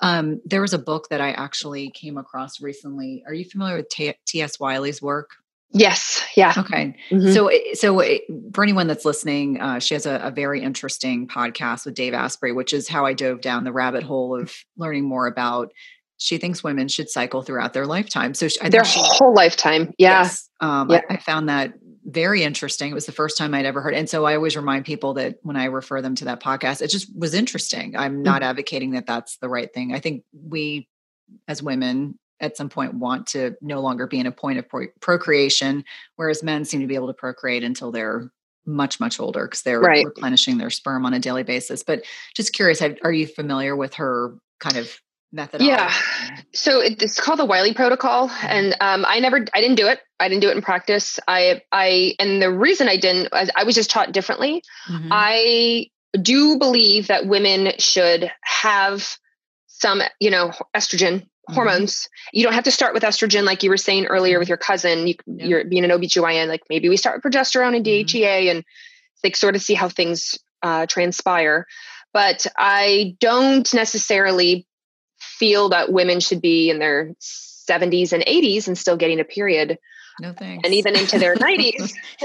Um, 0.03 0.41
there 0.43 0.59
was 0.59 0.73
a 0.73 0.77
book 0.77 1.07
that 1.09 1.21
I 1.21 1.31
actually 1.31 1.89
came 1.89 2.17
across 2.17 2.61
recently. 2.61 3.23
Are 3.25 3.33
you 3.33 3.45
familiar 3.45 3.77
with 3.77 3.87
T.S. 3.89 4.59
Wiley's 4.59 5.01
work? 5.01 5.31
Yes. 5.71 6.21
Yeah. 6.35 6.53
Okay. 6.57 6.95
Mm-hmm. 7.09 7.31
So, 7.31 7.49
so 7.73 8.03
for 8.53 8.63
anyone 8.63 8.87
that's 8.87 9.05
listening, 9.05 9.61
uh, 9.61 9.79
she 9.79 9.93
has 9.95 10.05
a, 10.05 10.15
a, 10.17 10.29
very 10.29 10.61
interesting 10.61 11.27
podcast 11.27 11.85
with 11.85 11.95
Dave 11.95 12.13
Asprey, 12.13 12.51
which 12.51 12.73
is 12.73 12.87
how 12.87 13.05
I 13.05 13.13
dove 13.13 13.41
down 13.41 13.63
the 13.63 13.71
rabbit 13.71 14.03
hole 14.03 14.39
of 14.39 14.53
learning 14.77 15.05
more 15.05 15.25
about. 15.25 15.71
She 16.17 16.37
thinks 16.37 16.63
women 16.63 16.89
should 16.89 17.09
cycle 17.09 17.41
throughout 17.41 17.73
their 17.73 17.87
lifetime. 17.87 18.33
So, 18.33 18.49
she, 18.49 18.59
their 18.69 18.85
she, 18.85 18.99
whole 19.01 19.33
lifetime. 19.33 19.93
Yeah. 19.97 20.23
Yes, 20.23 20.49
um, 20.59 20.91
yeah. 20.91 21.01
I, 21.09 21.15
I, 21.15 21.17
found 21.17 21.49
that 21.49 21.73
very 22.05 22.43
interesting. 22.43 22.91
It 22.91 22.95
was 22.95 23.05
the 23.05 23.11
first 23.11 23.37
time 23.37 23.53
I'd 23.53 23.65
ever 23.65 23.81
heard. 23.81 23.93
And 23.93 24.09
so 24.09 24.25
I 24.25 24.35
always 24.35 24.55
remind 24.55 24.85
people 24.85 25.13
that 25.15 25.37
when 25.41 25.55
I 25.55 25.65
refer 25.65 26.01
them 26.01 26.15
to 26.15 26.25
that 26.25 26.41
podcast, 26.41 26.81
it 26.81 26.89
just 26.89 27.15
was 27.15 27.33
interesting. 27.33 27.95
I'm 27.95 28.21
not 28.21 28.41
mm-hmm. 28.41 28.49
advocating 28.49 28.91
that 28.91 29.05
that's 29.05 29.37
the 29.37 29.49
right 29.49 29.73
thing. 29.73 29.93
I 29.93 29.99
think 29.99 30.23
we 30.33 30.89
as 31.47 31.63
women 31.63 32.19
at 32.39 32.57
some 32.57 32.69
point 32.69 32.93
want 32.95 33.27
to 33.27 33.55
no 33.61 33.79
longer 33.79 34.05
be 34.05 34.19
in 34.19 34.25
a 34.25 34.31
point 34.31 34.59
of 34.59 34.67
pro- 34.67 34.87
procreation, 34.99 35.85
whereas 36.17 36.43
men 36.43 36.65
seem 36.65 36.81
to 36.81 36.87
be 36.87 36.95
able 36.95 37.07
to 37.07 37.13
procreate 37.13 37.63
until 37.63 37.91
they're 37.91 38.31
much 38.65 38.99
much 38.99 39.19
older 39.19 39.45
because 39.45 39.61
they're 39.61 39.79
right. 39.79 40.05
replenishing 40.05 40.57
their 40.57 40.69
sperm 40.69 41.05
on 41.05 41.13
a 41.13 41.19
daily 41.19 41.43
basis. 41.43 41.83
But 41.83 42.03
just 42.35 42.53
curious, 42.53 42.81
are 42.81 43.11
you 43.11 43.27
familiar 43.27 43.75
with 43.75 43.95
her 43.95 44.37
kind 44.59 44.77
of 44.77 44.99
methodology? 45.33 45.75
Yeah. 45.75 45.91
So 46.53 46.79
it's 46.79 47.19
called 47.19 47.39
the 47.39 47.45
Wiley 47.45 47.73
Protocol, 47.73 48.29
mm-hmm. 48.29 48.47
and 48.47 48.75
um, 48.79 49.05
I 49.07 49.19
never, 49.19 49.45
I 49.53 49.61
didn't 49.61 49.75
do 49.75 49.87
it. 49.87 49.99
I 50.19 50.29
didn't 50.29 50.41
do 50.41 50.49
it 50.49 50.55
in 50.55 50.61
practice. 50.61 51.19
I, 51.27 51.61
I, 51.71 52.15
and 52.19 52.41
the 52.41 52.51
reason 52.51 52.87
I 52.87 52.97
didn't, 52.97 53.29
I, 53.33 53.47
I 53.55 53.63
was 53.63 53.75
just 53.75 53.89
taught 53.89 54.13
differently. 54.13 54.63
Mm-hmm. 54.87 55.09
I 55.11 55.87
do 56.21 56.57
believe 56.57 57.07
that 57.07 57.25
women 57.25 57.73
should 57.79 58.31
have 58.41 59.17
some, 59.67 60.01
you 60.19 60.29
know, 60.29 60.51
estrogen 60.75 61.21
mm-hmm. 61.21 61.53
hormones. 61.53 62.07
You 62.31 62.43
don't 62.43 62.53
have 62.53 62.63
to 62.65 62.71
start 62.71 62.93
with 62.93 63.03
estrogen, 63.03 63.43
like 63.43 63.63
you 63.63 63.69
were 63.69 63.77
saying 63.77 64.05
earlier 64.05 64.39
with 64.39 64.45
mm-hmm. 64.45 64.51
your 64.51 64.57
cousin. 64.57 65.07
You, 65.07 65.15
yeah. 65.25 65.45
You're 65.45 65.65
being 65.65 65.83
an 65.83 65.91
OBGYN, 65.91 66.47
like 66.47 66.61
maybe 66.69 66.87
we 66.87 66.97
start 66.97 67.21
with 67.21 67.33
progesterone 67.33 67.75
and 67.75 67.85
DHEA 67.85 68.05
mm-hmm. 68.05 68.57
and 68.57 68.63
like 69.23 69.35
sort 69.35 69.55
of 69.55 69.61
see 69.61 69.73
how 69.73 69.89
things 69.89 70.37
uh, 70.61 70.85
transpire. 70.85 71.65
But 72.13 72.45
I 72.55 73.15
don't 73.19 73.73
necessarily 73.73 74.67
feel 75.37 75.69
that 75.69 75.91
women 75.91 76.19
should 76.19 76.41
be 76.41 76.69
in 76.69 76.79
their 76.79 77.13
70s 77.21 78.13
and 78.13 78.23
80s 78.25 78.67
and 78.67 78.77
still 78.77 78.97
getting 78.97 79.19
a 79.19 79.25
period. 79.25 79.77
No 80.21 80.33
thanks. 80.33 80.61
And 80.63 80.73
even 80.73 80.95
into 80.95 81.17
their 81.17 81.35
90s 81.35 81.93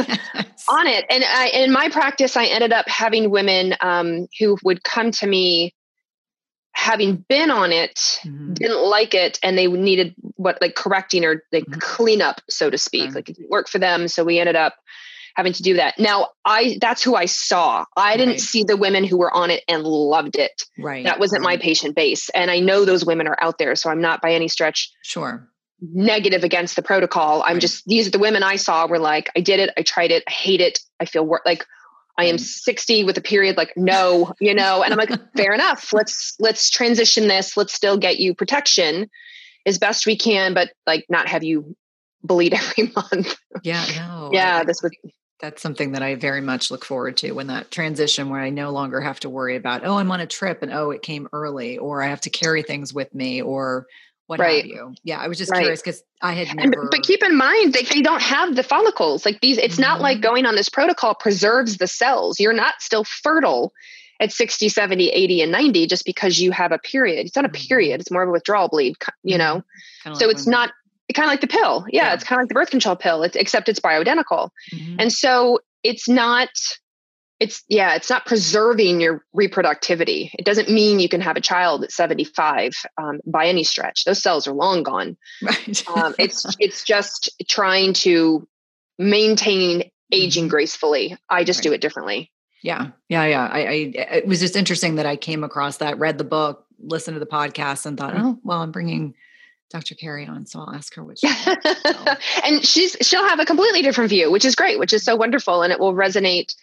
on 0.68 0.86
it. 0.86 1.04
And 1.10 1.24
I, 1.24 1.50
in 1.54 1.72
my 1.72 1.88
practice, 1.88 2.36
I 2.36 2.46
ended 2.46 2.72
up 2.72 2.88
having 2.88 3.30
women 3.30 3.74
um, 3.80 4.28
who 4.38 4.58
would 4.62 4.82
come 4.84 5.10
to 5.12 5.26
me 5.26 5.74
having 6.72 7.24
been 7.28 7.50
on 7.50 7.72
it, 7.72 7.96
mm-hmm. 8.24 8.54
didn't 8.54 8.82
like 8.88 9.12
it, 9.12 9.38
and 9.42 9.58
they 9.58 9.66
needed 9.66 10.14
what 10.36 10.58
like 10.60 10.76
correcting 10.76 11.24
or 11.24 11.42
like 11.50 11.64
mm-hmm. 11.64 11.80
cleanup, 11.80 12.40
so 12.48 12.70
to 12.70 12.78
speak. 12.78 13.14
Like 13.14 13.28
it 13.28 13.36
didn't 13.36 13.50
work 13.50 13.68
for 13.68 13.78
them. 13.78 14.06
So 14.06 14.24
we 14.24 14.38
ended 14.38 14.54
up 14.54 14.76
having 15.38 15.52
to 15.52 15.62
do 15.62 15.74
that. 15.74 16.00
Now, 16.00 16.30
I 16.44 16.78
that's 16.80 17.00
who 17.00 17.14
I 17.14 17.26
saw. 17.26 17.84
I 17.96 18.16
didn't 18.16 18.32
right. 18.32 18.40
see 18.40 18.64
the 18.64 18.76
women 18.76 19.04
who 19.04 19.16
were 19.16 19.32
on 19.32 19.50
it 19.50 19.62
and 19.68 19.84
loved 19.84 20.36
it. 20.36 20.64
Right. 20.76 21.04
That 21.04 21.20
wasn't 21.20 21.44
my 21.44 21.56
patient 21.56 21.94
base. 21.94 22.28
And 22.30 22.50
I 22.50 22.58
know 22.58 22.84
those 22.84 23.04
women 23.04 23.28
are 23.28 23.38
out 23.40 23.56
there, 23.56 23.76
so 23.76 23.88
I'm 23.88 24.00
not 24.00 24.20
by 24.20 24.32
any 24.32 24.48
stretch 24.48 24.90
sure 25.02 25.48
negative 25.80 26.42
against 26.42 26.74
the 26.74 26.82
protocol. 26.82 27.42
I'm 27.42 27.54
right. 27.54 27.60
just 27.60 27.86
these 27.86 28.08
are 28.08 28.10
the 28.10 28.18
women 28.18 28.42
I 28.42 28.56
saw 28.56 28.88
were 28.88 28.98
like, 28.98 29.30
I 29.36 29.40
did 29.40 29.60
it, 29.60 29.70
I 29.78 29.82
tried 29.82 30.10
it, 30.10 30.24
I 30.26 30.32
hate 30.32 30.60
it, 30.60 30.80
I 30.98 31.04
feel 31.04 31.24
wor- 31.24 31.42
like 31.46 31.64
I 32.18 32.24
am 32.24 32.36
60 32.36 33.04
with 33.04 33.16
a 33.16 33.20
period 33.20 33.56
like 33.56 33.74
no, 33.76 34.34
you 34.40 34.54
know, 34.54 34.82
and 34.82 34.92
I'm 34.92 34.98
like 34.98 35.16
fair 35.36 35.52
enough. 35.52 35.92
Let's 35.92 36.34
let's 36.40 36.68
transition 36.68 37.28
this. 37.28 37.56
Let's 37.56 37.72
still 37.72 37.96
get 37.96 38.18
you 38.18 38.34
protection 38.34 39.08
as 39.66 39.78
best 39.78 40.04
we 40.04 40.16
can 40.16 40.52
but 40.54 40.72
like 40.84 41.06
not 41.08 41.28
have 41.28 41.44
you 41.44 41.76
bleed 42.24 42.54
every 42.60 42.92
month. 42.94 43.36
Yeah, 43.62 43.84
no. 43.96 44.30
yeah, 44.32 44.64
this 44.64 44.82
would 44.82 44.92
that's 45.40 45.62
something 45.62 45.92
that 45.92 46.02
I 46.02 46.16
very 46.16 46.40
much 46.40 46.70
look 46.70 46.84
forward 46.84 47.16
to 47.18 47.32
when 47.32 47.46
that 47.46 47.70
transition 47.70 48.28
where 48.28 48.40
I 48.40 48.50
no 48.50 48.70
longer 48.70 49.00
have 49.00 49.20
to 49.20 49.30
worry 49.30 49.56
about, 49.56 49.84
oh, 49.84 49.96
I'm 49.96 50.10
on 50.10 50.20
a 50.20 50.26
trip 50.26 50.62
and 50.62 50.72
oh, 50.72 50.90
it 50.90 51.02
came 51.02 51.28
early, 51.32 51.78
or 51.78 52.02
I 52.02 52.08
have 52.08 52.22
to 52.22 52.30
carry 52.30 52.62
things 52.62 52.92
with 52.92 53.14
me, 53.14 53.40
or 53.40 53.86
what 54.26 54.40
right. 54.40 54.62
have 54.62 54.66
you. 54.66 54.94
Yeah, 55.04 55.18
I 55.18 55.28
was 55.28 55.38
just 55.38 55.50
right. 55.50 55.60
curious 55.60 55.80
because 55.80 56.02
I 56.20 56.34
had 56.34 56.54
never. 56.54 56.82
And, 56.82 56.90
but 56.90 57.02
keep 57.02 57.22
in 57.22 57.36
mind, 57.36 57.72
they, 57.72 57.82
they 57.82 58.02
don't 58.02 58.22
have 58.22 58.56
the 58.56 58.62
follicles. 58.62 59.24
Like 59.24 59.40
these, 59.40 59.58
it's 59.58 59.74
mm-hmm. 59.74 59.82
not 59.82 60.00
like 60.00 60.16
mm-hmm. 60.18 60.22
going 60.22 60.46
on 60.46 60.54
this 60.54 60.68
protocol 60.68 61.14
preserves 61.14 61.78
the 61.78 61.86
cells. 61.86 62.38
You're 62.38 62.52
not 62.52 62.74
still 62.80 63.04
fertile 63.04 63.72
at 64.20 64.32
60, 64.32 64.68
70, 64.68 65.08
80, 65.08 65.42
and 65.42 65.52
90 65.52 65.86
just 65.86 66.04
because 66.04 66.40
you 66.40 66.50
have 66.50 66.72
a 66.72 66.78
period. 66.78 67.26
It's 67.26 67.36
not 67.36 67.44
a 67.44 67.48
mm-hmm. 67.48 67.66
period, 67.68 68.00
it's 68.00 68.10
more 68.10 68.22
of 68.22 68.28
a 68.28 68.32
withdrawal 68.32 68.68
bleed, 68.68 68.96
you 69.22 69.38
know? 69.38 69.62
Mm-hmm. 70.04 70.14
So 70.14 70.26
like 70.26 70.36
it's 70.36 70.46
not 70.46 70.72
kind 71.14 71.26
of 71.26 71.32
like 71.32 71.40
the 71.40 71.46
pill. 71.46 71.86
Yeah, 71.90 72.08
yeah. 72.08 72.14
it's 72.14 72.24
kind 72.24 72.38
of 72.38 72.44
like 72.44 72.48
the 72.48 72.54
birth 72.54 72.70
control 72.70 72.96
pill, 72.96 73.22
it's, 73.22 73.36
except 73.36 73.68
it's 73.68 73.80
bioidentical. 73.80 74.50
Mm-hmm. 74.72 74.96
And 74.98 75.12
so 75.12 75.60
it's 75.82 76.08
not 76.08 76.50
it's 77.40 77.62
yeah 77.68 77.94
it's 77.94 78.10
not 78.10 78.26
preserving 78.26 79.00
your 79.00 79.24
reproductivity 79.36 80.30
it 80.34 80.44
doesn't 80.44 80.68
mean 80.68 80.98
you 80.98 81.08
can 81.08 81.20
have 81.20 81.36
a 81.36 81.40
child 81.40 81.84
at 81.84 81.92
75 81.92 82.72
um, 83.00 83.20
by 83.26 83.46
any 83.46 83.64
stretch 83.64 84.04
those 84.04 84.22
cells 84.22 84.46
are 84.46 84.52
long 84.52 84.82
gone 84.82 85.16
right. 85.42 85.84
um, 85.88 86.14
it's 86.18 86.44
it's 86.58 86.84
just 86.84 87.30
trying 87.48 87.92
to 87.92 88.46
maintain 88.98 89.90
aging 90.12 90.44
mm-hmm. 90.44 90.50
gracefully 90.50 91.16
i 91.30 91.44
just 91.44 91.58
right. 91.58 91.64
do 91.64 91.72
it 91.72 91.80
differently 91.80 92.32
yeah 92.62 92.88
yeah 93.08 93.24
yeah 93.24 93.46
I, 93.46 93.58
I 93.58 93.72
it 93.94 94.26
was 94.26 94.40
just 94.40 94.56
interesting 94.56 94.96
that 94.96 95.06
i 95.06 95.16
came 95.16 95.44
across 95.44 95.76
that 95.76 95.98
read 95.98 96.18
the 96.18 96.24
book 96.24 96.66
listened 96.80 97.14
to 97.14 97.20
the 97.20 97.26
podcast 97.26 97.86
and 97.86 97.96
thought 97.96 98.14
oh 98.16 98.38
well 98.42 98.62
i'm 98.62 98.72
bringing 98.72 99.14
Dr. 99.70 99.94
Carrie 99.94 100.26
on, 100.26 100.46
so 100.46 100.60
I'll 100.60 100.74
ask 100.74 100.94
her 100.94 101.04
which. 101.04 101.20
and 102.44 102.64
she's 102.66 102.96
she'll 103.02 103.26
have 103.28 103.38
a 103.38 103.44
completely 103.44 103.82
different 103.82 104.10
view, 104.10 104.30
which 104.30 104.44
is 104.44 104.54
great, 104.54 104.78
which 104.78 104.92
is 104.92 105.04
so 105.04 105.14
wonderful, 105.14 105.62
and 105.62 105.72
it 105.72 105.78
will 105.78 105.94
resonate 105.94 106.54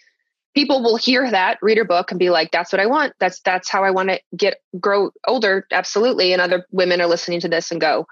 people 0.56 0.82
will 0.82 0.96
hear 0.96 1.30
that 1.30 1.58
read 1.60 1.76
her 1.76 1.84
book 1.84 2.10
and 2.10 2.18
be 2.18 2.30
like 2.30 2.50
that's 2.50 2.72
what 2.72 2.80
i 2.80 2.86
want 2.86 3.12
that's 3.20 3.40
that's 3.42 3.68
how 3.68 3.84
i 3.84 3.90
want 3.90 4.08
to 4.08 4.18
get 4.34 4.56
grow 4.80 5.10
older 5.28 5.66
absolutely 5.70 6.32
and 6.32 6.40
other 6.40 6.66
women 6.72 7.00
are 7.00 7.06
listening 7.06 7.38
to 7.38 7.48
this 7.48 7.70
and 7.70 7.80
go 7.80 8.06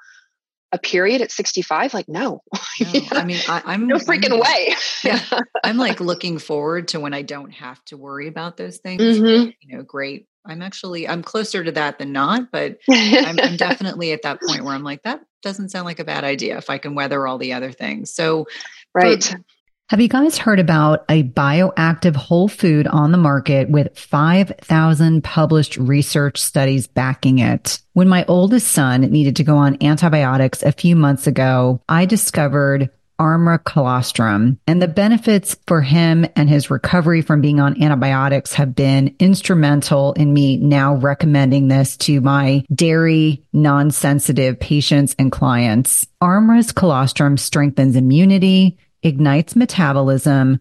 a 0.71 0.79
period 0.79 1.23
at 1.23 1.33
65 1.33 1.95
like 1.95 2.09
no, 2.09 2.43
no 2.81 3.03
i 3.13 3.25
mean 3.25 3.41
I, 3.49 3.75
am 3.75 3.87
no 3.87 3.97
freaking 3.97 4.33
I'm, 4.33 4.41
way 4.41 4.75
yeah 5.05 5.41
i'm 5.65 5.79
like 5.79 6.01
looking 6.01 6.39
forward 6.39 6.89
to 6.89 7.01
when 7.01 7.15
i 7.15 7.23
don't 7.23 7.51
have 7.51 7.83
to 7.87 7.97
worry 7.97 8.29
about 8.29 8.59
those 8.59 8.77
things 8.77 9.01
mm-hmm. 9.01 9.51
you 9.61 9.77
know 9.77 9.83
great 9.83 10.29
i'm 10.47 10.63
actually 10.63 11.09
i'm 11.09 11.23
closer 11.23 11.65
to 11.65 11.73
that 11.73 11.99
than 11.99 12.13
not 12.13 12.51
but 12.51 12.79
I'm, 12.91 13.39
I'm 13.39 13.57
definitely 13.57 14.13
at 14.13 14.23
that 14.23 14.41
point 14.41 14.65
where 14.65 14.75
i'm 14.75 14.85
like 14.85 15.03
that 15.03 15.21
doesn't 15.43 15.71
sound 15.71 15.85
like 15.85 15.99
a 15.99 16.05
bad 16.05 16.25
idea 16.25 16.57
if 16.59 16.71
i 16.71 16.79
can 16.79 16.95
weather 16.95 17.27
all 17.27 17.39
the 17.39 17.53
other 17.53 17.73
things 17.73 18.13
so 18.13 18.47
right 18.95 19.25
for, 19.25 19.45
have 19.91 20.01
you 20.01 20.09
guys 20.09 20.39
heard 20.39 20.61
about 20.61 21.05
a 21.11 21.25
bioactive 21.25 22.17
whole 22.17 22.49
food 22.49 22.87
on 22.87 23.13
the 23.13 23.19
market 23.19 23.69
with 23.69 23.99
5,000 23.99 25.23
published 25.23 25.77
research 25.77 26.41
studies 26.41 26.87
backing 26.87 27.39
it? 27.39 27.81
When 27.93 28.09
my 28.09 28.25
oldest 28.27 28.69
son 28.69 29.03
needed 29.03 29.37
to 29.37 29.45
go 29.45 29.59
on 29.59 29.77
antibiotics 29.83 30.63
a 30.63 30.73
few 30.73 30.97
months 30.97 31.27
ago, 31.27 31.83
I 31.87 32.07
discovered 32.07 32.89
Armra 33.19 33.63
colostrum 33.63 34.59
and 34.67 34.83
the 34.83 34.89
benefits 34.89 35.57
for 35.67 35.83
him 35.83 36.27
and 36.37 36.49
his 36.49 36.71
recovery 36.71 37.23
from 37.23 37.41
being 37.41 37.61
on 37.61 37.81
antibiotics 37.83 38.55
have 38.55 38.75
been 38.75 39.15
instrumental 39.19 40.13
in 40.15 40.33
me 40.33 40.57
now 40.57 40.95
recommending 40.95 41.69
this 41.69 41.97
to 41.97 42.21
my 42.21 42.65
dairy 42.75 43.45
non-sensitive 43.53 44.59
patients 44.59 45.15
and 45.19 45.31
clients. 45.31 46.07
Armra's 46.23 46.73
colostrum 46.73 47.37
strengthens 47.37 47.97
immunity, 47.97 48.79
ignites 49.03 49.55
metabolism, 49.55 50.61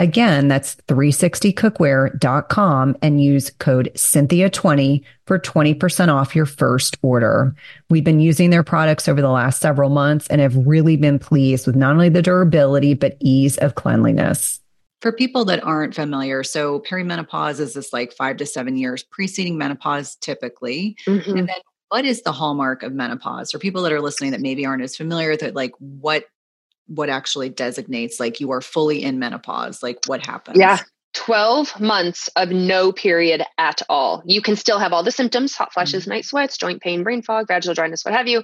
Again, 0.00 0.48
that's 0.48 0.74
360cookware.com 0.88 2.96
and 3.00 3.22
use 3.22 3.50
code 3.50 3.92
Cynthia20 3.94 5.04
for 5.26 5.38
20% 5.38 6.12
off 6.12 6.34
your 6.34 6.46
first 6.46 6.96
order. 7.02 7.54
We've 7.90 8.02
been 8.02 8.18
using 8.18 8.50
their 8.50 8.64
products 8.64 9.08
over 9.08 9.22
the 9.22 9.30
last 9.30 9.60
several 9.60 9.90
months 9.90 10.26
and 10.26 10.40
have 10.40 10.56
really 10.56 10.96
been 10.96 11.20
pleased 11.20 11.66
with 11.66 11.76
not 11.76 11.92
only 11.92 12.08
the 12.08 12.22
durability, 12.22 12.94
but 12.94 13.16
ease 13.20 13.56
of 13.58 13.76
cleanliness. 13.76 14.60
For 15.00 15.12
people 15.12 15.44
that 15.44 15.62
aren't 15.62 15.94
familiar, 15.94 16.42
so 16.42 16.80
perimenopause 16.80 17.60
is 17.60 17.74
this 17.74 17.92
like 17.92 18.12
five 18.12 18.38
to 18.38 18.46
seven 18.46 18.76
years 18.76 19.04
preceding 19.04 19.56
menopause 19.58 20.16
typically. 20.16 20.96
Mm-hmm. 21.06 21.38
And 21.38 21.48
then 21.48 21.56
what 21.90 22.04
is 22.04 22.22
the 22.22 22.32
hallmark 22.32 22.82
of 22.82 22.92
menopause? 22.92 23.52
For 23.52 23.60
people 23.60 23.82
that 23.82 23.92
are 23.92 24.00
listening 24.00 24.32
that 24.32 24.40
maybe 24.40 24.66
aren't 24.66 24.82
as 24.82 24.96
familiar 24.96 25.30
with 25.30 25.44
it, 25.44 25.54
like 25.54 25.70
what 25.78 26.24
what 26.86 27.08
actually 27.08 27.48
designates 27.48 28.20
like 28.20 28.40
you 28.40 28.50
are 28.52 28.60
fully 28.60 29.02
in 29.02 29.18
menopause 29.18 29.82
like 29.82 29.98
what 30.06 30.24
happens? 30.24 30.58
Yeah 30.58 30.78
12 31.14 31.80
months 31.80 32.28
of 32.36 32.50
no 32.50 32.92
period 32.92 33.42
at 33.56 33.80
all. 33.88 34.22
You 34.26 34.42
can 34.42 34.56
still 34.56 34.78
have 34.78 34.92
all 34.92 35.02
the 35.02 35.12
symptoms 35.12 35.54
hot 35.54 35.72
flashes 35.72 36.02
mm-hmm. 36.02 36.10
night 36.10 36.24
sweats 36.24 36.58
joint 36.58 36.82
pain 36.82 37.02
brain 37.02 37.22
fog 37.22 37.46
vaginal 37.48 37.74
dryness 37.74 38.04
what 38.04 38.14
have 38.14 38.28
you 38.28 38.42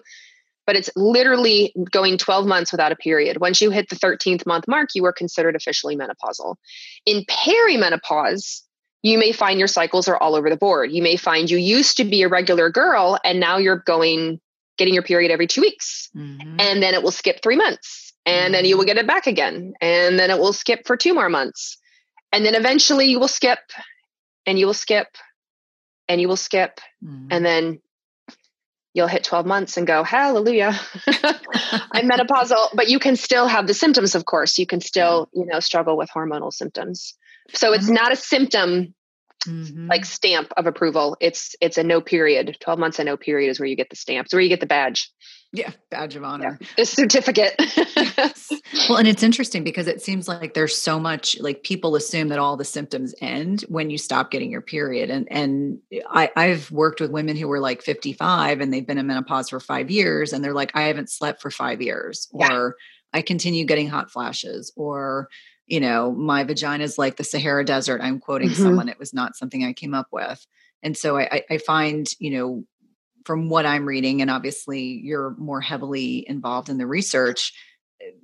but 0.66 0.76
it's 0.76 0.91
literally 0.95 1.74
going 1.91 2.16
12 2.16 2.47
months 2.47 2.70
without 2.70 2.93
a 2.93 2.97
period. 2.97 3.41
Once 3.41 3.61
you 3.61 3.70
hit 3.70 3.88
the 3.88 3.97
13th 3.97 4.47
month 4.47 4.66
mark 4.68 4.91
you 4.95 5.05
are 5.05 5.12
considered 5.12 5.57
officially 5.57 5.97
menopausal. 5.97 6.57
In 7.05 7.24
perimenopause 7.24 8.62
you 9.03 9.18
may 9.18 9.32
find 9.32 9.59
your 9.59 9.68
cycles 9.68 10.07
are 10.09 10.16
all 10.18 10.36
over 10.36 10.51
the 10.51 10.57
board. 10.57 10.93
You 10.93 11.03
may 11.03 11.16
find 11.16 11.51
you 11.51 11.57
used 11.57 11.97
to 11.97 12.05
be 12.05 12.22
a 12.22 12.28
regular 12.28 12.70
girl 12.70 13.18
and 13.24 13.41
now 13.41 13.57
you're 13.57 13.82
going 13.84 14.41
getting 14.76 14.95
your 14.95 15.03
period 15.03 15.30
every 15.30 15.47
two 15.47 15.61
weeks 15.61 16.09
mm-hmm. 16.16 16.57
and 16.61 16.82
then 16.82 16.95
it 16.95 17.03
will 17.03 17.11
skip 17.11 17.43
three 17.43 17.57
months 17.57 18.10
and 18.27 18.55
then 18.55 18.64
you 18.64 18.77
will 18.77 18.85
get 18.85 18.99
it 18.99 19.07
back 19.07 19.27
again 19.27 19.73
and 19.81 20.18
then 20.18 20.31
it 20.31 20.39
will 20.39 20.53
skip 20.53 20.87
for 20.87 20.97
two 20.97 21.14
more 21.14 21.29
months. 21.29 21.79
And 22.33 22.45
then 22.45 22.55
eventually 22.55 23.07
you 23.07 23.18
will 23.18 23.29
skip 23.29 23.59
and 24.47 24.59
you 24.59 24.66
will 24.66 24.75
skip 24.75 25.09
and 26.09 26.21
you 26.21 26.29
will 26.29 26.37
skip 26.37 26.81
mm-hmm. 27.05 27.29
and 27.31 27.45
then 27.45 27.81
you'll 28.93 29.07
hit 29.07 29.25
12 29.25 29.47
months 29.47 29.77
and 29.77 29.87
go 29.87 30.03
hallelujah. 30.03 30.79
I'm 31.93 32.09
menopausal 32.09 32.68
but 32.75 32.89
you 32.89 32.99
can 32.99 33.16
still 33.16 33.47
have 33.47 33.66
the 33.66 33.75
symptoms 33.75 34.14
of 34.14 34.27
course. 34.27 34.59
You 34.59 34.66
can 34.66 34.81
still 34.81 35.29
you 35.33 35.47
know 35.47 35.61
struggle 35.61 35.97
with 35.97 36.11
hormonal 36.11 36.53
symptoms. 36.53 37.14
So 37.55 37.73
it's 37.73 37.87
mm-hmm. 37.87 37.95
not 37.95 38.12
a 38.12 38.16
symptom 38.16 38.95
mm-hmm. 39.47 39.89
like 39.89 40.05
stamp 40.05 40.53
of 40.57 40.66
approval. 40.66 41.16
It's 41.21 41.57
it's 41.61 41.79
a 41.79 41.83
no 41.83 42.01
period. 42.01 42.57
12 42.61 42.79
months 42.79 42.99
a 42.99 43.05
no 43.05 43.16
period 43.16 43.51
is 43.51 43.59
where 43.59 43.66
you 43.66 43.77
get 43.77 43.91
the 43.91 43.97
stamps 43.97 44.33
where 44.33 44.43
you 44.43 44.49
get 44.49 44.61
the 44.61 44.66
badge 44.66 45.11
yeah, 45.53 45.72
badge 45.90 46.14
of 46.14 46.22
honor. 46.22 46.59
Yeah. 46.61 46.66
The 46.76 46.86
certificate. 46.86 47.55
yes. 47.59 48.53
Well, 48.88 48.98
and 48.98 49.09
it's 49.09 49.22
interesting 49.22 49.62
because 49.62 49.86
it 49.88 50.01
seems 50.01 50.26
like 50.26 50.55
there's 50.55 50.76
so 50.76 50.98
much 50.98 51.38
like 51.40 51.62
people 51.64 51.96
assume 51.96 52.28
that 52.28 52.38
all 52.38 52.57
the 52.57 52.64
symptoms 52.64 53.14
end 53.20 53.62
when 53.68 53.90
you 53.90 53.98
stop 53.98 54.30
getting 54.30 54.51
your 54.51 54.62
period. 54.62 55.11
And 55.11 55.30
and 55.30 55.78
I, 56.09 56.30
I've 56.36 56.70
worked 56.70 57.01
with 57.01 57.11
women 57.11 57.36
who 57.36 57.46
were 57.46 57.61
like 57.61 57.82
55 57.82 58.61
and 58.61 58.72
they've 58.72 58.86
been 58.86 58.98
in 58.98 59.07
menopause 59.07 59.51
for 59.51 59.61
five 59.61 59.90
years 59.90 60.32
and 60.32 60.42
they're 60.42 60.55
like, 60.55 60.70
I 60.74 60.82
haven't 60.82 61.11
slept 61.11 61.42
for 61.42 61.51
five 61.51 61.82
years, 61.82 62.28
yeah. 62.32 62.53
or 62.53 62.76
I 63.12 63.22
continue 63.22 63.64
getting 63.64 63.88
hot 63.88 64.11
flashes, 64.11 64.72
or 64.76 65.28
you 65.66 65.80
know, 65.80 66.12
my 66.12 66.42
vagina 66.44 66.82
is 66.84 66.98
like 66.98 67.16
the 67.16 67.24
Sahara 67.24 67.64
Desert. 67.64 68.01
I'm 68.03 68.18
quoting 68.18 68.48
mm-hmm. 68.48 68.62
someone. 68.62 68.88
It 68.88 68.98
was 68.98 69.14
not 69.14 69.36
something 69.36 69.64
I 69.64 69.72
came 69.72 69.94
up 69.94 70.09
with. 70.11 70.44
And 70.82 70.96
so 70.96 71.18
I, 71.18 71.42
I 71.48 71.59
find, 71.59 72.09
you 72.18 72.30
know, 72.30 72.64
from 73.25 73.49
what 73.49 73.66
I'm 73.66 73.87
reading, 73.87 74.23
and 74.23 74.31
obviously 74.31 74.81
you're 74.81 75.35
more 75.39 75.61
heavily 75.61 76.29
involved 76.29 76.68
in 76.68 76.79
the 76.79 76.87
research, 76.87 77.53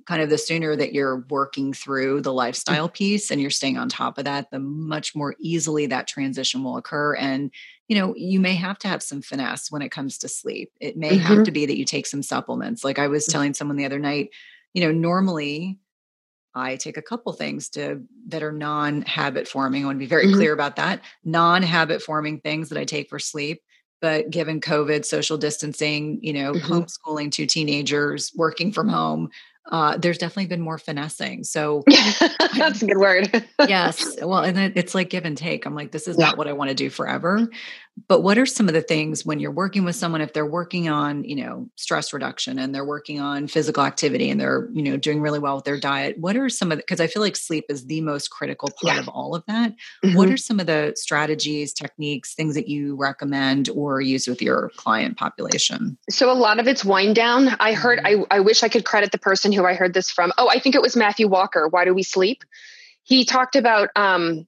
kind 0.07 0.21
of 0.21 0.29
the 0.29 0.37
sooner 0.37 0.75
that 0.75 0.93
you're 0.93 1.25
working 1.29 1.73
through 1.73 2.21
the 2.21 2.31
mm. 2.31 2.35
lifestyle 2.35 2.89
piece 2.89 3.29
and 3.29 3.39
you're 3.39 3.49
staying 3.49 3.77
on 3.77 3.89
top 3.89 4.17
of 4.17 4.25
that, 4.25 4.49
the 4.49 4.59
much 4.59 5.15
more 5.15 5.35
easily 5.39 5.85
that 5.85 6.07
transition 6.07 6.63
will 6.63 6.77
occur. 6.77 7.15
And, 7.15 7.51
you 7.87 7.95
know, 7.95 8.15
you 8.15 8.39
may 8.39 8.55
have 8.55 8.79
to 8.79 8.87
have 8.87 9.03
some 9.03 9.21
finesse 9.21 9.71
when 9.71 9.83
it 9.83 9.91
comes 9.91 10.17
to 10.19 10.27
sleep. 10.27 10.71
It 10.79 10.97
may 10.97 11.11
mm-hmm. 11.11 11.19
have 11.19 11.45
to 11.45 11.51
be 11.51 11.65
that 11.67 11.77
you 11.77 11.85
take 11.85 12.07
some 12.07 12.23
supplements. 12.23 12.83
Like 12.83 12.97
I 12.97 13.07
was 13.07 13.27
mm. 13.27 13.31
telling 13.31 13.53
someone 13.53 13.77
the 13.77 13.85
other 13.85 13.99
night, 13.99 14.29
you 14.73 14.81
know, 14.81 14.91
normally 14.91 15.77
I 16.55 16.75
take 16.77 16.97
a 16.97 17.03
couple 17.03 17.31
things 17.33 17.69
to 17.69 18.01
that 18.29 18.41
are 18.41 18.51
non-habit 18.51 19.47
forming. 19.47 19.83
I 19.83 19.85
want 19.85 19.97
to 19.97 19.99
be 19.99 20.07
very 20.07 20.25
mm-hmm. 20.25 20.37
clear 20.37 20.53
about 20.53 20.77
that. 20.77 21.01
Non-habit 21.23 22.01
forming 22.01 22.39
things 22.39 22.69
that 22.69 22.79
I 22.79 22.85
take 22.85 23.09
for 23.09 23.19
sleep 23.19 23.61
but 24.01 24.29
given 24.29 24.61
covid 24.61 25.05
social 25.05 25.37
distancing 25.37 26.19
you 26.21 26.33
know 26.33 26.53
mm-hmm. 26.53 26.73
homeschooling 26.73 27.31
two 27.31 27.45
teenagers 27.45 28.31
working 28.35 28.71
from 28.71 28.87
home 28.87 29.29
uh, 29.69 29.97
there's 29.97 30.17
definitely 30.17 30.47
been 30.47 30.61
more 30.61 30.77
finessing. 30.77 31.43
So 31.43 31.83
that's 32.57 32.81
a 32.81 32.85
good 32.87 32.97
word. 32.97 33.45
yes. 33.67 34.15
Well, 34.21 34.39
and 34.39 34.57
it's 34.77 34.95
like 34.95 35.09
give 35.09 35.25
and 35.25 35.37
take. 35.37 35.65
I'm 35.65 35.75
like, 35.75 35.91
this 35.91 36.07
is 36.07 36.17
yeah. 36.17 36.27
not 36.27 36.37
what 36.37 36.47
I 36.47 36.53
want 36.53 36.69
to 36.69 36.73
do 36.73 36.89
forever 36.89 37.49
but 38.07 38.21
what 38.21 38.37
are 38.37 38.45
some 38.45 38.67
of 38.67 38.73
the 38.73 38.81
things 38.81 39.25
when 39.25 39.39
you're 39.39 39.51
working 39.51 39.83
with 39.83 39.95
someone 39.95 40.21
if 40.21 40.33
they're 40.33 40.45
working 40.45 40.87
on 40.87 41.23
you 41.23 41.35
know 41.35 41.67
stress 41.75 42.13
reduction 42.13 42.59
and 42.59 42.73
they're 42.73 42.85
working 42.85 43.19
on 43.19 43.47
physical 43.47 43.83
activity 43.83 44.29
and 44.29 44.39
they're 44.39 44.69
you 44.73 44.83
know 44.83 44.97
doing 44.97 45.21
really 45.21 45.39
well 45.39 45.55
with 45.55 45.65
their 45.65 45.79
diet 45.79 46.17
what 46.19 46.35
are 46.35 46.49
some 46.49 46.71
of 46.71 46.77
the 46.77 46.83
because 46.83 46.99
i 46.99 47.07
feel 47.07 47.21
like 47.21 47.35
sleep 47.35 47.65
is 47.69 47.85
the 47.87 48.01
most 48.01 48.29
critical 48.29 48.69
part 48.81 48.95
yeah. 48.95 48.99
of 48.99 49.07
all 49.07 49.35
of 49.35 49.43
that 49.47 49.73
mm-hmm. 50.03 50.15
what 50.15 50.29
are 50.29 50.37
some 50.37 50.59
of 50.59 50.67
the 50.67 50.93
strategies 50.95 51.73
techniques 51.73 52.35
things 52.35 52.55
that 52.55 52.67
you 52.67 52.95
recommend 52.95 53.69
or 53.69 53.99
use 54.01 54.27
with 54.27 54.41
your 54.41 54.71
client 54.75 55.17
population 55.17 55.97
so 56.09 56.31
a 56.31 56.33
lot 56.33 56.59
of 56.59 56.67
it's 56.67 56.85
wind 56.85 57.15
down 57.15 57.49
i 57.59 57.73
heard 57.73 57.99
mm-hmm. 57.99 58.23
I, 58.31 58.37
I 58.37 58.39
wish 58.41 58.63
i 58.63 58.69
could 58.69 58.85
credit 58.85 59.11
the 59.11 59.17
person 59.17 59.51
who 59.51 59.65
i 59.65 59.73
heard 59.73 59.93
this 59.93 60.11
from 60.11 60.31
oh 60.37 60.49
i 60.49 60.59
think 60.59 60.75
it 60.75 60.81
was 60.81 60.95
matthew 60.95 61.27
walker 61.27 61.67
why 61.67 61.85
do 61.85 61.93
we 61.93 62.03
sleep 62.03 62.43
he 63.07 63.23
talked 63.23 63.55
about 63.55 63.89
um, 63.95 64.45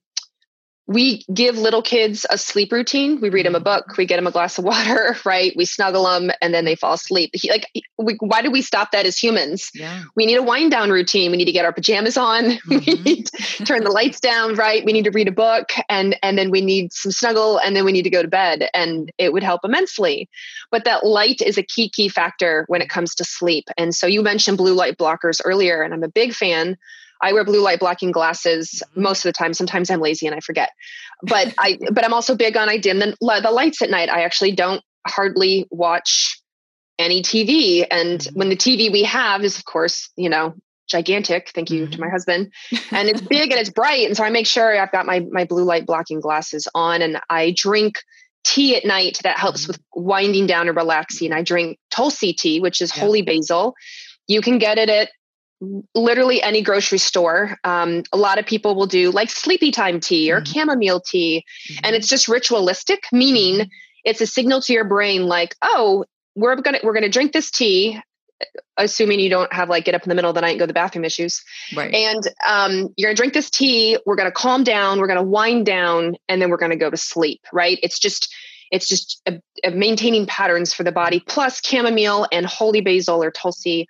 we 0.90 1.24
give 1.32 1.56
little 1.56 1.82
kids 1.82 2.26
a 2.30 2.36
sleep 2.36 2.72
routine. 2.72 3.20
We 3.20 3.30
read 3.30 3.46
them 3.46 3.54
a 3.54 3.60
book, 3.60 3.96
we 3.96 4.06
get 4.06 4.16
them 4.16 4.26
a 4.26 4.32
glass 4.32 4.58
of 4.58 4.64
water, 4.72 5.16
right? 5.24 5.52
We 5.54 5.64
snuggle 5.64 6.02
them 6.02 6.32
and 6.42 6.52
then 6.52 6.64
they 6.64 6.74
fall 6.74 6.94
asleep. 6.94 7.30
He, 7.32 7.48
like, 7.48 7.64
we, 7.96 8.16
why 8.18 8.42
do 8.42 8.50
we 8.50 8.60
stop 8.60 8.90
that 8.90 9.06
as 9.06 9.16
humans? 9.16 9.70
Yeah. 9.72 10.02
We 10.16 10.26
need 10.26 10.34
a 10.34 10.42
wind 10.42 10.72
down 10.72 10.90
routine. 10.90 11.30
We 11.30 11.36
need 11.36 11.44
to 11.44 11.52
get 11.52 11.64
our 11.64 11.72
pajamas 11.72 12.16
on. 12.16 12.58
Mm-hmm. 12.70 13.02
we 13.02 13.02
need 13.02 13.26
to 13.26 13.64
turn 13.64 13.84
the 13.84 13.90
lights 13.90 14.20
down, 14.20 14.54
right? 14.54 14.84
We 14.84 14.92
need 14.92 15.04
to 15.04 15.10
read 15.10 15.26
a 15.26 15.32
book 15.32 15.70
and, 15.88 16.16
and 16.22 16.38
then 16.38 16.50
we 16.50 16.60
need 16.60 16.92
some 16.92 17.10
snuggle 17.10 17.58
and 17.58 17.74
then 17.74 17.84
we 17.84 17.92
need 17.92 18.02
to 18.02 18.10
go 18.10 18.22
to 18.22 18.28
bed 18.28 18.68
and 18.72 19.10
it 19.18 19.32
would 19.32 19.42
help 19.42 19.62
immensely. 19.64 20.28
But 20.70 20.84
that 20.84 21.04
light 21.04 21.42
is 21.42 21.58
a 21.58 21.62
key, 21.62 21.88
key 21.88 22.08
factor 22.08 22.64
when 22.68 22.80
it 22.80 22.88
comes 22.88 23.14
to 23.16 23.24
sleep. 23.24 23.68
And 23.76 23.94
so 23.94 24.06
you 24.06 24.22
mentioned 24.22 24.56
blue 24.56 24.74
light 24.74 24.98
blockers 24.98 25.40
earlier, 25.44 25.82
and 25.82 25.92
I'm 25.92 26.04
a 26.04 26.08
big 26.08 26.32
fan 26.32 26.76
I 27.22 27.32
wear 27.32 27.44
blue 27.44 27.60
light 27.60 27.80
blocking 27.80 28.10
glasses 28.10 28.82
mm-hmm. 28.90 29.02
most 29.02 29.24
of 29.24 29.28
the 29.28 29.32
time. 29.32 29.54
Sometimes 29.54 29.90
I'm 29.90 30.00
lazy 30.00 30.26
and 30.26 30.34
I 30.34 30.40
forget. 30.40 30.70
But 31.22 31.54
I 31.58 31.78
but 31.92 32.04
I'm 32.04 32.14
also 32.14 32.34
big 32.34 32.56
on 32.56 32.68
I 32.68 32.78
dim 32.78 32.98
the, 32.98 33.16
the 33.20 33.50
lights 33.50 33.82
at 33.82 33.90
night. 33.90 34.08
I 34.08 34.22
actually 34.22 34.52
don't 34.52 34.82
hardly 35.06 35.66
watch 35.70 36.40
any 36.98 37.22
TV. 37.22 37.86
And 37.90 38.20
mm-hmm. 38.20 38.38
when 38.38 38.48
the 38.48 38.56
TV 38.56 38.92
we 38.92 39.04
have 39.04 39.44
is 39.44 39.58
of 39.58 39.64
course, 39.64 40.10
you 40.16 40.28
know, 40.28 40.54
gigantic. 40.88 41.50
Thank 41.54 41.70
you 41.70 41.84
mm-hmm. 41.84 41.92
to 41.92 42.00
my 42.00 42.08
husband. 42.08 42.52
And 42.92 43.08
it's 43.08 43.20
big 43.20 43.52
and 43.52 43.60
it's 43.60 43.70
bright. 43.70 44.06
And 44.06 44.16
so 44.16 44.24
I 44.24 44.30
make 44.30 44.46
sure 44.46 44.80
I've 44.80 44.92
got 44.92 45.06
my 45.06 45.20
my 45.30 45.44
blue 45.44 45.64
light 45.64 45.86
blocking 45.86 46.20
glasses 46.20 46.68
on 46.74 47.02
and 47.02 47.20
I 47.30 47.54
drink 47.56 47.96
tea 48.44 48.76
at 48.76 48.84
night 48.84 49.20
that 49.22 49.38
helps 49.38 49.62
mm-hmm. 49.62 49.72
with 49.72 49.80
winding 49.94 50.46
down 50.46 50.68
and 50.68 50.76
relaxing. 50.76 51.32
I 51.32 51.42
drink 51.42 51.78
Tulsi 51.90 52.32
tea, 52.32 52.60
which 52.60 52.80
is 52.80 52.94
yeah. 52.94 53.02
holy 53.02 53.22
basil. 53.22 53.74
You 54.26 54.40
can 54.40 54.58
get 54.58 54.78
it 54.78 54.88
at 54.88 55.10
literally 55.94 56.42
any 56.42 56.62
grocery 56.62 56.98
store. 56.98 57.58
Um, 57.64 58.02
a 58.12 58.16
lot 58.16 58.38
of 58.38 58.46
people 58.46 58.74
will 58.74 58.86
do 58.86 59.10
like 59.10 59.30
sleepy 59.30 59.70
time 59.70 60.00
tea 60.00 60.32
or 60.32 60.40
mm-hmm. 60.40 60.52
chamomile 60.52 61.00
tea, 61.00 61.44
mm-hmm. 61.70 61.80
and 61.84 61.96
it's 61.96 62.08
just 62.08 62.28
ritualistic, 62.28 63.04
meaning 63.12 63.60
mm-hmm. 63.60 63.68
it's 64.04 64.20
a 64.20 64.26
signal 64.26 64.60
to 64.62 64.72
your 64.72 64.84
brain 64.84 65.26
like, 65.26 65.54
oh, 65.62 66.04
we're 66.34 66.56
gonna 66.56 66.78
we're 66.82 66.94
gonna 66.94 67.08
drink 67.08 67.32
this 67.32 67.50
tea. 67.50 68.00
Assuming 68.78 69.20
you 69.20 69.28
don't 69.28 69.52
have 69.52 69.68
like 69.68 69.84
get 69.84 69.94
up 69.94 70.02
in 70.02 70.08
the 70.08 70.14
middle 70.14 70.30
of 70.30 70.34
the 70.34 70.40
night 70.40 70.52
and 70.52 70.58
go 70.58 70.62
to 70.62 70.68
the 70.68 70.72
bathroom 70.72 71.04
issues, 71.04 71.42
right? 71.76 71.92
And 71.92 72.22
um, 72.48 72.94
you're 72.96 73.08
gonna 73.08 73.16
drink 73.16 73.34
this 73.34 73.50
tea. 73.50 73.98
We're 74.06 74.16
gonna 74.16 74.32
calm 74.32 74.64
down. 74.64 74.98
We're 74.98 75.08
gonna 75.08 75.22
wind 75.22 75.66
down, 75.66 76.16
and 76.26 76.40
then 76.40 76.48
we're 76.48 76.56
gonna 76.56 76.76
go 76.76 76.88
to 76.88 76.96
sleep. 76.96 77.42
Right? 77.52 77.78
It's 77.82 77.98
just 77.98 78.34
it's 78.70 78.88
just 78.88 79.20
a, 79.26 79.42
a 79.62 79.72
maintaining 79.72 80.24
patterns 80.24 80.72
for 80.72 80.84
the 80.84 80.92
body. 80.92 81.20
Plus, 81.20 81.60
chamomile 81.62 82.26
and 82.32 82.46
holy 82.46 82.80
basil 82.80 83.22
or 83.22 83.30
tulsi 83.30 83.86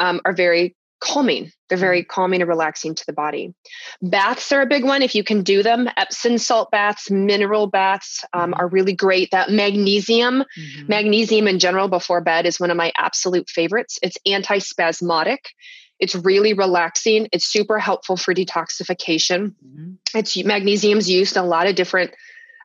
um, 0.00 0.20
are 0.24 0.32
very 0.32 0.74
calming. 1.02 1.50
They're 1.68 1.78
very 1.78 2.02
mm-hmm. 2.02 2.10
calming 2.10 2.40
and 2.42 2.48
relaxing 2.48 2.94
to 2.94 3.04
the 3.06 3.12
body. 3.12 3.54
Baths 4.00 4.52
are 4.52 4.62
a 4.62 4.66
big 4.66 4.84
one 4.84 5.02
if 5.02 5.14
you 5.14 5.24
can 5.24 5.42
do 5.42 5.62
them. 5.62 5.88
Epsom 5.96 6.38
salt 6.38 6.70
baths, 6.70 7.10
mineral 7.10 7.66
baths 7.66 8.24
um, 8.32 8.52
mm-hmm. 8.52 8.60
are 8.60 8.68
really 8.68 8.94
great. 8.94 9.30
That 9.32 9.50
magnesium, 9.50 10.44
mm-hmm. 10.58 10.86
magnesium 10.88 11.48
in 11.48 11.58
general 11.58 11.88
before 11.88 12.20
bed 12.20 12.46
is 12.46 12.60
one 12.60 12.70
of 12.70 12.76
my 12.76 12.92
absolute 12.96 13.48
favorites. 13.50 13.98
It's 14.02 14.16
anti 14.24 14.58
spasmodic. 14.58 15.50
It's 15.98 16.14
really 16.14 16.52
relaxing. 16.52 17.28
It's 17.32 17.46
super 17.46 17.78
helpful 17.78 18.16
for 18.16 18.34
detoxification. 18.34 19.54
Mm-hmm. 19.64 19.92
It's 20.14 20.36
magnesium's 20.44 21.10
used 21.10 21.36
in 21.36 21.42
a 21.42 21.46
lot 21.46 21.66
of 21.66 21.74
different 21.74 22.12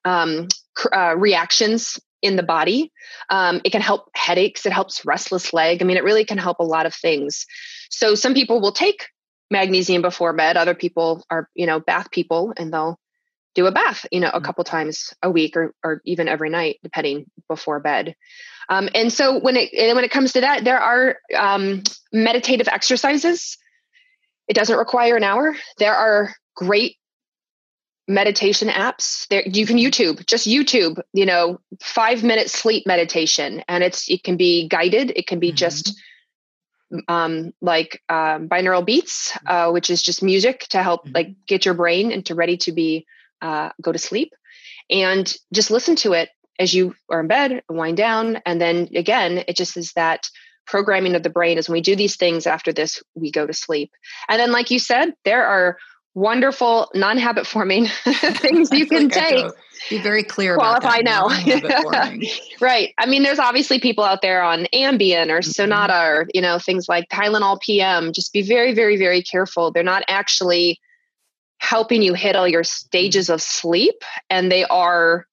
um, 0.05 0.47
uh, 0.91 1.15
reactions 1.17 1.99
in 2.21 2.35
the 2.35 2.43
body. 2.43 2.91
Um, 3.29 3.61
it 3.63 3.71
can 3.71 3.81
help 3.81 4.09
headaches. 4.13 4.65
It 4.65 4.73
helps 4.73 5.05
restless 5.05 5.53
leg. 5.53 5.81
I 5.81 5.85
mean, 5.85 5.97
it 5.97 6.03
really 6.03 6.25
can 6.25 6.37
help 6.37 6.59
a 6.59 6.63
lot 6.63 6.85
of 6.85 6.93
things. 6.93 7.45
So 7.89 8.15
some 8.15 8.33
people 8.33 8.59
will 8.59 8.71
take 8.71 9.07
magnesium 9.49 10.01
before 10.01 10.33
bed. 10.33 10.57
Other 10.57 10.75
people 10.75 11.23
are, 11.29 11.49
you 11.55 11.65
know, 11.65 11.79
bath 11.79 12.11
people, 12.11 12.53
and 12.57 12.73
they'll 12.73 12.99
do 13.55 13.65
a 13.65 13.71
bath, 13.71 14.05
you 14.11 14.19
know, 14.19 14.29
a 14.33 14.39
mm. 14.39 14.43
couple 14.43 14.63
times 14.63 15.13
a 15.23 15.31
week 15.31 15.57
or 15.57 15.73
or 15.83 16.01
even 16.05 16.27
every 16.27 16.49
night, 16.49 16.79
depending 16.83 17.25
before 17.47 17.79
bed. 17.79 18.15
Um, 18.69 18.89
and 18.93 19.11
so 19.11 19.39
when 19.39 19.55
it 19.55 19.69
when 19.95 20.03
it 20.03 20.11
comes 20.11 20.33
to 20.33 20.41
that, 20.41 20.63
there 20.63 20.79
are 20.79 21.17
um, 21.35 21.83
meditative 22.11 22.67
exercises. 22.67 23.57
It 24.47 24.53
doesn't 24.53 24.77
require 24.77 25.15
an 25.15 25.23
hour. 25.23 25.55
There 25.77 25.95
are 25.95 26.33
great 26.55 26.97
meditation 28.07 28.69
apps 28.69 29.27
there 29.27 29.43
you 29.45 29.65
can 29.65 29.77
youtube 29.77 30.25
just 30.25 30.47
youtube 30.47 31.01
you 31.13 31.25
know 31.25 31.59
five 31.81 32.23
minute 32.23 32.49
sleep 32.49 32.87
meditation 32.87 33.61
and 33.67 33.83
it's 33.83 34.09
it 34.09 34.23
can 34.23 34.37
be 34.37 34.67
guided 34.67 35.11
it 35.15 35.27
can 35.27 35.39
be 35.39 35.49
mm-hmm. 35.49 35.57
just 35.57 35.99
um, 37.09 37.53
like 37.61 38.01
um, 38.07 38.47
binaural 38.47 38.85
beats 38.85 39.31
mm-hmm. 39.31 39.47
uh, 39.47 39.71
which 39.71 39.89
is 39.89 40.01
just 40.01 40.23
music 40.23 40.61
to 40.69 40.81
help 40.81 41.03
mm-hmm. 41.03 41.15
like 41.15 41.35
get 41.45 41.65
your 41.65 41.73
brain 41.73 42.11
into 42.11 42.33
ready 42.33 42.55
to 42.55 42.71
be 42.71 43.05
uh, 43.41 43.69
go 43.81 43.91
to 43.91 43.99
sleep 43.99 44.33
and 44.89 45.35
just 45.53 45.69
listen 45.69 45.97
to 45.97 46.13
it 46.13 46.29
as 46.59 46.73
you 46.73 46.95
are 47.09 47.19
in 47.19 47.27
bed 47.27 47.61
wind 47.69 47.97
down 47.97 48.37
and 48.45 48.61
then 48.61 48.87
again 48.95 49.43
it 49.49 49.57
just 49.57 49.75
is 49.75 49.91
that 49.93 50.29
programming 50.65 51.15
of 51.15 51.23
the 51.23 51.29
brain 51.29 51.57
is 51.57 51.67
when 51.67 51.73
we 51.73 51.81
do 51.81 51.95
these 51.95 52.15
things 52.15 52.47
after 52.47 52.71
this 52.71 53.03
we 53.15 53.31
go 53.31 53.45
to 53.45 53.53
sleep 53.53 53.91
and 54.29 54.39
then 54.39 54.51
like 54.51 54.71
you 54.71 54.79
said 54.79 55.13
there 55.25 55.45
are 55.45 55.77
wonderful 56.17 56.89
non-habit 56.95 57.45
forming 57.45 57.85
things 58.07 58.71
you 58.71 58.87
can 58.87 59.07
take 59.07 59.45
be 59.87 59.99
very 59.99 60.23
clear 60.23 60.55
qualify 60.55 60.97
now 60.97 61.27
right 62.59 62.91
i 62.97 63.05
mean 63.05 63.21
there's 63.21 63.37
obviously 63.37 63.79
people 63.79 64.03
out 64.03 64.23
there 64.23 64.41
on 64.41 64.65
ambien 64.73 65.29
or 65.29 65.41
mm-hmm. 65.41 65.51
sonata 65.51 66.07
or 66.07 66.27
you 66.33 66.41
know 66.41 66.57
things 66.57 66.89
like 66.89 67.07
tylenol 67.09 67.61
pm 67.61 68.11
just 68.11 68.33
be 68.33 68.41
very 68.41 68.73
very 68.73 68.97
very 68.97 69.21
careful 69.21 69.71
they're 69.71 69.83
not 69.83 70.01
actually 70.07 70.79
helping 71.59 72.01
you 72.01 72.15
hit 72.15 72.35
all 72.35 72.47
your 72.47 72.63
stages 72.63 73.29
of 73.29 73.39
sleep 73.39 74.03
and 74.27 74.51
they 74.51 74.65
are 74.65 75.27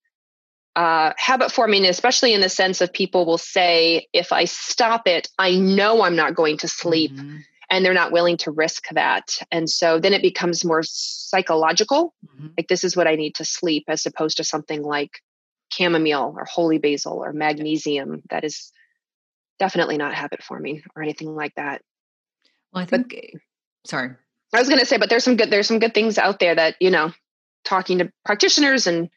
uh, 0.77 1.13
habit 1.17 1.53
forming, 1.53 1.85
especially 1.85 2.35
in 2.35 2.41
the 2.41 2.49
sense 2.49 2.81
of 2.81 2.93
people 2.93 3.25
will 3.25 3.39
say, 3.39 4.09
if 4.13 4.33
I 4.33 4.45
stop 4.45 5.07
it, 5.07 5.29
I 5.39 5.55
know 5.55 6.03
I'm 6.03 6.17
not 6.17 6.35
going 6.35 6.57
to 6.59 6.69
sleep. 6.69 7.13
Mm-hmm. 7.13 7.37
And 7.71 7.85
they're 7.85 7.95
not 7.95 8.13
willing 8.13 8.37
to 8.39 8.51
risk 8.51 8.89
that. 8.91 9.39
And 9.51 9.69
so 9.69 9.99
then 9.99 10.13
it 10.13 10.23
becomes 10.23 10.65
more 10.65 10.83
psychological. 10.83 12.15
Mm-hmm. 12.27 12.49
Like, 12.59 12.69
this 12.69 12.85
is 12.85 12.97
what 12.97 13.07
I 13.07 13.17
need 13.17 13.35
to 13.37 13.45
sleep, 13.45 13.85
as 13.89 14.07
opposed 14.07 14.37
to 14.37 14.45
something 14.45 14.83
like 14.83 15.21
chamomile 15.73 16.35
or 16.37 16.45
holy 16.45 16.79
basil 16.79 17.15
or 17.25 17.33
magnesium 17.33 18.23
that 18.31 18.45
is 18.45 18.71
definitely 19.59 19.97
not 19.97 20.15
habit 20.15 20.43
forming 20.43 20.83
or 20.95 21.03
anything 21.03 21.35
like 21.35 21.55
that. 21.57 21.83
Well, 22.73 22.83
I 22.83 22.87
think, 22.87 23.15
but, 23.33 23.41
sorry. 23.91 24.11
I 24.55 24.59
was 24.59 24.69
going 24.69 24.81
to 24.81 24.87
say, 24.87 24.99
but 24.99 25.11
there's 25.11 25.25
some 25.25 25.37
good, 25.37 25.51
there's 25.51 25.67
some 25.67 25.79
good 25.79 25.95
things 25.95 26.19
out 26.19 26.39
there 26.39 26.55
that, 26.55 26.77
you 26.81 26.91
know, 26.91 27.13
talking 27.65 27.99
to 27.99 28.13
practitioners 28.25 28.87
and 28.87 29.11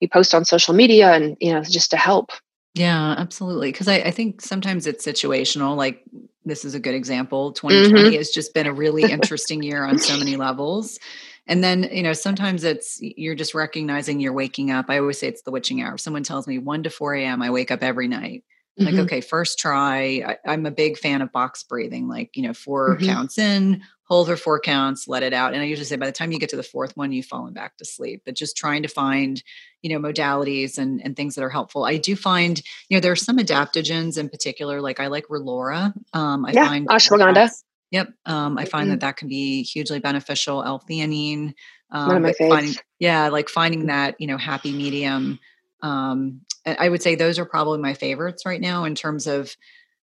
you 0.00 0.08
post 0.08 0.34
on 0.34 0.44
social 0.44 0.74
media 0.74 1.12
and 1.12 1.36
you 1.40 1.52
know 1.52 1.62
just 1.62 1.90
to 1.90 1.96
help 1.96 2.30
yeah 2.74 3.14
absolutely 3.18 3.70
because 3.70 3.88
I, 3.88 3.96
I, 3.96 4.10
think 4.10 4.40
sometimes 4.40 4.86
it's 4.86 5.04
situational 5.04 5.76
like 5.76 6.02
this 6.44 6.64
is 6.64 6.74
a 6.74 6.80
good 6.80 6.94
example 6.94 7.52
2020 7.52 8.02
mm-hmm. 8.02 8.16
has 8.16 8.30
just 8.30 8.54
been 8.54 8.66
a 8.66 8.72
really 8.72 9.10
interesting 9.10 9.62
year 9.62 9.84
on 9.84 9.98
so 9.98 10.16
many 10.16 10.36
levels 10.36 10.98
and 11.46 11.62
then 11.62 11.88
you 11.92 12.02
know 12.02 12.12
sometimes 12.12 12.64
it's 12.64 12.98
you're 13.00 13.34
just 13.34 13.54
recognizing 13.54 14.20
you're 14.20 14.32
waking 14.32 14.70
up 14.70 14.86
i 14.88 14.98
always 14.98 15.18
say 15.18 15.28
it's 15.28 15.42
the 15.42 15.50
witching 15.50 15.82
hour 15.82 15.94
if 15.94 16.00
someone 16.00 16.22
tells 16.22 16.46
me 16.46 16.58
1 16.58 16.82
to 16.84 16.90
4 16.90 17.14
a.m 17.14 17.42
i 17.42 17.50
wake 17.50 17.70
up 17.70 17.82
every 17.82 18.08
night 18.08 18.44
mm-hmm. 18.78 18.94
like 18.94 19.04
okay 19.04 19.20
first 19.20 19.58
try 19.58 20.38
I, 20.46 20.52
am 20.52 20.66
a 20.66 20.70
big 20.70 20.98
fan 20.98 21.22
of 21.22 21.32
box 21.32 21.62
breathing 21.62 22.08
like 22.08 22.36
you 22.36 22.42
know 22.42 22.54
4 22.54 22.96
mm-hmm. 22.96 23.06
counts 23.06 23.38
in 23.38 23.82
hold 24.10 24.26
for 24.26 24.36
four 24.36 24.58
counts, 24.58 25.06
let 25.06 25.22
it 25.22 25.32
out. 25.32 25.54
And 25.54 25.62
I 25.62 25.66
usually 25.66 25.86
say 25.86 25.96
by 25.96 26.06
the 26.06 26.12
time 26.12 26.32
you 26.32 26.40
get 26.40 26.50
to 26.50 26.56
the 26.56 26.62
fourth 26.64 26.96
one, 26.96 27.12
you've 27.12 27.26
fallen 27.26 27.54
back 27.54 27.76
to 27.76 27.84
sleep. 27.84 28.22
But 28.26 28.34
just 28.34 28.56
trying 28.56 28.82
to 28.82 28.88
find, 28.88 29.42
you 29.82 29.88
know, 29.88 30.06
modalities 30.06 30.78
and, 30.78 31.00
and 31.02 31.16
things 31.16 31.36
that 31.36 31.44
are 31.44 31.48
helpful. 31.48 31.84
I 31.84 31.96
do 31.96 32.16
find, 32.16 32.60
you 32.88 32.96
know, 32.96 33.00
there 33.00 33.12
are 33.12 33.16
some 33.16 33.38
adaptogens 33.38 34.18
in 34.18 34.28
particular, 34.28 34.80
like 34.80 34.98
I 34.98 35.06
like 35.06 35.28
Relora. 35.28 35.94
Um, 36.12 36.44
I 36.44 36.50
yeah, 36.50 36.66
find 36.66 36.88
ashwagandha. 36.88 37.50
Yep. 37.92 38.08
Um, 38.26 38.58
I 38.58 38.64
find 38.64 38.84
mm-hmm. 38.84 38.90
that 38.90 39.00
that 39.00 39.16
can 39.16 39.28
be 39.28 39.62
hugely 39.62 40.00
beneficial. 40.00 40.62
L-theanine. 40.64 41.54
Um, 41.92 42.06
One 42.08 42.16
of 42.16 42.22
my 42.22 42.32
finding, 42.32 42.74
yeah, 42.98 43.28
like 43.28 43.48
finding 43.48 43.86
that, 43.86 44.16
you 44.18 44.26
know, 44.26 44.38
happy 44.38 44.72
medium. 44.72 45.38
Um, 45.82 46.42
I 46.66 46.88
would 46.88 47.02
say 47.02 47.14
those 47.14 47.38
are 47.38 47.44
probably 47.46 47.78
my 47.78 47.94
favorites 47.94 48.44
right 48.44 48.60
now 48.60 48.84
in 48.84 48.94
terms 48.94 49.26
of 49.26 49.56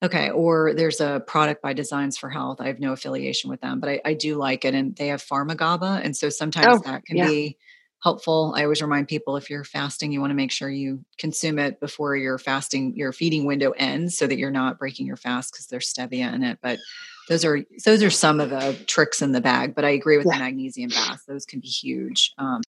Okay. 0.03 0.31
Or 0.31 0.73
there's 0.75 1.01
a 1.01 1.23
product 1.27 1.63
by 1.63 1.75
Designs 1.75 2.17
for 2.17 2.31
Health. 2.31 2.61
I 2.61 2.69
have 2.69 2.81
no 2.81 2.93
affiliation 2.93 3.51
with 3.51 3.61
them, 3.61 3.81
but 3.81 3.91
I, 3.91 4.01
I 4.05 4.15
do 4.15 4.35
like 4.37 4.65
it. 4.65 4.75
And 4.75 4.97
they 4.97 5.09
have 5.09 5.23
PharmaGABA. 5.23 6.05
And 6.05 6.17
so 6.17 6.31
sometimes 6.31 6.67
oh, 6.71 6.91
that 6.91 7.05
can 7.05 7.19
yeah. 7.19 7.27
be 7.27 7.59
helpful. 8.03 8.55
I 8.57 8.63
always 8.63 8.81
remind 8.81 9.09
people 9.09 9.37
if 9.37 9.51
you're 9.51 9.65
fasting, 9.65 10.11
you 10.11 10.21
want 10.21 10.31
to 10.31 10.37
make 10.37 10.53
sure 10.53 10.71
you 10.71 11.05
consume 11.19 11.59
it 11.59 11.81
before 11.81 12.17
your 12.17 12.39
fasting, 12.39 12.97
your 12.97 13.13
feeding 13.13 13.45
window 13.45 13.73
ends 13.73 14.17
so 14.17 14.27
that 14.27 14.39
you're 14.39 14.51
not 14.51 14.79
breaking 14.79 15.07
your 15.07 15.17
fast 15.17 15.53
because 15.53 15.67
there's 15.67 15.93
stevia 15.93 16.33
in 16.33 16.43
it. 16.43 16.59
But 16.63 16.79
those 17.29 17.45
are 17.45 17.63
those 17.85 18.03
are 18.03 18.11
some 18.11 18.41
of 18.41 18.51
the 18.51 18.77
tricks 18.87 19.21
in 19.21 19.33
the 19.33 19.41
bag. 19.43 19.75
But 19.75 19.85
I 19.85 19.91
agree 19.91 20.17
with 20.17 20.27
yeah. 20.27 20.39
the 20.39 20.45
magnesium 20.45 20.91
bath. 20.91 21.25
Those 21.29 21.45
can 21.45 21.61
be 21.61 21.69
huge. 21.69 22.33
Um, 22.39 22.63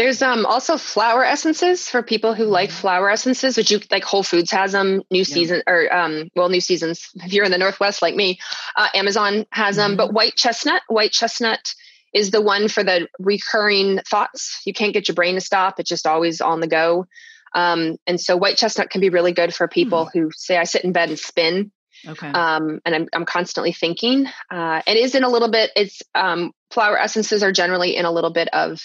there's 0.00 0.22
um 0.22 0.46
also 0.46 0.78
flower 0.78 1.22
essences 1.22 1.90
for 1.90 2.02
people 2.02 2.32
who 2.32 2.44
like 2.44 2.70
mm-hmm. 2.70 2.80
flower 2.80 3.10
essences, 3.10 3.58
which 3.58 3.70
you 3.70 3.80
like 3.90 4.02
Whole 4.02 4.22
Foods 4.22 4.50
has 4.50 4.72
them, 4.72 5.02
new 5.10 5.18
yeah. 5.18 5.24
season 5.24 5.62
or 5.66 5.94
um 5.94 6.30
well 6.34 6.48
new 6.48 6.62
seasons 6.62 7.10
if 7.16 7.34
you're 7.34 7.44
in 7.44 7.50
the 7.50 7.58
northwest 7.58 8.00
like 8.00 8.16
me, 8.16 8.38
uh, 8.76 8.88
Amazon 8.94 9.44
has 9.50 9.76
them. 9.76 9.90
Mm-hmm. 9.90 9.96
But 9.98 10.14
white 10.14 10.36
chestnut, 10.36 10.80
white 10.88 11.12
chestnut 11.12 11.74
is 12.14 12.30
the 12.30 12.40
one 12.40 12.68
for 12.68 12.82
the 12.82 13.08
recurring 13.18 13.98
thoughts. 14.08 14.62
You 14.64 14.72
can't 14.72 14.94
get 14.94 15.06
your 15.06 15.14
brain 15.14 15.34
to 15.34 15.40
stop; 15.42 15.78
it's 15.78 15.90
just 15.90 16.06
always 16.06 16.40
on 16.40 16.60
the 16.60 16.66
go. 16.66 17.06
Um, 17.54 17.98
and 18.06 18.18
so 18.18 18.38
white 18.38 18.56
chestnut 18.56 18.88
can 18.88 19.02
be 19.02 19.10
really 19.10 19.32
good 19.32 19.54
for 19.54 19.68
people 19.68 20.06
mm-hmm. 20.06 20.18
who 20.18 20.30
say 20.34 20.56
I 20.56 20.64
sit 20.64 20.82
in 20.82 20.92
bed 20.92 21.10
and 21.10 21.18
spin. 21.18 21.72
Okay. 22.08 22.28
Um, 22.28 22.80
and 22.86 22.94
I'm 22.94 23.08
I'm 23.12 23.26
constantly 23.26 23.72
thinking. 23.72 24.28
Uh, 24.50 24.80
it 24.86 24.96
is 24.96 25.14
in 25.14 25.24
a 25.24 25.28
little 25.28 25.50
bit. 25.50 25.72
It's 25.76 26.00
um, 26.14 26.52
flower 26.70 26.98
essences 26.98 27.42
are 27.42 27.52
generally 27.52 27.96
in 27.96 28.06
a 28.06 28.10
little 28.10 28.32
bit 28.32 28.48
of 28.54 28.80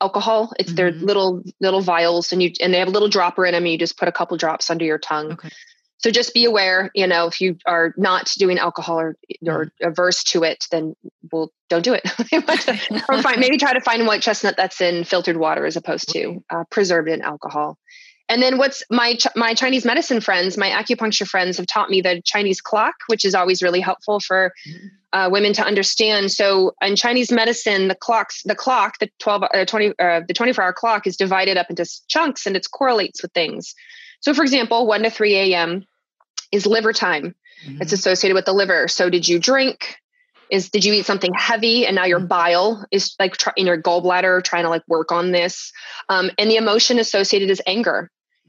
alcohol. 0.00 0.52
It's 0.58 0.70
mm-hmm. 0.70 0.76
their 0.76 0.90
little 0.92 1.42
little 1.60 1.80
vials, 1.80 2.32
and 2.32 2.42
you 2.42 2.52
and 2.60 2.72
they 2.72 2.78
have 2.78 2.88
a 2.88 2.92
little 2.92 3.08
dropper 3.08 3.44
in 3.44 3.52
them. 3.52 3.64
And 3.64 3.72
you 3.72 3.78
just 3.78 3.98
put 3.98 4.08
a 4.08 4.12
couple 4.12 4.36
drops 4.36 4.70
under 4.70 4.84
your 4.84 4.98
tongue. 4.98 5.32
Okay. 5.32 5.50
So 5.98 6.10
just 6.10 6.32
be 6.32 6.46
aware. 6.46 6.90
You 6.94 7.06
know, 7.06 7.26
if 7.26 7.42
you 7.42 7.58
are 7.66 7.92
not 7.96 8.32
doing 8.38 8.58
alcohol 8.58 9.00
or 9.00 9.16
or 9.46 9.66
mm-hmm. 9.66 9.88
averse 9.88 10.24
to 10.24 10.44
it, 10.44 10.66
then 10.70 10.94
well, 11.30 11.52
don't 11.68 11.84
do 11.84 11.94
it. 11.94 12.02
or 13.08 13.22
find, 13.22 13.38
maybe 13.38 13.58
try 13.58 13.72
to 13.72 13.80
find 13.80 14.06
white 14.06 14.22
chestnut 14.22 14.56
that's 14.56 14.80
in 14.80 15.04
filtered 15.04 15.36
water 15.36 15.66
as 15.66 15.76
opposed 15.76 16.10
to 16.12 16.42
uh, 16.50 16.64
preserved 16.70 17.08
in 17.08 17.22
alcohol. 17.22 17.78
And 18.30 18.40
then 18.40 18.58
what's 18.58 18.84
my 18.90 19.18
my 19.34 19.54
Chinese 19.54 19.84
medicine 19.84 20.20
friends, 20.20 20.56
my 20.56 20.70
acupuncture 20.70 21.26
friends 21.26 21.56
have 21.56 21.66
taught 21.66 21.90
me 21.90 22.00
the 22.00 22.22
Chinese 22.24 22.60
clock, 22.60 22.94
which 23.08 23.24
is 23.24 23.34
always 23.34 23.60
really 23.60 23.80
helpful 23.80 24.20
for 24.20 24.54
uh, 25.12 25.28
women 25.32 25.52
to 25.54 25.64
understand. 25.64 26.30
So 26.30 26.72
in 26.80 26.94
Chinese 26.94 27.32
medicine, 27.32 27.88
the 27.88 27.96
clocks, 27.96 28.42
the 28.44 28.54
clock, 28.54 29.00
the 29.00 29.10
12 29.18 29.42
uh, 29.42 29.64
20 29.64 29.94
uh, 29.98 30.20
the 30.28 30.32
24 30.32 30.62
hour 30.62 30.72
clock 30.72 31.08
is 31.08 31.16
divided 31.16 31.56
up 31.56 31.70
into 31.70 31.84
chunks 32.06 32.46
and 32.46 32.56
it 32.56 32.66
correlates 32.70 33.20
with 33.20 33.32
things. 33.32 33.74
So 34.20 34.32
for 34.32 34.42
example, 34.42 34.86
1 34.86 35.02
to 35.02 35.10
3 35.10 35.34
a.m. 35.34 35.84
is 36.52 36.66
liver 36.66 36.92
time. 36.92 37.34
Mm-hmm. 37.66 37.82
It's 37.82 37.92
associated 37.92 38.36
with 38.36 38.44
the 38.44 38.52
liver. 38.52 38.86
So 38.86 39.10
did 39.10 39.26
you 39.26 39.40
drink? 39.40 39.96
Is 40.50 40.70
did 40.70 40.84
you 40.84 40.92
eat 40.94 41.06
something 41.06 41.32
heavy 41.34 41.84
and 41.84 41.96
now 41.96 42.04
your 42.04 42.20
mm-hmm. 42.20 42.28
bile 42.28 42.86
is 42.92 43.16
like 43.18 43.36
try, 43.36 43.52
in 43.56 43.66
your 43.66 43.82
gallbladder 43.82 44.44
trying 44.44 44.62
to 44.62 44.68
like 44.68 44.86
work 44.86 45.10
on 45.10 45.32
this? 45.32 45.72
Um, 46.08 46.30
and 46.38 46.48
the 46.48 46.56
emotion 46.56 47.00
associated 47.00 47.50
is 47.50 47.60
anger. 47.66 48.08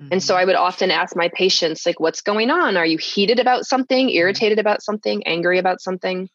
And 0.10 0.24
so 0.24 0.34
mm-hmm. 0.34 0.42
I 0.42 0.46
would 0.46 0.56
often 0.56 0.90
ask 0.90 1.16
my 1.16 1.30
patients, 1.34 1.86
like, 1.86 2.00
what's 2.00 2.22
going 2.22 2.50
on? 2.50 2.78
Are 2.78 2.86
you 2.86 2.98
heated 2.98 3.40
about 3.40 3.66
something, 3.66 4.08
mm-hmm. 4.08 4.18
irritated 4.18 4.60
about 4.60 4.82
something, 4.82 5.24
angry 5.28 5.60
about 5.60 5.82
something? 5.82 6.30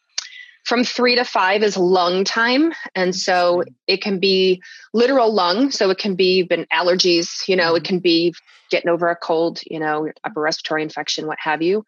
From 0.65 0.85
three 0.85 1.15
to 1.17 1.25
five 1.25 1.63
is 1.63 1.77
lung 1.77 2.25
time. 2.25 2.73
And 2.95 3.15
so 3.15 3.63
it 3.87 4.03
can 4.03 4.19
be 4.19 4.63
literal 4.93 5.33
lung. 5.33 5.71
So 5.71 5.91
it 5.91 5.99
can 5.99 6.17
be 6.17 6.43
been 6.43 6.67
allergies, 6.73 7.47
you 7.49 7.57
know, 7.57 7.75
it 7.75 7.81
mm-hmm. 7.81 7.87
can 7.87 7.99
be 8.01 8.35
getting 8.71 8.91
over 8.91 9.09
a 9.09 9.17
cold, 9.17 9.61
you 9.65 9.79
know, 9.79 10.11
upper 10.25 10.41
respiratory 10.41 10.83
infection, 10.83 11.27
what 11.27 11.39
have 11.41 11.63
you. 11.63 11.85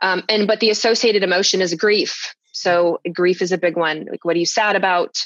Um, 0.00 0.22
and 0.28 0.46
but 0.46 0.60
the 0.60 0.70
associated 0.70 1.22
emotion 1.22 1.60
is 1.60 1.74
grief. 1.74 2.34
So 2.52 3.00
grief 3.12 3.42
is 3.42 3.52
a 3.52 3.58
big 3.58 3.76
one. 3.76 4.06
Like, 4.10 4.24
what 4.24 4.36
are 4.36 4.38
you 4.38 4.46
sad 4.46 4.76
about? 4.76 5.24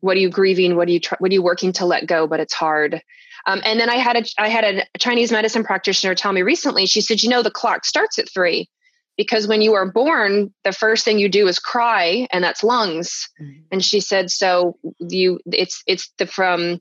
What 0.00 0.16
are 0.16 0.20
you 0.20 0.30
grieving? 0.30 0.76
What 0.76 0.88
are 0.88 0.92
you 0.92 1.00
tr- 1.00 1.16
what 1.18 1.30
are 1.30 1.34
you 1.34 1.42
working 1.42 1.72
to 1.74 1.86
let 1.86 2.06
go? 2.06 2.26
But 2.26 2.40
it's 2.40 2.54
hard. 2.54 3.02
Um, 3.48 3.62
and 3.64 3.80
then 3.80 3.88
I 3.88 3.96
had 3.96 4.16
a 4.16 4.24
I 4.36 4.48
had 4.48 4.64
a 4.64 4.98
Chinese 4.98 5.32
medicine 5.32 5.64
practitioner 5.64 6.14
tell 6.14 6.32
me 6.32 6.42
recently. 6.42 6.84
She 6.84 7.00
said, 7.00 7.22
"You 7.22 7.30
know, 7.30 7.42
the 7.42 7.50
clock 7.50 7.86
starts 7.86 8.18
at 8.18 8.30
three, 8.30 8.68
because 9.16 9.48
when 9.48 9.62
you 9.62 9.72
are 9.72 9.90
born, 9.90 10.52
the 10.64 10.72
first 10.72 11.02
thing 11.04 11.18
you 11.18 11.30
do 11.30 11.48
is 11.48 11.58
cry, 11.58 12.28
and 12.30 12.44
that's 12.44 12.62
lungs." 12.62 13.26
Mm-hmm. 13.40 13.60
And 13.72 13.82
she 13.84 14.00
said, 14.00 14.30
"So 14.30 14.76
you 15.00 15.40
it's 15.46 15.82
it's 15.86 16.12
the 16.18 16.26
from." 16.26 16.80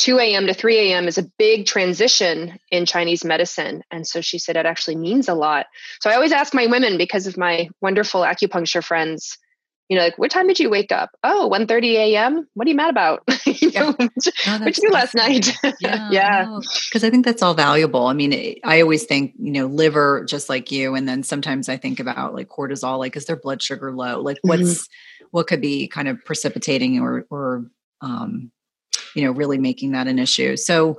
2 0.00 0.18
a.m. 0.18 0.48
to 0.48 0.52
3 0.52 0.90
a.m. 0.90 1.06
is 1.06 1.18
a 1.18 1.30
big 1.38 1.66
transition 1.66 2.58
in 2.68 2.84
Chinese 2.84 3.24
medicine. 3.24 3.84
And 3.92 4.04
so 4.04 4.20
she 4.20 4.40
said 4.40 4.56
it 4.56 4.66
actually 4.66 4.96
means 4.96 5.28
a 5.28 5.34
lot. 5.34 5.66
So 6.00 6.10
I 6.10 6.14
always 6.14 6.32
ask 6.32 6.52
my 6.52 6.66
women 6.66 6.98
because 6.98 7.28
of 7.28 7.36
my 7.36 7.68
wonderful 7.80 8.22
acupuncture 8.22 8.82
friends, 8.82 9.38
you 9.88 9.96
know, 9.96 10.04
like, 10.04 10.16
what 10.16 10.30
time 10.30 10.46
did 10.46 10.58
you 10.58 10.70
wake 10.70 10.92
up? 10.92 11.10
Oh, 11.22 11.46
1 11.46 11.66
30 11.66 11.96
a.m. 11.96 12.48
What 12.54 12.66
are 12.66 12.70
you 12.70 12.76
mad 12.76 12.90
about? 12.90 13.22
you 13.46 13.70
yeah. 13.70 13.82
know, 13.82 13.96
no, 14.46 14.58
what 14.64 14.76
you 14.76 14.88
do 14.88 14.92
last 14.92 15.14
night? 15.14 15.54
yeah. 15.80 16.08
yeah. 16.10 16.58
Because 16.88 17.04
I 17.04 17.10
think 17.10 17.24
that's 17.24 17.42
all 17.42 17.54
valuable. 17.54 18.06
I 18.06 18.14
mean, 18.14 18.58
I 18.64 18.80
always 18.80 19.04
think, 19.04 19.34
you 19.38 19.52
know, 19.52 19.66
liver, 19.66 20.24
just 20.24 20.48
like 20.48 20.72
you. 20.72 20.94
And 20.94 21.06
then 21.06 21.22
sometimes 21.22 21.68
I 21.68 21.76
think 21.76 22.00
about 22.00 22.34
like 22.34 22.48
cortisol, 22.48 22.98
like, 22.98 23.14
is 23.16 23.26
their 23.26 23.36
blood 23.36 23.62
sugar 23.62 23.92
low? 23.92 24.20
Like, 24.20 24.38
what's, 24.42 24.62
mm-hmm. 24.62 25.26
what 25.32 25.48
could 25.48 25.60
be 25.60 25.86
kind 25.88 26.08
of 26.08 26.24
precipitating 26.24 27.00
or, 27.00 27.26
or, 27.30 27.66
um, 28.00 28.50
you 29.14 29.22
know 29.22 29.30
really 29.30 29.58
making 29.58 29.92
that 29.92 30.06
an 30.06 30.18
issue 30.18 30.56
so 30.56 30.96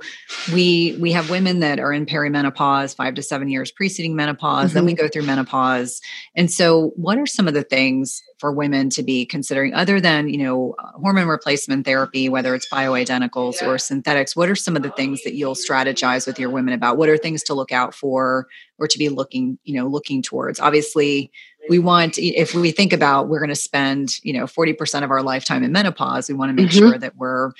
we 0.52 0.96
we 1.00 1.12
have 1.12 1.30
women 1.30 1.60
that 1.60 1.78
are 1.78 1.92
in 1.92 2.06
perimenopause 2.06 2.94
five 2.96 3.14
to 3.14 3.22
seven 3.22 3.48
years 3.48 3.70
preceding 3.70 4.16
menopause 4.16 4.68
mm-hmm. 4.68 4.74
then 4.74 4.84
we 4.84 4.94
mm-hmm. 4.94 5.04
go 5.04 5.08
through 5.08 5.22
menopause 5.22 6.00
and 6.34 6.50
so 6.50 6.92
what 6.96 7.18
are 7.18 7.26
some 7.26 7.46
of 7.46 7.54
the 7.54 7.62
things 7.62 8.22
for 8.38 8.52
women 8.52 8.90
to 8.90 9.02
be 9.02 9.24
considering 9.24 9.72
other 9.74 10.00
than 10.00 10.28
you 10.28 10.38
know 10.38 10.74
hormone 11.00 11.28
replacement 11.28 11.84
therapy 11.84 12.28
whether 12.28 12.54
it's 12.54 12.68
bioidenticals 12.68 13.60
yeah. 13.60 13.68
or 13.68 13.78
synthetics 13.78 14.34
what 14.36 14.48
are 14.48 14.56
some 14.56 14.76
of 14.76 14.82
the 14.82 14.90
things 14.90 15.22
that 15.24 15.34
you'll 15.34 15.54
strategize 15.54 16.26
with 16.26 16.38
your 16.38 16.50
women 16.50 16.74
about 16.74 16.96
what 16.96 17.08
are 17.08 17.18
things 17.18 17.42
to 17.42 17.54
look 17.54 17.72
out 17.72 17.94
for 17.94 18.46
or 18.78 18.86
to 18.86 18.98
be 18.98 19.08
looking 19.08 19.58
you 19.64 19.74
know 19.74 19.86
looking 19.86 20.22
towards 20.22 20.60
obviously 20.60 21.30
we 21.68 21.78
want 21.78 22.18
if 22.18 22.54
we 22.54 22.70
think 22.70 22.92
about 22.92 23.28
we're 23.28 23.40
going 23.40 23.48
to 23.48 23.54
spend 23.54 24.22
you 24.22 24.32
know 24.32 24.44
40% 24.44 25.02
of 25.02 25.10
our 25.10 25.22
lifetime 25.22 25.62
in 25.62 25.72
menopause 25.72 26.28
we 26.28 26.34
want 26.34 26.50
to 26.50 26.54
make 26.54 26.70
mm-hmm. 26.70 26.90
sure 26.90 26.98
that 26.98 27.16
we're 27.16 27.52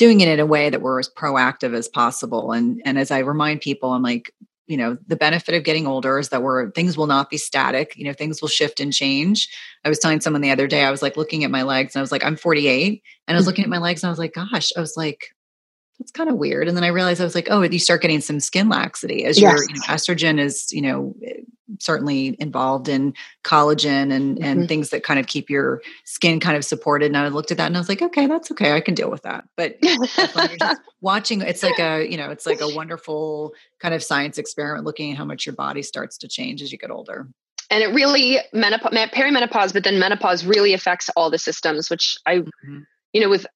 doing 0.00 0.22
it 0.22 0.28
in 0.28 0.40
a 0.40 0.46
way 0.46 0.70
that 0.70 0.80
we're 0.80 0.98
as 0.98 1.10
proactive 1.10 1.74
as 1.74 1.86
possible. 1.86 2.52
And 2.52 2.80
and 2.86 2.98
as 2.98 3.10
I 3.10 3.18
remind 3.18 3.60
people, 3.60 3.92
I'm 3.92 4.02
like, 4.02 4.32
you 4.66 4.78
know, 4.78 4.96
the 5.06 5.14
benefit 5.14 5.54
of 5.54 5.62
getting 5.62 5.86
older 5.86 6.18
is 6.18 6.30
that 6.30 6.42
we're 6.42 6.70
things 6.70 6.96
will 6.96 7.06
not 7.06 7.28
be 7.28 7.36
static. 7.36 7.92
You 7.96 8.04
know, 8.06 8.14
things 8.14 8.40
will 8.40 8.48
shift 8.48 8.80
and 8.80 8.94
change. 8.94 9.46
I 9.84 9.90
was 9.90 9.98
telling 9.98 10.22
someone 10.22 10.40
the 10.40 10.52
other 10.52 10.66
day, 10.66 10.84
I 10.84 10.90
was 10.90 11.02
like 11.02 11.18
looking 11.18 11.44
at 11.44 11.50
my 11.50 11.64
legs 11.64 11.94
and 11.94 12.00
I 12.00 12.02
was 12.02 12.12
like, 12.12 12.24
I'm 12.24 12.36
48. 12.36 13.02
And 13.28 13.34
I 13.34 13.38
was 13.38 13.42
mm-hmm. 13.42 13.48
looking 13.50 13.64
at 13.64 13.70
my 13.70 13.78
legs 13.78 14.02
and 14.02 14.08
I 14.08 14.10
was 14.10 14.18
like, 14.18 14.32
gosh, 14.32 14.72
I 14.74 14.80
was 14.80 14.96
like, 14.96 15.26
that's 16.00 16.10
kind 16.10 16.30
of 16.30 16.36
weird. 16.36 16.66
And 16.66 16.76
then 16.76 16.82
I 16.82 16.88
realized 16.88 17.20
I 17.20 17.24
was 17.24 17.34
like, 17.34 17.48
oh, 17.50 17.60
you 17.60 17.78
start 17.78 18.00
getting 18.00 18.22
some 18.22 18.40
skin 18.40 18.70
laxity 18.70 19.26
as 19.26 19.38
yes. 19.38 19.52
your 19.52 19.68
you 19.68 19.74
know, 19.74 19.82
estrogen 19.82 20.40
is, 20.40 20.72
you 20.72 20.80
know, 20.80 21.14
eh, 21.24 21.42
certainly 21.78 22.36
involved 22.40 22.88
in 22.88 23.12
collagen 23.44 24.10
and 24.10 24.36
mm-hmm. 24.38 24.44
and 24.44 24.66
things 24.66 24.90
that 24.90 25.04
kind 25.04 25.20
of 25.20 25.26
keep 25.26 25.50
your 25.50 25.82
skin 26.04 26.40
kind 26.40 26.56
of 26.56 26.64
supported. 26.64 27.06
And 27.06 27.18
I 27.18 27.28
looked 27.28 27.50
at 27.50 27.58
that 27.58 27.66
and 27.66 27.76
I 27.76 27.80
was 27.80 27.90
like, 27.90 28.00
okay, 28.00 28.26
that's 28.26 28.50
okay. 28.50 28.72
I 28.72 28.80
can 28.80 28.94
deal 28.94 29.10
with 29.10 29.22
that. 29.22 29.44
But 29.58 29.76
watching, 31.02 31.42
it's 31.42 31.62
like 31.62 31.78
a, 31.78 32.10
you 32.10 32.16
know, 32.16 32.30
it's 32.30 32.46
like 32.46 32.62
a 32.62 32.74
wonderful 32.74 33.52
kind 33.78 33.94
of 33.94 34.02
science 34.02 34.38
experiment 34.38 34.86
looking 34.86 35.12
at 35.12 35.18
how 35.18 35.26
much 35.26 35.44
your 35.44 35.54
body 35.54 35.82
starts 35.82 36.16
to 36.18 36.28
change 36.28 36.62
as 36.62 36.72
you 36.72 36.78
get 36.78 36.90
older 36.90 37.28
and 37.70 37.84
it 37.84 37.94
really 37.94 38.38
menopause 38.52 38.92
perimenopause 39.12 39.72
but 39.72 39.84
then 39.84 39.98
menopause 39.98 40.44
really 40.44 40.72
affects 40.72 41.08
all 41.10 41.30
the 41.30 41.38
systems 41.38 41.88
which 41.88 42.16
i 42.26 42.38
mm-hmm. 42.38 42.80
You 43.12 43.20
know 43.20 43.28
with 43.28 43.46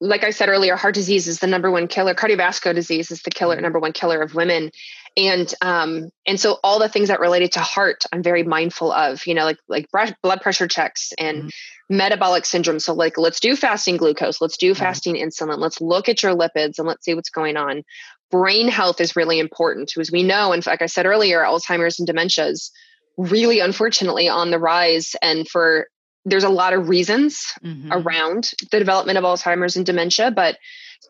like 0.00 0.24
i 0.24 0.30
said 0.30 0.48
earlier 0.48 0.76
heart 0.76 0.94
disease 0.94 1.28
is 1.28 1.38
the 1.38 1.46
number 1.46 1.70
one 1.70 1.88
killer. 1.88 2.14
Cardiovascular 2.14 2.74
disease 2.74 3.10
is 3.10 3.22
the 3.22 3.30
killer 3.30 3.54
mm-hmm. 3.54 3.62
number 3.62 3.78
one 3.78 3.92
killer 3.92 4.20
of 4.20 4.34
women. 4.34 4.70
And 5.16 5.52
um 5.62 6.10
and 6.26 6.38
so 6.38 6.58
all 6.62 6.78
the 6.78 6.88
things 6.88 7.08
that 7.08 7.20
related 7.20 7.52
to 7.52 7.60
heart 7.60 8.04
i'm 8.12 8.22
very 8.22 8.42
mindful 8.42 8.92
of 8.92 9.26
you 9.26 9.34
know 9.34 9.44
like 9.44 9.58
like 9.68 9.88
blood 10.22 10.40
pressure 10.40 10.68
checks 10.68 11.12
and 11.18 11.44
mm-hmm. 11.44 11.96
metabolic 11.96 12.44
syndrome. 12.44 12.80
So 12.80 12.94
like 12.94 13.18
let's 13.18 13.40
do 13.40 13.56
fasting 13.56 13.96
glucose 13.96 14.40
let's 14.40 14.56
do 14.56 14.74
fasting 14.74 15.14
insulin 15.16 15.58
let's 15.58 15.80
look 15.80 16.08
at 16.08 16.22
your 16.22 16.34
lipids 16.34 16.78
and 16.78 16.86
let's 16.86 17.04
see 17.04 17.14
what's 17.14 17.30
going 17.30 17.56
on. 17.56 17.82
Brain 18.30 18.68
health 18.68 19.00
is 19.00 19.16
really 19.16 19.38
important 19.38 19.92
as 19.98 20.10
we 20.10 20.22
know 20.22 20.52
and 20.52 20.64
like 20.66 20.82
i 20.82 20.86
said 20.86 21.06
earlier 21.06 21.42
alzheimer's 21.42 21.98
and 21.98 22.08
dementias 22.08 22.70
really 23.18 23.58
unfortunately 23.60 24.28
on 24.28 24.50
the 24.50 24.58
rise. 24.58 25.14
And 25.20 25.46
for 25.46 25.88
there's 26.24 26.44
a 26.44 26.48
lot 26.48 26.72
of 26.72 26.88
reasons 26.88 27.52
mm-hmm. 27.64 27.92
around 27.92 28.50
the 28.70 28.78
development 28.78 29.18
of 29.18 29.24
alzheimer's 29.24 29.76
and 29.76 29.86
dementia 29.86 30.30
but 30.30 30.58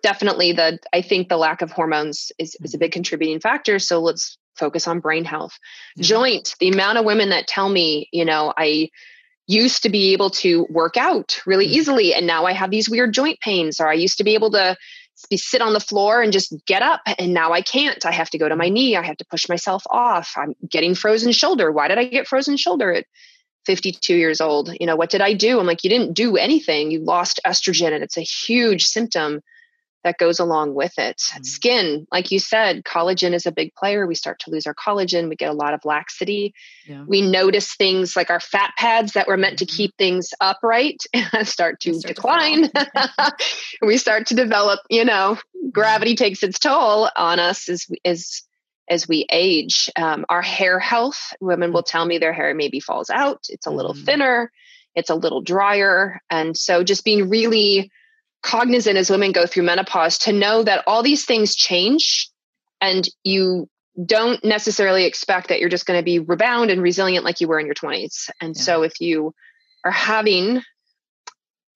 definitely 0.02 0.52
the 0.52 0.78
i 0.92 1.00
think 1.02 1.28
the 1.28 1.36
lack 1.36 1.62
of 1.62 1.70
hormones 1.70 2.30
is, 2.38 2.56
is 2.60 2.74
a 2.74 2.76
mm-hmm. 2.76 2.82
big 2.82 2.92
contributing 2.92 3.40
factor 3.40 3.78
so 3.78 4.00
let's 4.00 4.38
focus 4.56 4.86
on 4.86 5.00
brain 5.00 5.24
health 5.24 5.52
mm-hmm. 5.96 6.02
joint 6.02 6.54
the 6.60 6.68
amount 6.68 6.98
of 6.98 7.04
women 7.04 7.30
that 7.30 7.46
tell 7.46 7.68
me 7.68 8.08
you 8.12 8.24
know 8.24 8.52
i 8.56 8.88
used 9.46 9.82
to 9.82 9.88
be 9.88 10.12
able 10.12 10.30
to 10.30 10.66
work 10.68 10.96
out 10.96 11.40
really 11.46 11.66
mm-hmm. 11.66 11.74
easily 11.74 12.14
and 12.14 12.26
now 12.26 12.44
i 12.44 12.52
have 12.52 12.70
these 12.70 12.88
weird 12.88 13.12
joint 13.12 13.40
pains 13.40 13.80
or 13.80 13.88
i 13.88 13.94
used 13.94 14.18
to 14.18 14.24
be 14.24 14.34
able 14.34 14.50
to 14.50 14.76
sit 15.34 15.60
on 15.60 15.72
the 15.72 15.80
floor 15.80 16.22
and 16.22 16.32
just 16.32 16.54
get 16.66 16.80
up 16.80 17.00
and 17.18 17.34
now 17.34 17.52
i 17.52 17.60
can't 17.60 18.06
i 18.06 18.12
have 18.12 18.30
to 18.30 18.38
go 18.38 18.48
to 18.48 18.54
my 18.54 18.68
knee 18.68 18.94
i 18.94 19.02
have 19.02 19.16
to 19.16 19.24
push 19.24 19.48
myself 19.48 19.82
off 19.90 20.32
i'm 20.36 20.54
getting 20.68 20.94
frozen 20.94 21.32
shoulder 21.32 21.72
why 21.72 21.88
did 21.88 21.98
i 21.98 22.04
get 22.04 22.28
frozen 22.28 22.56
shoulder 22.56 22.92
at 22.92 23.04
52 23.68 24.16
years 24.16 24.40
old 24.40 24.72
you 24.80 24.86
know 24.86 24.96
what 24.96 25.10
did 25.10 25.20
i 25.20 25.34
do 25.34 25.60
i'm 25.60 25.66
like 25.66 25.84
you 25.84 25.90
didn't 25.90 26.14
do 26.14 26.38
anything 26.38 26.90
you 26.90 27.00
lost 27.00 27.38
estrogen 27.46 27.92
and 27.92 28.02
it's 28.02 28.16
a 28.16 28.22
huge 28.22 28.86
symptom 28.86 29.42
that 30.04 30.18
goes 30.18 30.38
along 30.38 30.74
with 30.74 30.98
it. 30.98 31.18
Mm-hmm. 31.18 31.42
Skin, 31.44 32.06
like 32.12 32.30
you 32.30 32.38
said, 32.38 32.84
collagen 32.84 33.34
is 33.34 33.46
a 33.46 33.52
big 33.52 33.74
player. 33.74 34.06
We 34.06 34.14
start 34.14 34.38
to 34.40 34.50
lose 34.50 34.66
our 34.66 34.74
collagen, 34.74 35.28
we 35.28 35.36
get 35.36 35.50
a 35.50 35.54
lot 35.54 35.74
of 35.74 35.84
laxity. 35.84 36.54
Yeah. 36.86 37.04
We 37.06 37.20
notice 37.20 37.74
things 37.74 38.16
like 38.16 38.30
our 38.30 38.40
fat 38.40 38.72
pads 38.78 39.12
that 39.12 39.28
were 39.28 39.36
meant 39.36 39.58
to 39.58 39.66
mm-hmm. 39.66 39.76
keep 39.76 39.96
things 39.96 40.32
upright 40.40 41.02
start 41.42 41.80
to 41.80 41.94
start 41.94 42.14
decline. 42.14 42.70
To 42.70 43.34
we 43.82 43.98
start 43.98 44.26
to 44.28 44.34
develop, 44.34 44.80
you 44.88 45.04
know, 45.04 45.34
mm-hmm. 45.34 45.70
gravity 45.70 46.14
takes 46.14 46.42
its 46.42 46.58
toll 46.58 47.10
on 47.16 47.38
us 47.38 47.68
as 47.68 47.86
as 48.04 48.42
as 48.88 49.08
we 49.08 49.26
age. 49.30 49.90
Um, 49.96 50.24
our 50.28 50.42
hair 50.42 50.78
health, 50.78 51.34
women 51.40 51.72
will 51.72 51.82
mm. 51.82 51.90
tell 51.90 52.04
me 52.04 52.18
their 52.18 52.32
hair 52.32 52.54
maybe 52.54 52.80
falls 52.80 53.10
out, 53.10 53.46
it's 53.48 53.66
a 53.66 53.70
little 53.70 53.94
mm-hmm. 53.94 54.04
thinner, 54.04 54.52
it's 54.94 55.10
a 55.10 55.14
little 55.14 55.40
drier. 55.40 56.20
And 56.30 56.56
so 56.56 56.82
just 56.82 57.04
being 57.04 57.28
really 57.28 57.90
cognizant 58.42 58.96
as 58.96 59.10
women 59.10 59.32
go 59.32 59.46
through 59.46 59.64
menopause 59.64 60.18
to 60.18 60.32
know 60.32 60.62
that 60.62 60.84
all 60.86 61.02
these 61.02 61.24
things 61.24 61.54
change 61.54 62.30
and 62.80 63.08
you 63.24 63.68
don't 64.04 64.44
necessarily 64.44 65.04
expect 65.04 65.48
that 65.48 65.60
you're 65.60 65.68
just 65.68 65.86
going 65.86 65.98
to 65.98 66.04
be 66.04 66.20
rebound 66.20 66.70
and 66.70 66.82
resilient 66.82 67.24
like 67.24 67.40
you 67.40 67.48
were 67.48 67.58
in 67.58 67.66
your 67.66 67.74
20s. 67.74 68.30
And 68.40 68.54
yeah. 68.56 68.62
so 68.62 68.82
if 68.82 69.00
you 69.00 69.34
are 69.84 69.90
having 69.90 70.62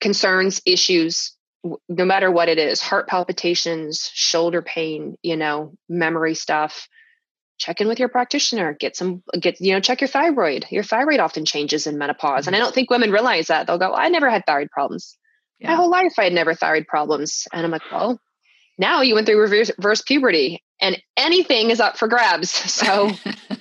concerns, 0.00 0.60
issues, 0.64 1.36
no 1.88 2.04
matter 2.04 2.30
what 2.30 2.48
it 2.48 2.58
is, 2.58 2.80
heart 2.80 3.08
palpitations, 3.08 4.10
shoulder 4.12 4.62
pain, 4.62 5.16
you 5.22 5.36
know, 5.36 5.74
memory 5.88 6.34
stuff, 6.34 6.88
check 7.62 7.80
in 7.80 7.86
with 7.86 8.00
your 8.00 8.08
practitioner, 8.08 8.74
get 8.74 8.96
some 8.96 9.22
get 9.38 9.60
you 9.60 9.72
know, 9.72 9.80
check 9.80 10.00
your 10.00 10.08
thyroid. 10.08 10.66
Your 10.70 10.82
thyroid 10.82 11.20
often 11.20 11.44
changes 11.44 11.86
in 11.86 11.96
menopause. 11.96 12.42
Mm-hmm. 12.42 12.48
And 12.48 12.56
I 12.56 12.58
don't 12.58 12.74
think 12.74 12.90
women 12.90 13.12
realize 13.12 13.46
that. 13.46 13.66
They'll 13.66 13.78
go, 13.78 13.94
I 13.94 14.08
never 14.08 14.28
had 14.28 14.44
thyroid 14.44 14.70
problems. 14.70 15.16
Yeah. 15.60 15.70
My 15.70 15.76
whole 15.76 15.90
life 15.90 16.14
I 16.18 16.24
had 16.24 16.32
never 16.32 16.54
thyroid 16.54 16.88
problems. 16.88 17.46
And 17.52 17.64
I'm 17.64 17.70
like, 17.70 17.82
well, 17.90 18.20
now 18.78 19.02
you 19.02 19.14
went 19.14 19.28
through 19.28 19.40
reverse, 19.40 19.70
reverse 19.78 20.02
puberty 20.02 20.62
and 20.80 21.00
anything 21.16 21.70
is 21.70 21.80
up 21.80 21.96
for 21.96 22.08
grabs. 22.08 22.50
So 22.82 23.12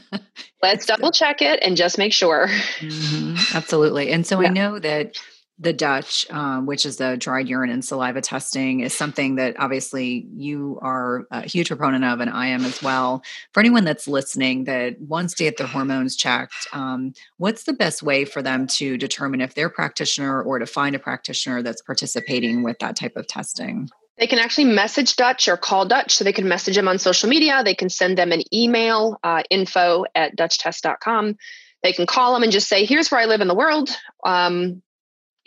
let's 0.63 0.87
double 0.87 1.11
check 1.11 1.43
it 1.43 1.59
and 1.61 1.77
just 1.77 1.99
make 1.99 2.11
sure. 2.11 2.47
Mm-hmm. 2.79 3.55
Absolutely. 3.55 4.11
And 4.11 4.25
so 4.25 4.41
yeah. 4.41 4.49
I 4.49 4.51
know 4.51 4.79
that 4.79 5.17
the 5.61 5.73
Dutch, 5.73 6.25
um, 6.31 6.65
which 6.65 6.87
is 6.87 6.97
the 6.97 7.15
dried 7.15 7.47
urine 7.47 7.69
and 7.69 7.85
saliva 7.85 8.19
testing, 8.19 8.79
is 8.79 8.95
something 8.95 9.35
that 9.35 9.55
obviously 9.59 10.25
you 10.35 10.79
are 10.81 11.27
a 11.29 11.47
huge 11.47 11.67
proponent 11.67 12.03
of, 12.03 12.19
and 12.19 12.31
I 12.31 12.47
am 12.47 12.65
as 12.65 12.81
well. 12.81 13.21
For 13.53 13.59
anyone 13.59 13.85
that's 13.85 14.07
listening 14.07 14.63
that 14.63 14.99
wants 14.99 15.35
to 15.35 15.43
get 15.43 15.57
their 15.57 15.67
hormones 15.67 16.15
checked, 16.15 16.67
um, 16.73 17.13
what's 17.37 17.63
the 17.65 17.73
best 17.73 18.01
way 18.01 18.25
for 18.25 18.41
them 18.41 18.65
to 18.67 18.97
determine 18.97 19.39
if 19.39 19.53
they're 19.53 19.69
practitioner 19.69 20.41
or 20.41 20.57
to 20.57 20.65
find 20.65 20.95
a 20.95 20.99
practitioner 20.99 21.61
that's 21.61 21.83
participating 21.83 22.63
with 22.63 22.79
that 22.79 22.95
type 22.95 23.15
of 23.15 23.27
testing? 23.27 23.87
They 24.17 24.27
can 24.27 24.39
actually 24.39 24.65
message 24.65 25.15
Dutch 25.15 25.47
or 25.47 25.57
call 25.57 25.85
Dutch. 25.85 26.15
So 26.15 26.23
they 26.23 26.33
can 26.33 26.47
message 26.47 26.75
them 26.75 26.87
on 26.87 26.97
social 26.97 27.29
media. 27.29 27.63
They 27.63 27.75
can 27.75 27.89
send 27.89 28.17
them 28.17 28.31
an 28.31 28.41
email, 28.53 29.19
uh, 29.23 29.43
info 29.51 30.05
at 30.15 30.35
dutchtest.com. 30.35 31.37
They 31.83 31.93
can 31.93 32.05
call 32.05 32.33
them 32.33 32.43
and 32.43 32.51
just 32.51 32.67
say, 32.67 32.85
here's 32.85 33.11
where 33.11 33.21
I 33.21 33.25
live 33.25 33.41
in 33.41 33.47
the 33.47 33.55
world. 33.55 33.89
Um, 34.23 34.81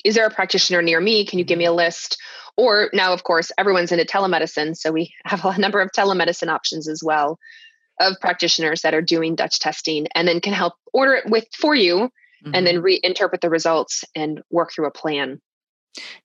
is 0.05 0.15
there 0.15 0.27
a 0.27 0.31
practitioner 0.31 0.83
near 0.83 1.01
me? 1.01 1.25
Can 1.25 1.39
you 1.39 1.45
give 1.45 1.59
me 1.59 1.65
a 1.65 1.73
list? 1.73 2.19
Or 2.57 2.91
now, 2.93 3.13
of 3.13 3.25
course, 3.25 3.51
everyone's 3.59 3.91
into 3.91 4.05
telemedicine. 4.05 4.77
So 4.77 4.93
we 4.93 5.13
have 5.25 5.45
a 5.45 5.59
number 5.59 5.81
of 5.81 5.91
telemedicine 5.91 6.49
options 6.49 6.89
as 6.89 7.03
well 7.03 7.39
of 8.01 8.17
practitioners 8.21 8.83
that 8.83 8.95
are 8.95 9.03
doing 9.03 9.37
Dutch 9.37 9.61
testing 9.61 10.07
and 10.15 10.27
then 10.27 10.41
can 10.41 10.53
help 10.53 10.75
order 10.93 11.15
it 11.15 11.31
with 11.31 11.47
for 11.57 11.75
you 11.75 11.97
mm-hmm. 12.45 12.51
and 12.53 12.67
then 12.67 12.83
mm-hmm. 12.83 13.07
reinterpret 13.07 13.41
the 13.41 13.51
results 13.51 14.05
and 14.15 14.43
work 14.51 14.73
through 14.73 14.87
a 14.87 14.91
plan. 14.91 15.41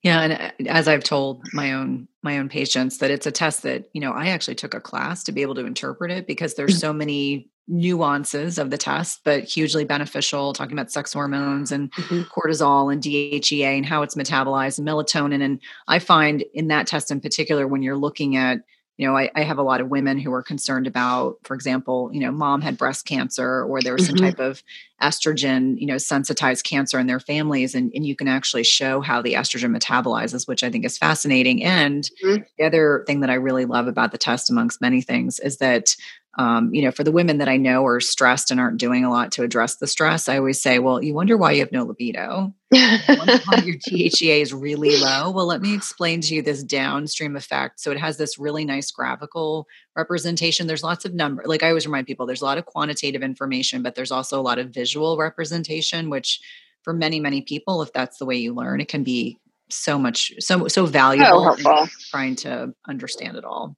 Yeah, 0.02 0.20
and 0.20 0.32
uh, 0.32 0.50
as 0.68 0.88
I've 0.88 1.04
told 1.04 1.44
my 1.52 1.72
own 1.72 2.08
my 2.22 2.38
own 2.38 2.48
patients 2.48 2.98
that 2.98 3.12
it's 3.12 3.26
a 3.26 3.30
test 3.30 3.62
that, 3.62 3.88
you 3.92 4.00
know, 4.00 4.10
I 4.10 4.26
actually 4.26 4.56
took 4.56 4.74
a 4.74 4.80
class 4.80 5.22
to 5.24 5.32
be 5.32 5.42
able 5.42 5.54
to 5.54 5.64
interpret 5.64 6.10
it 6.10 6.26
because 6.26 6.54
there's 6.54 6.76
mm. 6.76 6.80
so 6.80 6.92
many 6.92 7.48
nuances 7.70 8.58
of 8.58 8.70
the 8.70 8.76
test, 8.76 9.20
but 9.24 9.44
hugely 9.44 9.84
beneficial, 9.84 10.52
talking 10.52 10.72
about 10.72 10.90
sex 10.90 11.12
hormones 11.12 11.70
and 11.70 11.92
mm-hmm. 11.92 12.22
cortisol 12.22 12.92
and 12.92 13.02
DHEA 13.02 13.76
and 13.76 13.86
how 13.86 14.02
it's 14.02 14.16
metabolized 14.16 14.78
and 14.78 14.86
melatonin. 14.86 15.42
And 15.42 15.60
I 15.86 16.00
find 16.00 16.44
in 16.52 16.68
that 16.68 16.88
test 16.88 17.10
in 17.10 17.20
particular, 17.20 17.66
when 17.66 17.82
you're 17.82 17.96
looking 17.96 18.36
at 18.36 18.60
you 19.00 19.06
know, 19.06 19.16
I, 19.16 19.30
I, 19.34 19.44
have 19.44 19.56
a 19.56 19.62
lot 19.62 19.80
of 19.80 19.88
women 19.88 20.18
who 20.18 20.30
are 20.30 20.42
concerned 20.42 20.86
about, 20.86 21.36
for 21.44 21.54
example, 21.54 22.10
you 22.12 22.20
know, 22.20 22.30
mom 22.30 22.60
had 22.60 22.76
breast 22.76 23.06
cancer 23.06 23.64
or 23.64 23.80
there 23.80 23.94
was 23.94 24.04
some 24.04 24.16
mm-hmm. 24.16 24.26
type 24.26 24.38
of 24.38 24.62
estrogen, 25.00 25.80
you 25.80 25.86
know, 25.86 25.96
sensitized 25.96 26.66
cancer 26.66 26.98
in 26.98 27.06
their 27.06 27.18
families. 27.18 27.74
And, 27.74 27.90
and 27.94 28.04
you 28.04 28.14
can 28.14 28.28
actually 28.28 28.62
show 28.62 29.00
how 29.00 29.22
the 29.22 29.32
estrogen 29.32 29.74
metabolizes, 29.74 30.46
which 30.46 30.62
I 30.62 30.68
think 30.68 30.84
is 30.84 30.98
fascinating. 30.98 31.64
And 31.64 32.10
mm-hmm. 32.22 32.42
the 32.58 32.64
other 32.66 33.04
thing 33.06 33.20
that 33.20 33.30
I 33.30 33.34
really 33.36 33.64
love 33.64 33.86
about 33.86 34.12
the 34.12 34.18
test, 34.18 34.50
amongst 34.50 34.82
many 34.82 35.00
things, 35.00 35.40
is 35.40 35.56
that 35.56 35.96
um, 36.38 36.72
you 36.72 36.82
know, 36.82 36.92
for 36.92 37.02
the 37.02 37.10
women 37.10 37.38
that 37.38 37.48
I 37.48 37.56
know 37.56 37.84
are 37.86 38.00
stressed 38.00 38.50
and 38.50 38.60
aren't 38.60 38.78
doing 38.78 39.04
a 39.04 39.10
lot 39.10 39.32
to 39.32 39.42
address 39.42 39.76
the 39.76 39.88
stress, 39.88 40.28
I 40.28 40.38
always 40.38 40.62
say, 40.62 40.78
well, 40.78 41.02
you 41.02 41.12
wonder 41.12 41.36
why 41.36 41.52
you 41.52 41.60
have 41.60 41.72
no 41.72 41.84
libido. 41.84 42.54
why 42.70 43.62
your 43.64 43.76
DHEA 43.88 44.40
is 44.40 44.54
really 44.54 44.96
low. 44.96 45.32
Well, 45.32 45.46
let 45.46 45.60
me 45.60 45.74
explain 45.74 46.20
to 46.22 46.34
you 46.34 46.42
this 46.42 46.62
downstream 46.62 47.34
effect. 47.34 47.80
So 47.80 47.90
it 47.90 47.98
has 47.98 48.16
this 48.16 48.38
really 48.38 48.64
nice 48.64 48.92
graphical 48.92 49.66
representation. 49.96 50.68
There's 50.68 50.84
lots 50.84 51.04
of 51.04 51.14
number, 51.14 51.42
like 51.46 51.64
I 51.64 51.68
always 51.68 51.86
remind 51.86 52.06
people, 52.06 52.26
there's 52.26 52.42
a 52.42 52.46
lot 52.46 52.58
of 52.58 52.66
quantitative 52.66 53.22
information, 53.22 53.82
but 53.82 53.96
there's 53.96 54.12
also 54.12 54.40
a 54.40 54.42
lot 54.42 54.60
of 54.60 54.70
visual 54.70 55.18
representation, 55.18 56.10
which 56.10 56.40
for 56.82 56.92
many, 56.92 57.18
many 57.18 57.42
people, 57.42 57.82
if 57.82 57.92
that's 57.92 58.18
the 58.18 58.24
way 58.24 58.36
you 58.36 58.54
learn, 58.54 58.80
it 58.80 58.88
can 58.88 59.02
be 59.02 59.38
so 59.68 59.98
much, 59.98 60.32
so 60.38 60.68
so 60.68 60.86
valuable. 60.86 61.56
Oh, 61.64 61.86
trying 62.10 62.36
to 62.36 62.74
understand 62.88 63.36
it 63.36 63.44
all. 63.44 63.76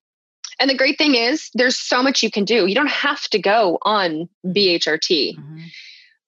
And 0.62 0.70
the 0.70 0.76
great 0.76 0.96
thing 0.96 1.16
is, 1.16 1.50
there's 1.54 1.76
so 1.76 2.04
much 2.04 2.22
you 2.22 2.30
can 2.30 2.44
do. 2.44 2.66
You 2.66 2.76
don't 2.76 2.86
have 2.86 3.24
to 3.30 3.40
go 3.40 3.78
on 3.82 4.28
BHRT. 4.46 5.36
Mm-hmm. 5.36 5.58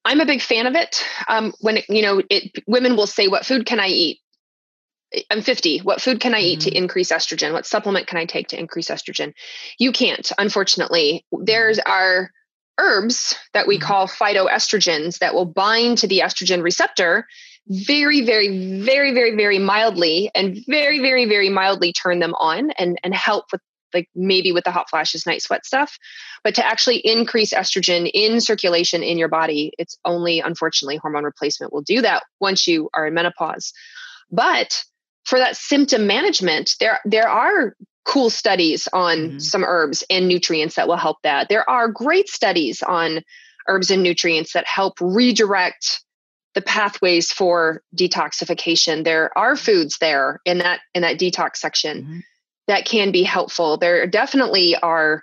I'm 0.05 0.19
a 0.19 0.27
big 0.27 0.43
fan 0.43 0.67
of 0.67 0.75
it. 0.75 1.05
Um, 1.29 1.55
when 1.61 1.77
it, 1.77 1.85
you 1.89 2.03
know, 2.03 2.21
it, 2.29 2.51
women 2.67 2.97
will 2.97 3.07
say, 3.07 3.29
"What 3.29 3.47
food 3.47 3.65
can 3.65 3.79
I 3.79 3.87
eat?" 3.87 4.19
I'm 5.31 5.41
50. 5.41 5.79
What 5.79 6.03
food 6.03 6.19
can 6.19 6.35
I 6.35 6.41
eat 6.41 6.59
mm-hmm. 6.59 6.71
to 6.71 6.77
increase 6.77 7.13
estrogen? 7.13 7.53
What 7.53 7.65
supplement 7.65 8.09
can 8.09 8.19
I 8.19 8.25
take 8.25 8.49
to 8.49 8.59
increase 8.59 8.89
estrogen? 8.89 9.35
You 9.79 9.93
can't, 9.93 10.33
unfortunately. 10.37 11.25
There's 11.31 11.79
mm-hmm. 11.79 11.93
our 11.93 12.33
herbs 12.77 13.37
that 13.53 13.69
we 13.69 13.79
mm-hmm. 13.79 13.87
call 13.87 14.09
phytoestrogens 14.09 15.19
that 15.21 15.35
will 15.35 15.45
bind 15.45 15.99
to 15.99 16.09
the 16.09 16.23
estrogen 16.25 16.61
receptor 16.61 17.29
very, 17.69 18.23
very, 18.23 18.81
very, 18.81 19.15
very, 19.15 19.37
very 19.37 19.61
mildly 19.61 20.29
and 20.35 20.59
very, 20.67 20.99
very, 20.99 21.25
very 21.27 21.51
mildly 21.51 21.93
turn 21.93 22.19
them 22.19 22.35
on 22.35 22.73
and, 22.73 22.99
and 23.05 23.15
help 23.15 23.47
with 23.53 23.61
like 23.95 24.09
maybe 24.15 24.53
with 24.53 24.65
the 24.65 24.71
hot 24.71 24.91
flashes, 24.91 25.27
night 25.27 25.43
sweat 25.43 25.65
stuff. 25.65 25.99
But 26.43 26.55
to 26.57 26.67
actually 26.67 26.99
increase 26.99 27.55
estrogen 27.55 28.11
in 28.13 28.41
circulation 28.41 29.03
in 29.03 29.17
your 29.17 29.29
body, 29.29 29.73
it's 29.79 29.97
only 30.05 30.41
unfortunately 30.41 30.97
hormone 30.97 31.25
replacement 31.25 31.73
will 31.73 31.83
do 31.83 32.03
that 32.03 32.25
once 32.41 32.67
you 32.67 32.91
are 32.95 33.07
in 33.07 33.15
menopause. 33.15 33.73
But 34.31 34.83
for 35.25 35.39
that 35.39 35.57
symptom 35.57 36.07
management, 36.07 36.75
there 36.81 37.01
there 37.05 37.29
are 37.29 37.77
cool 38.05 38.31
studies 38.31 38.87
on 38.93 39.17
mm-hmm. 39.17 39.39
some 39.39 39.65
herbs 39.65 40.05
and 40.11 40.29
nutrients 40.29 40.75
that 40.75 40.89
will 40.89 40.97
help 40.97 41.19
that. 41.23 41.49
There 41.49 41.69
are 41.69 41.89
great 41.89 42.29
studies 42.29 42.83
on 42.83 43.23
herbs 43.67 43.91
and 43.91 44.03
nutrients 44.03 44.53
that 44.53 44.67
help 44.67 44.95
redirect 45.01 46.03
the 46.55 46.63
pathways 46.63 47.33
for 47.33 47.83
detoxification. 47.97 49.05
There 49.05 49.37
are 49.37 49.57
foods 49.57 49.99
there 49.99 50.41
in 50.45 50.59
that 50.59 50.81
in 50.95 51.03
that 51.03 51.19
detox 51.19 51.57
section 51.57 52.03
mm-hmm. 52.03 52.19
That 52.67 52.85
can 52.85 53.13
be 53.13 53.23
helpful. 53.23 53.77
There 53.77 54.07
definitely 54.07 54.77
are 54.77 55.23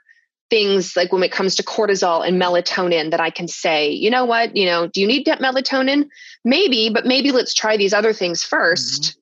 things 0.50 0.96
like 0.96 1.12
when 1.14 1.24
it 1.24 1.32
comes 1.32 1.56
to 1.56 1.64
cortisol 1.64 2.28
and 2.28 2.40
melatonin 2.40 3.12
that 3.12 3.22
I 3.22 3.30
can 3.30 3.48
say, 3.48 3.92
you 3.92 4.10
know 4.10 4.26
what, 4.26 4.56
you 4.56 4.66
know, 4.66 4.88
do 4.88 5.00
you 5.02 5.08
need 5.08 5.26
melatonin? 5.26 6.08
Maybe, 6.44 6.90
but 6.90 7.06
maybe 7.06 7.32
let's 7.32 7.54
try 7.54 7.78
these 7.78 7.94
other 7.94 8.12
things 8.14 8.44
1st 8.44 9.00
mm-hmm. 9.00 9.20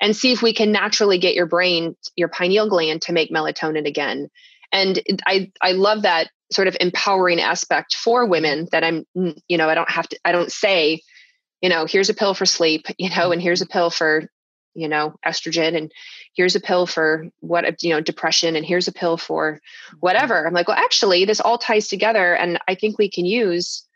and 0.00 0.16
see 0.16 0.32
if 0.32 0.42
we 0.42 0.52
can 0.52 0.72
naturally 0.72 1.18
get 1.18 1.34
your 1.34 1.46
brain, 1.46 1.96
your 2.16 2.28
pineal 2.28 2.68
gland 2.68 3.02
to 3.02 3.12
make 3.12 3.30
melatonin 3.30 3.86
again. 3.86 4.28
And 4.72 5.00
I 5.26 5.52
I 5.60 5.72
love 5.72 6.02
that 6.02 6.30
sort 6.52 6.68
of 6.68 6.76
empowering 6.80 7.40
aspect 7.40 7.94
for 7.94 8.26
women 8.26 8.68
that 8.72 8.84
I'm, 8.84 9.06
you 9.14 9.58
know, 9.58 9.68
I 9.68 9.74
don't 9.74 9.90
have 9.90 10.08
to, 10.08 10.18
I 10.24 10.32
don't 10.32 10.52
say, 10.52 11.02
you 11.60 11.68
know, 11.68 11.86
here's 11.86 12.10
a 12.10 12.14
pill 12.14 12.34
for 12.34 12.46
sleep, 12.46 12.86
you 12.98 13.10
know, 13.10 13.32
and 13.32 13.40
here's 13.40 13.62
a 13.62 13.66
pill 13.66 13.90
for, 13.90 14.28
you 14.74 14.88
know, 14.88 15.14
estrogen, 15.26 15.76
and 15.76 15.92
here's 16.34 16.56
a 16.56 16.60
pill 16.60 16.86
for 16.86 17.26
what, 17.40 17.82
you 17.82 17.90
know, 17.90 18.00
depression, 18.00 18.56
and 18.56 18.64
here's 18.64 18.88
a 18.88 18.92
pill 18.92 19.16
for 19.16 19.54
mm-hmm. 19.54 19.96
whatever. 20.00 20.46
I'm 20.46 20.54
like, 20.54 20.68
well, 20.68 20.76
actually, 20.76 21.24
this 21.24 21.40
all 21.40 21.58
ties 21.58 21.88
together. 21.88 22.34
And 22.34 22.58
I 22.68 22.74
think 22.74 22.98
we 22.98 23.10
can 23.10 23.24
use 23.24 23.86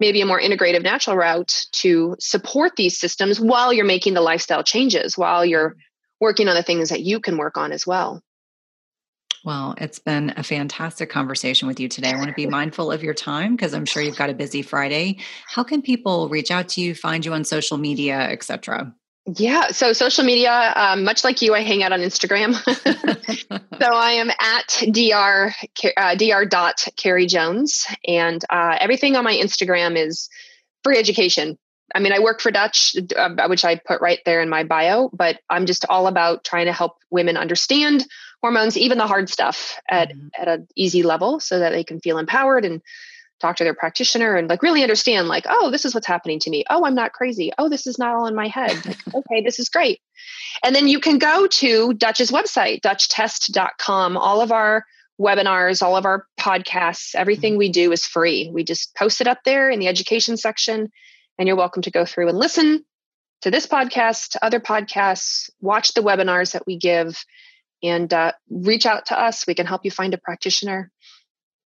maybe 0.00 0.20
a 0.20 0.26
more 0.26 0.40
integrative 0.40 0.82
natural 0.82 1.16
route 1.16 1.66
to 1.72 2.16
support 2.18 2.72
these 2.76 2.98
systems 2.98 3.40
while 3.40 3.72
you're 3.72 3.84
making 3.84 4.14
the 4.14 4.20
lifestyle 4.20 4.64
changes, 4.64 5.16
while 5.16 5.44
you're 5.44 5.70
mm-hmm. 5.70 5.80
working 6.20 6.48
on 6.48 6.54
the 6.54 6.62
things 6.62 6.90
that 6.90 7.02
you 7.02 7.20
can 7.20 7.36
work 7.36 7.56
on 7.56 7.72
as 7.72 7.86
well. 7.86 8.22
Well, 9.44 9.74
it's 9.78 9.98
been 9.98 10.32
a 10.36 10.42
fantastic 10.42 11.10
conversation 11.10 11.66
with 11.66 11.80
you 11.80 11.88
today. 11.88 12.12
I 12.12 12.16
want 12.16 12.28
to 12.28 12.34
be 12.34 12.46
mindful 12.60 12.92
of 12.92 13.02
your 13.02 13.14
time 13.14 13.56
because 13.56 13.74
I'm 13.74 13.84
sure 13.84 14.02
you've 14.02 14.16
got 14.16 14.30
a 14.30 14.34
busy 14.34 14.62
Friday. 14.62 15.18
How 15.46 15.64
can 15.64 15.82
people 15.82 16.28
reach 16.28 16.50
out 16.50 16.68
to 16.70 16.80
you, 16.80 16.94
find 16.94 17.24
you 17.24 17.32
on 17.32 17.44
social 17.44 17.76
media, 17.76 18.18
etc.? 18.18 18.94
Yeah, 19.24 19.68
so 19.68 19.92
social 19.92 20.24
media, 20.24 20.72
um, 20.74 21.04
much 21.04 21.22
like 21.22 21.42
you, 21.42 21.54
I 21.54 21.62
hang 21.62 21.84
out 21.84 21.92
on 21.92 22.00
Instagram. 22.00 22.54
so 23.80 23.86
I 23.86 24.12
am 24.12 24.30
at 24.30 24.82
dr 24.92 25.54
uh, 25.96 26.14
dr 26.16 26.44
dot 26.46 26.88
Carrie 26.96 27.26
Jones, 27.26 27.86
and 28.06 28.44
uh, 28.50 28.76
everything 28.80 29.14
on 29.14 29.22
my 29.22 29.34
Instagram 29.34 29.96
is 29.96 30.28
free 30.82 30.98
education. 30.98 31.56
I 31.94 32.00
mean, 32.00 32.12
I 32.12 32.18
work 32.18 32.40
for 32.40 32.50
Dutch, 32.50 32.96
uh, 33.16 33.48
which 33.48 33.64
I 33.64 33.76
put 33.76 34.00
right 34.00 34.18
there 34.24 34.40
in 34.40 34.48
my 34.48 34.64
bio, 34.64 35.08
but 35.12 35.38
I'm 35.48 35.66
just 35.66 35.84
all 35.88 36.08
about 36.08 36.42
trying 36.42 36.66
to 36.66 36.72
help 36.72 36.96
women 37.10 37.36
understand 37.36 38.04
hormones, 38.40 38.76
even 38.76 38.98
the 38.98 39.06
hard 39.06 39.28
stuff, 39.28 39.78
at 39.88 40.08
mm-hmm. 40.08 40.28
at 40.36 40.48
an 40.48 40.66
easy 40.74 41.04
level, 41.04 41.38
so 41.38 41.60
that 41.60 41.70
they 41.70 41.84
can 41.84 42.00
feel 42.00 42.18
empowered 42.18 42.64
and 42.64 42.82
talk 43.42 43.56
to 43.56 43.64
their 43.64 43.74
practitioner 43.74 44.34
and 44.36 44.48
like 44.48 44.62
really 44.62 44.82
understand, 44.82 45.28
like, 45.28 45.44
oh, 45.48 45.70
this 45.70 45.84
is 45.84 45.94
what's 45.94 46.06
happening 46.06 46.38
to 46.40 46.50
me. 46.50 46.64
Oh, 46.70 46.84
I'm 46.84 46.94
not 46.94 47.12
crazy. 47.12 47.52
Oh, 47.58 47.68
this 47.68 47.86
is 47.86 47.98
not 47.98 48.14
all 48.14 48.26
in 48.26 48.34
my 48.34 48.48
head. 48.48 48.84
Like, 48.86 48.98
okay, 49.14 49.42
this 49.42 49.58
is 49.58 49.68
great. 49.68 50.00
And 50.64 50.74
then 50.74 50.88
you 50.88 51.00
can 51.00 51.18
go 51.18 51.46
to 51.46 51.92
Dutch's 51.94 52.30
website, 52.30 52.80
dutchtest.com. 52.80 54.16
All 54.16 54.40
of 54.40 54.52
our 54.52 54.86
webinars, 55.20 55.82
all 55.82 55.96
of 55.96 56.06
our 56.06 56.26
podcasts, 56.40 57.14
everything 57.14 57.56
we 57.56 57.68
do 57.68 57.92
is 57.92 58.06
free. 58.06 58.50
We 58.52 58.64
just 58.64 58.94
post 58.94 59.20
it 59.20 59.26
up 59.26 59.40
there 59.44 59.70
in 59.70 59.78
the 59.78 59.88
education 59.88 60.36
section 60.36 60.90
and 61.38 61.46
you're 61.46 61.56
welcome 61.56 61.82
to 61.82 61.90
go 61.90 62.04
through 62.04 62.28
and 62.28 62.38
listen 62.38 62.84
to 63.42 63.50
this 63.50 63.66
podcast, 63.66 64.30
to 64.30 64.44
other 64.44 64.60
podcasts, 64.60 65.50
watch 65.60 65.94
the 65.94 66.00
webinars 66.00 66.52
that 66.52 66.66
we 66.66 66.76
give, 66.76 67.24
and 67.82 68.12
uh, 68.14 68.32
reach 68.48 68.86
out 68.86 69.06
to 69.06 69.20
us. 69.20 69.46
We 69.46 69.54
can 69.54 69.66
help 69.66 69.84
you 69.84 69.90
find 69.90 70.14
a 70.14 70.18
practitioner 70.18 70.91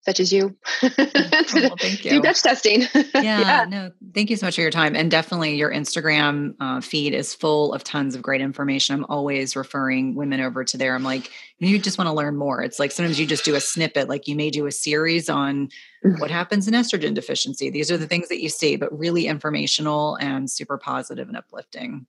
such 0.05 0.19
as 0.19 0.31
you. 0.31 0.55
well, 0.81 0.91
thank 1.79 2.05
you. 2.05 2.11
Do 2.11 2.21
Dutch 2.21 2.43
testing. 2.43 2.81
yeah, 2.93 3.09
yeah, 3.15 3.65
no, 3.67 3.91
thank 4.13 4.29
you 4.29 4.35
so 4.35 4.45
much 4.45 4.55
for 4.55 4.61
your 4.61 4.71
time. 4.71 4.95
And 4.95 5.09
definitely 5.09 5.55
your 5.55 5.71
Instagram 5.71 6.55
uh, 6.59 6.79
feed 6.81 7.13
is 7.13 7.33
full 7.33 7.73
of 7.73 7.83
tons 7.83 8.13
of 8.15 8.21
great 8.21 8.41
information. 8.41 8.95
I'm 8.95 9.05
always 9.05 9.55
referring 9.55 10.13
women 10.13 10.41
over 10.41 10.63
to 10.63 10.77
there. 10.77 10.93
I'm 10.93 11.03
like, 11.03 11.31
you 11.57 11.79
just 11.79 11.97
want 11.97 12.07
to 12.07 12.13
learn 12.13 12.37
more. 12.37 12.61
It's 12.61 12.79
like 12.79 12.91
sometimes 12.91 13.19
you 13.19 13.25
just 13.25 13.45
do 13.45 13.55
a 13.55 13.61
snippet, 13.61 14.07
like 14.07 14.27
you 14.27 14.35
may 14.35 14.51
do 14.51 14.67
a 14.67 14.71
series 14.71 15.27
on 15.27 15.69
mm-hmm. 16.05 16.19
what 16.19 16.29
happens 16.29 16.67
in 16.67 16.75
estrogen 16.75 17.15
deficiency. 17.15 17.71
These 17.71 17.89
are 17.91 17.97
the 17.97 18.07
things 18.07 18.29
that 18.29 18.41
you 18.41 18.49
see, 18.49 18.75
but 18.75 18.97
really 18.97 19.25
informational 19.25 20.15
and 20.17 20.49
super 20.49 20.77
positive 20.77 21.27
and 21.27 21.37
uplifting. 21.37 22.05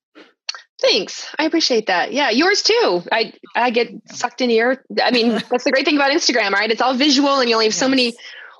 Thanks. 0.81 1.27
I 1.39 1.45
appreciate 1.45 1.87
that. 1.87 2.13
Yeah, 2.13 2.31
yours 2.31 2.63
too. 2.63 3.03
I 3.11 3.33
I 3.55 3.71
get 3.71 3.91
sucked 4.11 4.41
in 4.41 4.51
here. 4.51 4.85
I 5.03 5.11
mean, 5.11 5.31
that's 5.51 5.65
the 5.65 5.73
great 5.73 5.85
thing 5.85 5.97
about 5.97 6.11
Instagram, 6.11 6.53
right? 6.53 6.71
It's 6.71 6.83
all 6.83 6.95
visual 6.95 7.41
and 7.41 7.49
you 7.49 7.55
only 7.55 7.67
have 7.67 7.73
yes. 7.73 7.81
so 7.81 7.89
many 7.89 8.15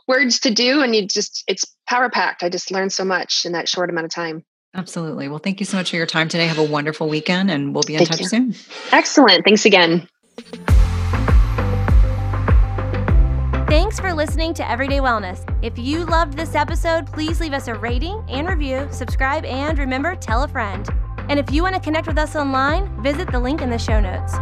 words 0.09 0.41
to 0.41 0.51
do 0.51 0.83
and 0.83 0.95
you 0.95 1.07
just 1.07 1.45
it's 1.47 1.65
power 1.87 2.09
packed. 2.09 2.43
I 2.43 2.49
just 2.49 2.71
learned 2.71 2.93
so 2.93 3.05
much 3.05 3.45
in 3.45 3.53
that 3.53 3.69
short 3.69 3.91
amount 3.91 4.07
of 4.07 4.13
time. 4.13 4.45
Absolutely. 4.75 5.29
Well, 5.29 5.39
thank 5.39 5.61
you 5.61 5.67
so 5.67 5.77
much 5.77 5.91
for 5.91 5.97
your 5.97 6.07
time 6.07 6.29
today. 6.29 6.47
Have 6.47 6.59
a 6.59 6.65
wonderful 6.65 7.09
weekend 7.09 7.51
and 7.51 7.75
we'll 7.75 7.83
be 7.83 7.95
in 7.95 7.99
thank 7.99 8.11
touch 8.11 8.21
you. 8.21 8.29
soon. 8.29 8.55
Excellent. 8.93 9.45
Thanks 9.45 9.65
again. 9.65 10.09
Thanks 13.77 14.01
for 14.01 14.15
listening 14.15 14.55
to 14.55 14.71
Everyday 14.71 15.01
Wellness. 15.01 15.45
If 15.63 15.79
you 15.79 16.07
loved 16.07 16.35
this 16.35 16.55
episode, 16.55 17.13
please 17.13 17.41
leave 17.41 17.53
us 17.53 17.69
a 17.69 17.75
rating 17.75 18.25
and 18.27 18.49
review, 18.49 18.89
subscribe, 18.91 19.45
and 19.45 19.79
remember, 19.79 20.17
tell 20.17 20.45
a 20.45 20.49
friend. 20.49 20.89
And 21.29 21.39
if 21.39 21.51
you 21.53 21.63
want 21.63 21.75
to 21.75 21.81
connect 21.83 22.07
with 22.07 22.17
us 22.17 22.37
online, 22.37 23.03
visit 23.03 23.31
the 23.31 23.39
link 23.39 23.61
in 23.61 23.69
the 23.69 23.79
show 23.79 24.01
notes. 24.01 24.33